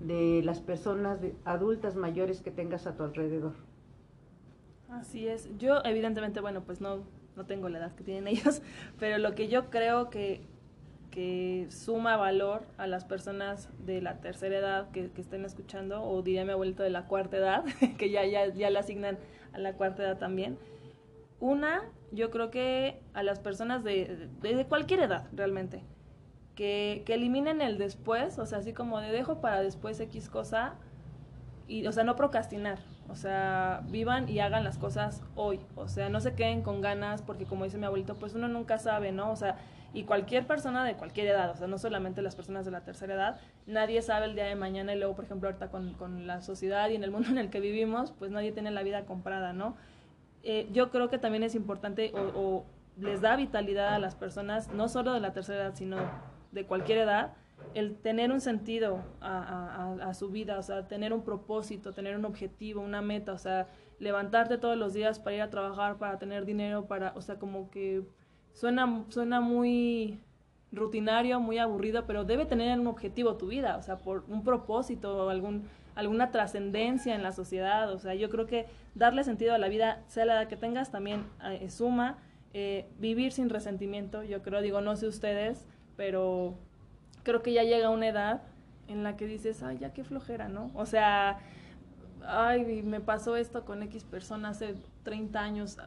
de 0.00 0.42
las 0.44 0.60
personas 0.60 1.20
de- 1.20 1.34
adultas 1.44 1.96
mayores 1.96 2.40
que 2.42 2.50
tengas 2.50 2.86
a 2.86 2.96
tu 2.96 3.02
alrededor. 3.02 3.52
Así 4.90 5.26
es. 5.26 5.48
Yo, 5.58 5.82
evidentemente, 5.84 6.40
bueno, 6.40 6.62
pues 6.62 6.80
no, 6.80 6.98
no 7.36 7.46
tengo 7.46 7.68
la 7.68 7.78
edad 7.78 7.94
que 7.94 8.04
tienen 8.04 8.28
ellos, 8.28 8.62
pero 8.98 9.18
lo 9.18 9.34
que 9.34 9.48
yo 9.48 9.70
creo 9.70 10.10
que, 10.10 10.42
que 11.10 11.66
suma 11.70 12.16
valor 12.16 12.62
a 12.78 12.86
las 12.86 13.04
personas 13.04 13.68
de 13.84 14.00
la 14.00 14.20
tercera 14.20 14.58
edad 14.58 14.90
que, 14.90 15.10
que 15.10 15.20
estén 15.20 15.44
escuchando, 15.44 16.02
o 16.02 16.22
diría 16.22 16.44
mi 16.44 16.52
abuelito 16.52 16.82
de 16.82 16.90
la 16.90 17.06
cuarta 17.06 17.36
edad, 17.36 17.64
que 17.98 18.10
ya, 18.10 18.24
ya, 18.24 18.46
ya 18.48 18.68
asignan 18.78 19.18
a 19.52 19.58
la 19.58 19.74
cuarta 19.74 20.02
edad 20.02 20.18
también. 20.18 20.58
Una, 21.40 21.82
yo 22.12 22.30
creo 22.30 22.50
que 22.50 23.00
a 23.14 23.22
las 23.22 23.40
personas 23.40 23.82
de, 23.82 24.28
de, 24.40 24.54
de 24.54 24.66
cualquier 24.66 25.00
edad, 25.00 25.26
realmente, 25.32 25.82
que, 26.54 27.02
que 27.06 27.14
eliminen 27.14 27.60
el 27.60 27.78
después, 27.78 28.38
o 28.38 28.46
sea, 28.46 28.58
así 28.58 28.72
como 28.72 29.00
de 29.00 29.10
dejo 29.10 29.40
para 29.40 29.62
después 29.62 29.98
X 30.00 30.28
cosa, 30.28 30.74
y, 31.66 31.86
o 31.86 31.92
sea, 31.92 32.04
no 32.04 32.16
procrastinar, 32.16 32.78
o 33.08 33.14
sea, 33.14 33.82
vivan 33.88 34.28
y 34.28 34.40
hagan 34.40 34.64
las 34.64 34.78
cosas 34.78 35.22
hoy, 35.34 35.60
o 35.74 35.88
sea, 35.88 36.08
no 36.08 36.20
se 36.20 36.34
queden 36.34 36.62
con 36.62 36.80
ganas, 36.80 37.22
porque 37.22 37.44
como 37.44 37.64
dice 37.64 37.78
mi 37.78 37.86
abuelito, 37.86 38.14
pues 38.14 38.34
uno 38.34 38.48
nunca 38.48 38.78
sabe, 38.78 39.12
¿no? 39.12 39.30
O 39.30 39.36
sea, 39.36 39.56
y 39.94 40.04
cualquier 40.04 40.46
persona 40.46 40.84
de 40.84 40.94
cualquier 40.94 41.26
edad, 41.26 41.50
o 41.50 41.56
sea, 41.56 41.66
no 41.66 41.76
solamente 41.78 42.22
las 42.22 42.34
personas 42.34 42.64
de 42.64 42.70
la 42.70 42.82
tercera 42.82 43.14
edad, 43.14 43.40
nadie 43.66 44.00
sabe 44.00 44.26
el 44.26 44.34
día 44.34 44.44
de 44.44 44.54
mañana 44.54 44.94
y 44.94 44.98
luego, 44.98 45.14
por 45.14 45.26
ejemplo, 45.26 45.48
ahorita 45.48 45.70
con, 45.70 45.92
con 45.94 46.26
la 46.26 46.40
sociedad 46.40 46.88
y 46.88 46.94
en 46.94 47.04
el 47.04 47.10
mundo 47.10 47.28
en 47.28 47.38
el 47.38 47.50
que 47.50 47.60
vivimos, 47.60 48.12
pues 48.12 48.30
nadie 48.30 48.52
tiene 48.52 48.70
la 48.70 48.82
vida 48.82 49.04
comprada, 49.04 49.52
¿no? 49.52 49.76
Eh, 50.42 50.68
yo 50.72 50.90
creo 50.90 51.08
que 51.08 51.18
también 51.18 51.42
es 51.42 51.54
importante 51.54 52.12
o, 52.14 52.40
o 52.40 52.64
les 52.98 53.20
da 53.20 53.36
vitalidad 53.36 53.94
a 53.94 53.98
las 53.98 54.14
personas, 54.14 54.72
no 54.72 54.88
solo 54.88 55.12
de 55.12 55.20
la 55.20 55.32
tercera 55.32 55.64
edad, 55.64 55.74
sino 55.74 55.96
de 56.52 56.64
cualquier 56.64 56.98
edad, 56.98 57.34
el 57.74 57.96
tener 57.96 58.32
un 58.32 58.40
sentido 58.40 59.02
a, 59.20 60.12
su 60.14 60.30
vida, 60.30 60.58
o 60.58 60.62
sea, 60.62 60.88
tener 60.88 61.12
un 61.12 61.22
propósito, 61.22 61.92
tener 61.92 62.16
un 62.16 62.24
objetivo, 62.24 62.80
una 62.80 63.02
meta, 63.02 63.32
o 63.32 63.38
sea, 63.38 63.68
levantarte 63.98 64.58
todos 64.58 64.76
los 64.76 64.92
días 64.92 65.18
para 65.18 65.36
ir 65.36 65.42
a 65.42 65.50
trabajar, 65.50 65.96
para 65.96 66.18
tener 66.18 66.44
dinero, 66.44 66.86
para, 66.86 67.12
o 67.16 67.22
sea, 67.22 67.38
como 67.38 67.70
que 67.70 68.02
suena, 68.52 69.04
suena 69.08 69.40
muy 69.40 70.20
rutinario, 70.72 71.40
muy 71.40 71.58
aburrido, 71.58 72.04
pero 72.06 72.24
debe 72.24 72.46
tener 72.46 72.78
un 72.78 72.86
objetivo 72.86 73.36
tu 73.36 73.48
vida, 73.48 73.76
o 73.76 73.82
sea, 73.82 73.98
por 73.98 74.24
un 74.28 74.42
propósito, 74.42 75.28
algún, 75.30 75.68
alguna 75.94 76.30
trascendencia 76.30 77.14
en 77.14 77.22
la 77.22 77.32
sociedad, 77.32 77.92
o 77.92 77.98
sea, 77.98 78.14
yo 78.14 78.30
creo 78.30 78.46
que 78.46 78.66
darle 78.94 79.24
sentido 79.24 79.54
a 79.54 79.58
la 79.58 79.68
vida, 79.68 80.02
sea 80.08 80.24
la 80.24 80.34
edad 80.34 80.48
que 80.48 80.56
tengas, 80.56 80.90
también 80.90 81.24
eh, 81.44 81.68
suma, 81.70 82.18
eh, 82.54 82.86
vivir 82.98 83.32
sin 83.32 83.50
resentimiento, 83.50 84.22
yo 84.22 84.42
creo, 84.42 84.62
digo, 84.62 84.80
no 84.80 84.96
sé 84.96 85.06
ustedes, 85.06 85.66
pero 85.96 86.58
creo 87.22 87.42
que 87.42 87.52
ya 87.52 87.62
llega 87.64 87.90
una 87.90 88.08
edad 88.08 88.42
en 88.88 89.02
la 89.04 89.16
que 89.16 89.26
dices, 89.26 89.62
ay, 89.62 89.78
ya 89.78 89.92
qué 89.92 90.04
flojera, 90.04 90.48
¿no? 90.48 90.70
O 90.74 90.86
sea, 90.86 91.38
ay, 92.26 92.82
me 92.82 93.00
pasó 93.00 93.36
esto 93.36 93.64
con 93.64 93.82
X 93.82 94.04
persona 94.04 94.50
hace 94.50 94.74
30 95.04 95.40
años, 95.40 95.78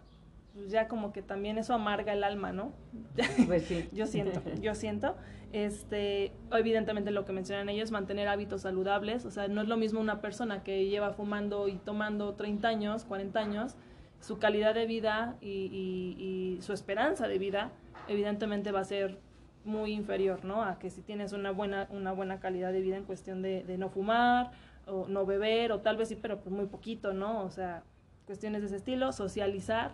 pues 0.54 0.70
ya 0.72 0.88
como 0.88 1.12
que 1.12 1.22
también 1.22 1.58
eso 1.58 1.74
amarga 1.74 2.14
el 2.14 2.24
alma, 2.24 2.52
¿no? 2.54 2.72
Pues 3.48 3.64
sí. 3.66 3.88
yo 3.94 4.06
siento, 4.08 4.42
yo 4.62 4.74
siento. 4.76 5.16
Este, 5.54 6.34
evidentemente 6.52 7.12
lo 7.12 7.24
que 7.26 7.32
mencionan 7.32 7.70
ellos, 7.70 7.92
mantener 7.92 8.28
hábitos 8.28 8.62
saludables, 8.62 9.26
o 9.26 9.32
sea, 9.32 9.48
no 9.48 9.62
es 9.62 9.68
lo 9.70 9.78
mismo 9.78 10.02
una 10.02 10.20
persona 10.20 10.64
que 10.64 10.86
lleva 10.88 11.12
fumando 11.14 11.68
y 11.70 11.76
tomando 11.78 12.34
30 12.34 12.68
años, 12.68 13.06
40 13.06 13.40
años, 13.40 13.76
su 14.20 14.38
calidad 14.40 14.74
de 14.74 14.86
vida 14.86 15.36
y, 15.42 15.48
y- 15.72 16.56
y 16.58 16.62
su 16.62 16.74
esperanza 16.74 17.28
de 17.28 17.38
vida, 17.38 17.72
evidentemente 18.10 18.72
va 18.72 18.82
a 18.82 18.86
ser 18.86 19.20
muy 19.66 19.92
inferior, 19.94 20.46
¿no? 20.46 20.64
A 20.64 20.80
que 20.80 20.90
si 20.90 21.02
tienes 21.02 21.34
una 21.34 21.52
buena, 21.52 21.88
una 21.90 22.12
buena 22.12 22.40
calidad 22.40 22.72
de 22.72 22.82
vida 22.82 22.98
en 22.98 23.04
cuestión 23.04 23.42
de, 23.42 23.64
de 23.64 23.78
no 23.78 23.90
fumar, 23.90 24.52
o 24.88 25.08
no 25.08 25.26
beber, 25.26 25.72
o 25.72 25.80
tal 25.80 25.98
vez 25.98 26.10
sí, 26.10 26.16
pero 26.22 26.40
pues 26.40 26.56
muy 26.56 26.68
poquito, 26.68 27.14
¿no? 27.14 27.44
O 27.44 27.50
sea, 27.50 27.84
cuestiones 28.28 28.62
de 28.62 28.68
ese 28.68 28.76
estilo, 28.78 29.12
socializar, 29.12 29.92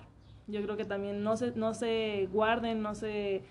yo 0.47 0.61
creo 0.61 0.75
que 0.75 0.83
también 0.85 1.23
no 1.23 1.37
se, 1.37 1.51
no 1.55 1.73
se 1.73 2.27
guarden, 2.31 2.81
no 2.81 2.93
se, 2.95 3.41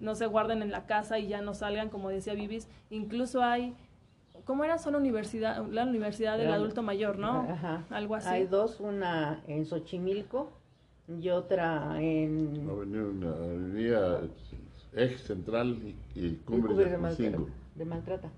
no 0.00 0.14
se 0.14 0.26
guarden 0.26 0.62
en 0.62 0.70
la 0.70 0.86
casa 0.86 1.18
y 1.18 1.28
ya 1.28 1.42
no 1.42 1.52
salgan, 1.54 1.90
como 1.90 2.08
decía 2.08 2.32
Vivis, 2.34 2.68
incluso 2.88 3.42
hay, 3.42 3.74
¿cómo 4.46 4.64
era? 4.64 4.78
Son 4.78 4.94
universidad, 4.94 5.66
la 5.66 5.84
universidad 5.84 6.38
del 6.38 6.48
La- 6.48 6.54
adulto 6.56 6.82
mayor, 6.82 7.18
¿no? 7.18 7.40
Ajá. 7.50 7.84
Algo 7.90 8.14
así. 8.14 8.28
Hay 8.30 8.46
dos, 8.46 8.80
una 8.80 9.42
en 9.46 9.66
Xochimilco 9.66 10.50
y 11.20 11.28
otra 11.28 12.00
en 12.00 12.66
Avenida, 12.70 13.02
una 13.04 13.30
avenida 13.34 14.20
eje 14.92 15.18
central 15.18 15.78
y, 15.82 15.96
y 16.14 16.36
cumbre 16.44 16.68
Cumbre 16.68 16.84
de 16.84 16.90
de 16.92 16.98
Maltrata. 16.98 17.28
Apancingo, 17.28 17.48
De 17.74 17.84
maltrata. 17.84 18.30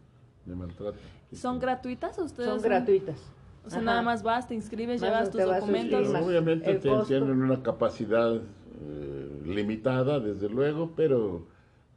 de 0.46 0.54
maltrato. 0.56 0.98
¿Son 1.32 1.58
gratuitas 1.58 2.18
o 2.18 2.24
ustedes? 2.24 2.48
Son 2.48 2.60
gratuitas. 2.62 3.20
O 3.64 3.70
sea, 3.70 3.78
Ajá. 3.78 3.84
nada 3.86 4.02
más 4.02 4.22
vas, 4.22 4.48
te 4.48 4.54
inscribes, 4.54 5.00
Vas, 5.00 5.10
llevas 5.10 5.30
tus 5.30 5.44
documentos. 5.44 6.08
Obviamente 6.14 6.74
te- 6.76 6.88
costo. 6.88 7.06
tienen 7.06 7.30
una 7.42 7.62
capacidad 7.62 8.36
eh, 8.36 9.42
limitada, 9.44 10.18
desde 10.18 10.48
luego, 10.48 10.92
pero 10.96 11.46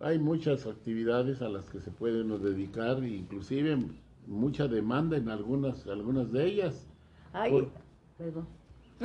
hay 0.01 0.19
muchas 0.19 0.65
actividades 0.67 1.41
a 1.41 1.47
las 1.49 1.69
que 1.69 1.79
se 1.79 1.89
puede 1.89 2.21
uno 2.21 2.37
dedicar, 2.37 3.01
inclusive 3.03 3.77
mucha 4.27 4.67
demanda 4.67 5.15
en 5.17 5.29
algunas, 5.29 5.87
algunas 5.87 6.31
de 6.33 6.45
ellas. 6.45 6.85
Hay, 7.31 7.51
Por- 7.51 7.69
perdón. 8.17 8.47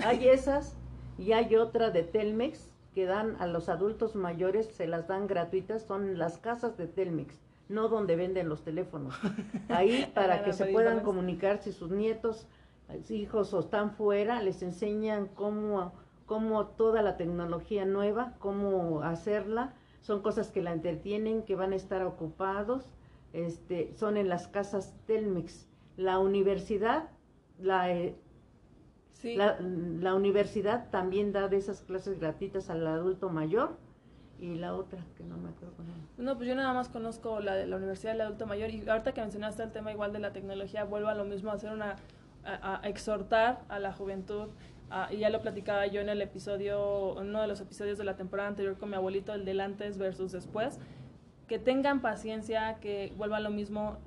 Hay 0.05 0.29
esas 0.29 0.77
y 1.17 1.33
hay 1.33 1.55
otra 1.57 1.91
de 1.91 2.03
Telmex 2.03 2.71
que 2.99 3.07
dan 3.07 3.37
a 3.39 3.47
los 3.47 3.69
adultos 3.69 4.17
mayores, 4.17 4.67
se 4.67 4.89
las 4.89 5.07
dan 5.07 5.29
gratuitas, 5.29 5.85
son 5.85 6.19
las 6.19 6.37
casas 6.37 6.77
de 6.77 6.89
Telmex, 6.89 7.39
no 7.69 7.87
donde 7.87 8.17
venden 8.17 8.49
los 8.49 8.65
teléfonos. 8.65 9.15
Ahí 9.69 10.11
para 10.17 10.43
que 10.43 10.53
se 10.53 10.65
puedan 10.65 11.05
comunicar 11.05 11.59
si 11.59 11.71
sus 11.71 11.93
nietos, 11.93 12.49
sus 12.91 13.13
hijos 13.13 13.55
o 13.55 13.61
están 13.61 13.93
fuera, 13.93 14.43
les 14.43 14.63
enseñan 14.63 15.29
cómo, 15.29 15.93
cómo 16.27 16.67
toda 16.67 17.01
la 17.03 17.17
tecnología 17.17 17.85
nueva, 17.85 18.35
cómo 18.41 19.03
hacerla. 19.03 19.75
Son 20.01 20.21
cosas 20.21 20.51
que 20.51 20.61
la 20.61 20.73
entretienen, 20.73 21.45
que 21.45 21.55
van 21.55 21.75
a 21.75 21.77
estar 21.77 22.03
ocupados. 22.03 22.91
Este, 23.33 23.95
son 23.95 24.17
en 24.17 24.29
las 24.29 24.49
casas 24.49 24.93
Telmex. 25.07 25.69
La 25.97 26.19
universidad, 26.19 27.11
la, 27.61 27.93
eh, 27.93 28.17
Sí. 29.19 29.37
la, 29.37 29.59
la 29.61 30.15
universidad 30.15 30.91
también 30.91 31.33
da 31.33 31.49
de 31.49 31.57
esas 31.57 31.83
clases 31.83 32.19
gratuitas 32.21 32.71
al 32.71 32.87
adulto 32.87 33.31
mayor 33.31 33.77
y 34.39 34.55
la 34.55 34.75
otra 34.75 35.01
que 35.17 35.25
no 35.25 35.37
me 35.37 35.51
acuerdo 35.51 35.75
con 35.77 35.87
él. 35.87 35.95
No, 36.17 36.37
pues 36.37 36.49
yo 36.49 36.55
nada 36.55 36.73
más 36.73 36.89
conozco 36.89 37.41
la 37.41 37.57
de 37.57 37.67
la 37.67 37.77
Universidad 37.77 38.13
del 38.13 38.21
Adulto 38.21 38.47
Mayor 38.47 38.71
y 38.71 38.89
ahorita 38.89 39.13
que 39.13 39.21
mencionaste 39.21 39.65
el 39.65 39.73
tema 39.73 39.91
igual 39.91 40.13
de 40.13 40.21
la 40.21 40.33
tecnología, 40.33 40.85
vuelvo 40.85 41.09
a 41.09 41.15
lo 41.15 41.25
mismo, 41.25 41.51
a 41.51 41.55
hacer 41.55 41.73
una, 41.73 41.97
a, 42.45 42.81
a 42.81 42.89
exhortar 42.89 43.65
a 43.69 43.81
la 43.81 43.93
juventud, 43.93 44.49
y 45.11 45.19
ya 45.19 45.29
lo 45.29 45.43
platicaba 45.43 45.87
yo 45.87 46.01
en 46.01 46.09
el 46.09 46.23
episodio, 46.23 47.15
uno 47.15 47.43
de 47.43 47.47
los 47.47 47.61
episodios 47.61 47.99
de 47.99 48.05
la 48.05 48.17
temporada 48.17 48.49
anterior 48.49 48.79
con 48.79 48.89
mi 48.89 48.97
abuelito, 48.97 49.35
el 49.35 49.45
del 49.45 49.61
antes 49.61 49.99
versus 49.99 50.33
después, 50.33 50.79
que 51.47 51.59
tengan 51.59 52.01
paciencia, 52.01 52.79
que 52.81 53.13
vuelva 53.17 53.39
a 53.39 53.41
lo 53.41 53.51
mismo, 53.51 53.99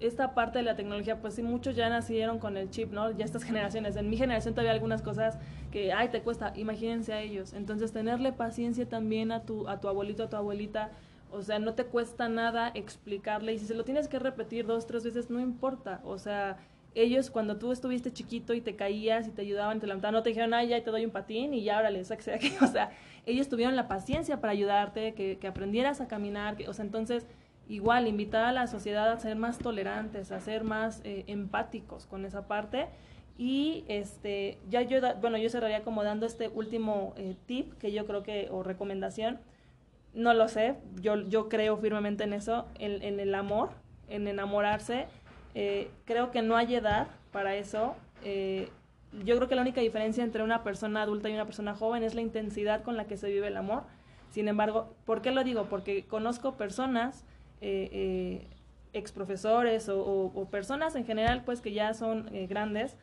esta 0.00 0.34
parte 0.34 0.58
de 0.58 0.64
la 0.64 0.76
tecnología, 0.76 1.20
pues 1.20 1.34
sí, 1.34 1.42
muchos 1.42 1.74
ya 1.74 1.88
nacieron 1.88 2.38
con 2.38 2.56
el 2.56 2.70
chip, 2.70 2.92
¿no? 2.92 3.10
Ya 3.10 3.24
estas 3.24 3.44
generaciones. 3.44 3.96
En 3.96 4.08
mi 4.08 4.16
generación 4.16 4.54
todavía 4.54 4.72
algunas 4.72 5.02
cosas 5.02 5.38
que, 5.72 5.92
ay, 5.92 6.08
te 6.08 6.22
cuesta, 6.22 6.52
imagínense 6.56 7.12
a 7.12 7.20
ellos. 7.20 7.52
Entonces, 7.52 7.92
tenerle 7.92 8.32
paciencia 8.32 8.88
también 8.88 9.32
a 9.32 9.42
tu, 9.42 9.68
a 9.68 9.80
tu 9.80 9.88
abuelito, 9.88 10.24
a 10.24 10.28
tu 10.28 10.36
abuelita, 10.36 10.90
o 11.30 11.42
sea, 11.42 11.58
no 11.58 11.74
te 11.74 11.84
cuesta 11.84 12.28
nada 12.28 12.70
explicarle. 12.74 13.54
Y 13.54 13.58
si 13.58 13.66
se 13.66 13.74
lo 13.74 13.84
tienes 13.84 14.08
que 14.08 14.18
repetir 14.18 14.66
dos, 14.66 14.86
tres 14.86 15.04
veces, 15.04 15.30
no 15.30 15.40
importa. 15.40 16.00
O 16.04 16.18
sea, 16.18 16.58
ellos 16.94 17.30
cuando 17.30 17.58
tú 17.58 17.72
estuviste 17.72 18.12
chiquito 18.12 18.54
y 18.54 18.60
te 18.60 18.76
caías 18.76 19.28
y 19.28 19.30
te 19.30 19.42
ayudaban, 19.42 19.80
te 19.80 19.86
levantaban, 19.86 20.14
no 20.14 20.22
te 20.22 20.30
dijeron, 20.30 20.54
ay, 20.54 20.68
ya 20.68 20.82
te 20.82 20.90
doy 20.90 21.04
un 21.04 21.10
patín 21.10 21.54
y 21.54 21.62
ya, 21.62 21.78
órale, 21.78 22.04
sáquese 22.04 22.30
de 22.32 22.36
aquí. 22.36 22.52
O 22.62 22.66
sea, 22.66 22.90
ellos 23.26 23.48
tuvieron 23.48 23.76
la 23.76 23.88
paciencia 23.88 24.40
para 24.40 24.52
ayudarte, 24.52 25.14
que, 25.14 25.38
que 25.38 25.46
aprendieras 25.46 26.00
a 26.00 26.08
caminar. 26.08 26.56
Que, 26.56 26.68
o 26.68 26.72
sea, 26.72 26.84
entonces 26.84 27.26
igual 27.68 28.06
invitar 28.06 28.44
a 28.44 28.52
la 28.52 28.66
sociedad 28.66 29.10
a 29.10 29.18
ser 29.18 29.36
más 29.36 29.58
tolerantes, 29.58 30.32
a 30.32 30.40
ser 30.40 30.64
más 30.64 31.02
eh, 31.04 31.24
empáticos 31.26 32.06
con 32.06 32.24
esa 32.24 32.48
parte. 32.48 32.86
Y 33.36 33.84
este, 33.88 34.58
ya 34.68 34.82
yo, 34.82 35.00
bueno, 35.20 35.38
yo 35.38 35.48
cerraría 35.48 35.84
como 35.84 36.02
dando 36.02 36.26
este 36.26 36.48
último 36.48 37.12
eh, 37.16 37.36
tip 37.46 37.74
que 37.78 37.92
yo 37.92 38.06
creo 38.06 38.22
que, 38.22 38.48
o 38.50 38.62
recomendación, 38.62 39.38
no 40.14 40.34
lo 40.34 40.48
sé, 40.48 40.74
yo, 41.00 41.20
yo 41.28 41.48
creo 41.48 41.76
firmemente 41.76 42.24
en 42.24 42.32
eso, 42.32 42.66
en, 42.78 43.02
en 43.02 43.20
el 43.20 43.34
amor, 43.34 43.70
en 44.08 44.26
enamorarse. 44.26 45.06
Eh, 45.54 45.90
creo 46.06 46.30
que 46.30 46.42
no 46.42 46.56
hay 46.56 46.74
edad 46.74 47.08
para 47.30 47.54
eso. 47.54 47.94
yo 48.24 49.36
creo 49.36 49.48
que 49.48 49.54
la 49.54 49.62
única 49.62 49.80
diferencia 49.80 50.24
entre 50.24 50.42
una 50.42 50.64
persona 50.64 51.02
adulta 51.02 51.28
y 51.28 51.34
una 51.34 51.44
persona 51.44 51.74
joven 51.74 52.02
es 52.02 52.14
la 52.14 52.22
intensidad 52.22 52.82
con 52.82 52.96
la 52.96 53.06
que 53.06 53.16
se 53.16 53.28
vive 53.28 53.48
el 53.48 53.56
amor. 53.56 53.82
Sin 54.30 54.48
embargo, 54.48 54.94
¿por 55.04 55.22
qué 55.22 55.30
lo 55.30 55.44
digo? 55.44 55.66
Porque 55.66 56.04
conozco 56.06 56.56
personas 56.56 57.24
eh, 57.60 57.88
eh, 57.92 58.46
exprofesores 58.92 59.88
o, 59.88 60.48
personas 60.50 60.94
en 60.96 61.04
general, 61.04 61.42
pues 61.44 61.60
que 61.60 61.72
ya 61.72 61.94
son 61.94 62.28
eh, 62.34 62.46
grandes, 62.46 62.96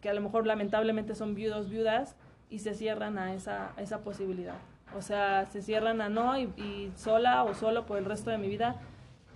que 0.00 0.08
a 0.08 0.14
lo 0.14 0.20
mejor 0.20 0.46
lamentablemente 0.46 1.14
son 1.14 1.34
viudos, 1.34 1.70
viudas, 1.70 2.16
y 2.50 2.58
se 2.58 2.74
cierran 2.74 3.18
a 3.18 3.34
esa, 3.34 3.72
esa 3.78 4.00
posibilidad. 4.00 4.56
O 4.96 5.00
sea, 5.00 5.46
se 5.46 5.62
cierran 5.62 6.00
a 6.00 6.08
no 6.08 6.38
y, 6.38 6.92
sola 6.96 7.44
o 7.44 7.54
solo 7.54 7.86
por 7.86 7.98
el 7.98 8.04
resto 8.04 8.30
de 8.30 8.38
mi 8.38 8.48
vida, 8.48 8.76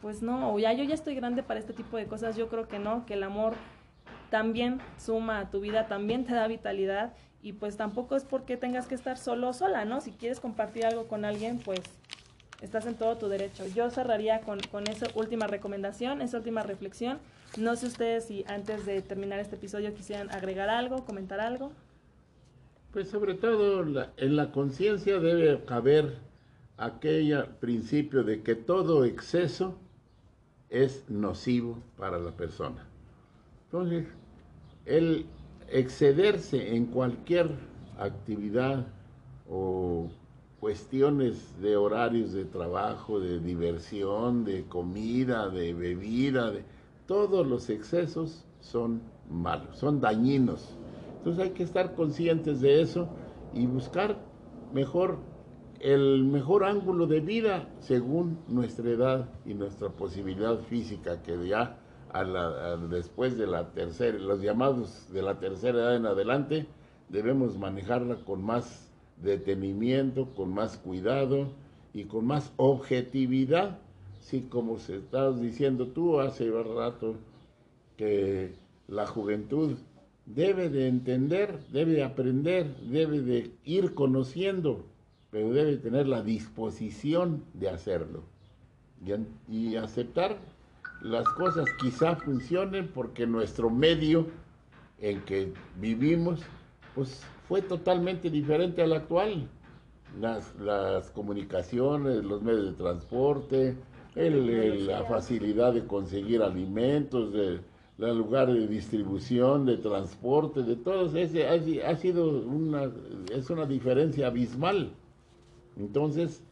pues 0.02 0.22
no, 0.22 0.52
o 0.52 0.58
ya 0.58 0.72
yo 0.72 0.84
ya 0.84 0.94
estoy 0.94 1.14
grande 1.14 1.42
para 1.42 1.58
este 1.58 1.72
tipo 1.72 1.96
de 1.96 2.06
cosas, 2.06 2.36
yo 2.36 2.48
creo 2.48 2.68
que 2.68 2.78
no, 2.78 3.06
que 3.06 3.14
el 3.14 3.22
amor 3.22 3.54
también 4.30 4.80
suma 4.98 5.38
a 5.38 5.50
tu 5.50 5.60
vida, 5.60 5.86
también 5.86 6.26
te 6.26 6.34
da 6.34 6.46
vitalidad 6.46 7.14
y 7.42 7.54
pues 7.54 7.76
tampoco 7.76 8.16
es 8.16 8.24
porque 8.24 8.56
tengas 8.56 8.86
que 8.86 8.94
estar 8.94 9.16
solo 9.16 9.48
o 9.48 9.52
sola, 9.52 9.84
¿no? 9.84 10.00
Si 10.00 10.10
quieres 10.10 10.40
compartir 10.40 10.84
algo 10.84 11.06
con 11.06 11.24
alguien, 11.24 11.58
pues 11.64 11.80
estás 12.60 12.86
en 12.86 12.94
todo 12.94 13.16
tu 13.16 13.28
derecho. 13.28 13.64
Yo 13.66 13.90
cerraría 13.90 14.40
con, 14.40 14.58
esa 14.88 15.06
última 15.14 15.46
recomendación, 15.46 16.20
esa 16.20 16.38
última 16.38 16.62
reflexión. 16.62 17.18
No 17.56 17.76
sé 17.76 17.86
ustedes 17.86 18.24
si 18.24 18.44
antes 18.48 18.86
de 18.86 19.02
terminar 19.02 19.38
este 19.38 19.56
episodio 19.56 19.94
quisieran 19.94 20.30
agregar 20.30 20.68
algo, 20.68 21.04
comentar 21.04 21.40
algo. 21.40 21.72
Pues 22.92 23.08
sobre 23.08 23.34
todo 23.34 23.84
en 24.16 24.36
la 24.36 24.52
conciencia 24.52 25.18
debe 25.18 25.64
caber 25.64 26.18
aquel 26.76 27.46
principio 27.60 28.24
de 28.24 28.42
que 28.42 28.54
todo 28.54 29.04
exceso 29.04 29.78
es 30.70 31.04
nocivo 31.08 31.78
para 31.96 32.18
la 32.18 32.32
persona. 32.32 32.86
Entonces, 33.64 34.06
el 34.84 35.26
excederse 35.68 36.74
en 36.74 36.86
cualquier 36.86 37.50
actividad 37.98 38.86
o 39.48 40.08
cuestiones 40.60 41.60
de 41.60 41.76
horarios 41.76 42.32
de 42.32 42.44
trabajo, 42.44 43.20
de 43.20 43.38
diversión, 43.40 44.44
de 44.44 44.64
comida, 44.64 45.48
de 45.48 45.74
bebida, 45.74 46.50
de 46.50 46.64
todos 47.06 47.46
los 47.46 47.70
excesos 47.70 48.44
son 48.60 49.02
malos, 49.30 49.76
son 49.76 50.00
dañinos. 50.00 50.76
Entonces 51.18 51.44
hay 51.44 51.50
que 51.50 51.62
estar 51.62 51.94
conscientes 51.94 52.60
de 52.60 52.80
eso 52.80 53.08
y 53.52 53.66
buscar 53.66 54.18
mejor 54.72 55.18
el 55.80 56.24
mejor 56.24 56.64
ángulo 56.64 57.06
de 57.06 57.20
vida 57.20 57.68
según 57.80 58.38
nuestra 58.48 58.88
edad 58.90 59.28
y 59.44 59.54
nuestra 59.54 59.90
posibilidad 59.90 60.58
física 60.58 61.22
que 61.22 61.46
ya 61.46 61.78
después 62.88 63.36
de 63.36 63.46
la 63.46 63.72
tercera, 63.72 64.16
los 64.18 64.40
llamados 64.40 65.12
de 65.12 65.20
la 65.20 65.38
tercera 65.38 65.78
edad 65.80 65.96
en 65.96 66.06
adelante, 66.06 66.66
debemos 67.10 67.58
manejarla 67.58 68.16
con 68.24 68.42
más 68.42 68.85
detenimiento, 69.22 70.34
con 70.34 70.52
más 70.52 70.76
cuidado 70.76 71.48
y 71.92 72.04
con 72.04 72.26
más 72.26 72.52
objetividad. 72.56 73.78
Sí, 74.20 74.46
como 74.48 74.78
se 74.78 74.96
estás 74.96 75.40
diciendo 75.40 75.88
tú 75.88 76.20
hace 76.20 76.50
rato, 76.50 77.16
que 77.96 78.52
la 78.88 79.06
juventud 79.06 79.76
debe 80.26 80.68
de 80.68 80.88
entender, 80.88 81.58
debe 81.72 81.92
de 81.92 82.04
aprender, 82.04 82.76
debe 82.78 83.20
de 83.20 83.52
ir 83.64 83.94
conociendo, 83.94 84.84
pero 85.30 85.52
debe 85.52 85.76
tener 85.76 86.08
la 86.08 86.22
disposición 86.22 87.44
de 87.54 87.70
hacerlo 87.70 88.24
y, 89.48 89.54
y 89.54 89.76
aceptar 89.76 90.36
las 91.02 91.28
cosas 91.30 91.66
quizá 91.80 92.16
funcionen 92.16 92.88
porque 92.88 93.26
nuestro 93.26 93.70
medio 93.70 94.26
en 94.98 95.20
que 95.22 95.52
vivimos, 95.78 96.40
pues 96.94 97.22
fue 97.48 97.62
totalmente 97.62 98.30
diferente 98.30 98.82
al 98.82 98.92
actual. 98.92 99.48
Las, 100.20 100.54
las 100.56 101.10
comunicaciones, 101.10 102.24
los 102.24 102.42
medios 102.42 102.66
de 102.66 102.72
transporte, 102.72 103.76
el, 104.14 104.86
la 104.86 105.04
facilidad 105.04 105.74
de 105.74 105.86
conseguir 105.86 106.42
alimentos, 106.42 107.32
de, 107.32 107.60
el 107.98 108.18
lugar 108.18 108.52
de 108.52 108.66
distribución, 108.66 109.66
de 109.66 109.76
transporte, 109.76 110.62
de 110.62 110.76
todo 110.76 111.16
ese 111.16 111.46
ha, 111.46 111.90
ha, 111.90 111.96
sido 111.96 112.28
una, 112.28 112.90
es 113.32 113.50
una 113.50 113.66
diferencia 113.66 114.28
abismal. 114.28 114.92
Entonces, 115.78 116.42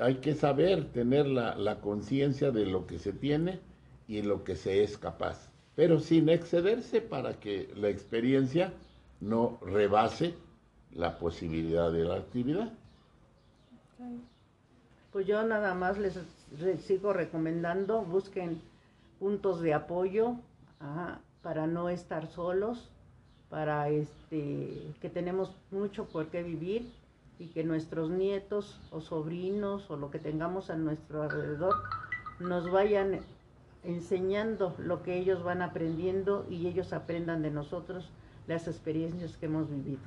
hay 0.00 0.16
que 0.16 0.34
saber 0.34 0.90
tener 0.92 1.26
la, 1.26 1.54
la 1.56 1.80
conciencia 1.80 2.50
de 2.50 2.66
lo 2.66 2.86
que 2.86 2.98
se 2.98 3.12
tiene 3.12 3.60
y 4.08 4.22
lo 4.22 4.42
que 4.42 4.56
se 4.56 4.82
es 4.82 4.98
capaz, 4.98 5.50
pero 5.76 6.00
sin 6.00 6.28
excederse 6.28 7.00
para 7.00 7.38
que 7.38 7.70
la 7.76 7.88
experiencia 7.88 8.72
no 9.24 9.58
rebase 9.62 10.34
la 10.92 11.18
posibilidad 11.18 11.90
de 11.90 12.04
la 12.04 12.16
actividad. 12.16 12.72
Pues 15.12 15.26
yo 15.26 15.42
nada 15.44 15.74
más 15.74 15.98
les, 15.98 16.18
sigo 16.82 17.12
recomendando, 17.12 18.02
busquen 18.02 18.60
puntos 19.18 19.60
de 19.60 19.74
apoyo 19.74 20.34
para 21.42 21.66
no 21.66 21.88
estar 21.88 22.26
solos, 22.26 22.90
para 23.48 23.88
este 23.88 24.94
que 25.00 25.08
tenemos 25.08 25.54
mucho 25.70 26.04
por 26.06 26.26
qué 26.26 26.42
vivir 26.42 26.92
y 27.38 27.48
que 27.48 27.64
nuestros 27.64 28.10
nietos 28.10 28.78
o 28.90 29.00
sobrinos 29.00 29.90
o 29.90 29.96
lo 29.96 30.10
que 30.10 30.18
tengamos 30.18 30.70
a 30.70 30.76
nuestro 30.76 31.22
alrededor 31.22 31.74
nos 32.40 32.70
vayan 32.70 33.20
enseñando 33.84 34.74
lo 34.78 35.02
que 35.02 35.16
ellos 35.16 35.42
van 35.42 35.62
aprendiendo 35.62 36.46
y 36.50 36.66
ellos 36.66 36.92
aprendan 36.92 37.42
de 37.42 37.50
nosotros 37.50 38.10
las 38.46 38.68
experiencias 38.68 39.36
que 39.36 39.46
hemos 39.46 39.70
vivido. 39.70 40.00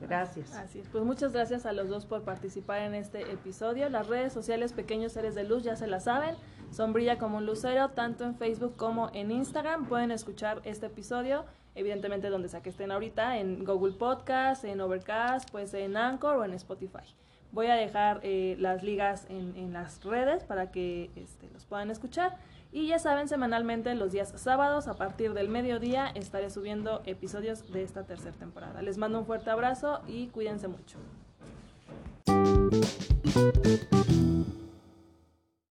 Gracias. 0.00 0.54
Así 0.54 0.82
Pues 0.92 1.04
muchas 1.04 1.32
gracias 1.32 1.66
a 1.66 1.72
los 1.72 1.88
dos 1.88 2.06
por 2.06 2.22
participar 2.22 2.82
en 2.82 2.94
este 2.94 3.32
episodio. 3.32 3.88
Las 3.88 4.06
redes 4.06 4.32
sociales 4.32 4.72
Pequeños 4.72 5.12
Seres 5.12 5.34
de 5.34 5.44
Luz 5.44 5.64
ya 5.64 5.76
se 5.76 5.86
las 5.86 6.04
saben. 6.04 6.36
Son 6.70 6.92
Brilla 6.92 7.18
como 7.18 7.38
un 7.38 7.46
lucero, 7.46 7.90
tanto 7.90 8.24
en 8.24 8.36
Facebook 8.36 8.76
como 8.76 9.10
en 9.14 9.30
Instagram. 9.30 9.86
Pueden 9.86 10.10
escuchar 10.10 10.60
este 10.64 10.86
episodio, 10.86 11.44
evidentemente 11.74 12.28
donde 12.28 12.48
sea 12.48 12.62
que 12.62 12.70
estén 12.70 12.92
ahorita, 12.92 13.38
en 13.38 13.64
Google 13.64 13.94
Podcast, 13.94 14.64
en 14.64 14.80
Overcast, 14.80 15.50
pues 15.50 15.72
en 15.74 15.96
Anchor 15.96 16.36
o 16.36 16.44
en 16.44 16.52
Spotify. 16.52 17.14
Voy 17.50 17.68
a 17.68 17.74
dejar 17.74 18.20
eh, 18.22 18.56
las 18.58 18.82
ligas 18.82 19.26
en, 19.30 19.56
en, 19.56 19.72
las 19.72 20.04
redes 20.04 20.44
para 20.44 20.70
que 20.70 21.10
este, 21.16 21.48
los 21.54 21.64
puedan 21.64 21.90
escuchar. 21.90 22.36
Y 22.70 22.88
ya 22.88 22.98
saben, 22.98 23.28
semanalmente 23.28 23.94
los 23.94 24.12
días 24.12 24.32
sábados 24.36 24.88
a 24.88 24.94
partir 24.94 25.32
del 25.32 25.48
mediodía 25.48 26.08
estaré 26.08 26.50
subiendo 26.50 27.02
episodios 27.06 27.70
de 27.72 27.82
esta 27.82 28.04
tercera 28.04 28.36
temporada. 28.36 28.82
Les 28.82 28.98
mando 28.98 29.18
un 29.18 29.26
fuerte 29.26 29.50
abrazo 29.50 30.00
y 30.06 30.26
cuídense 30.28 30.68
mucho. 30.68 30.98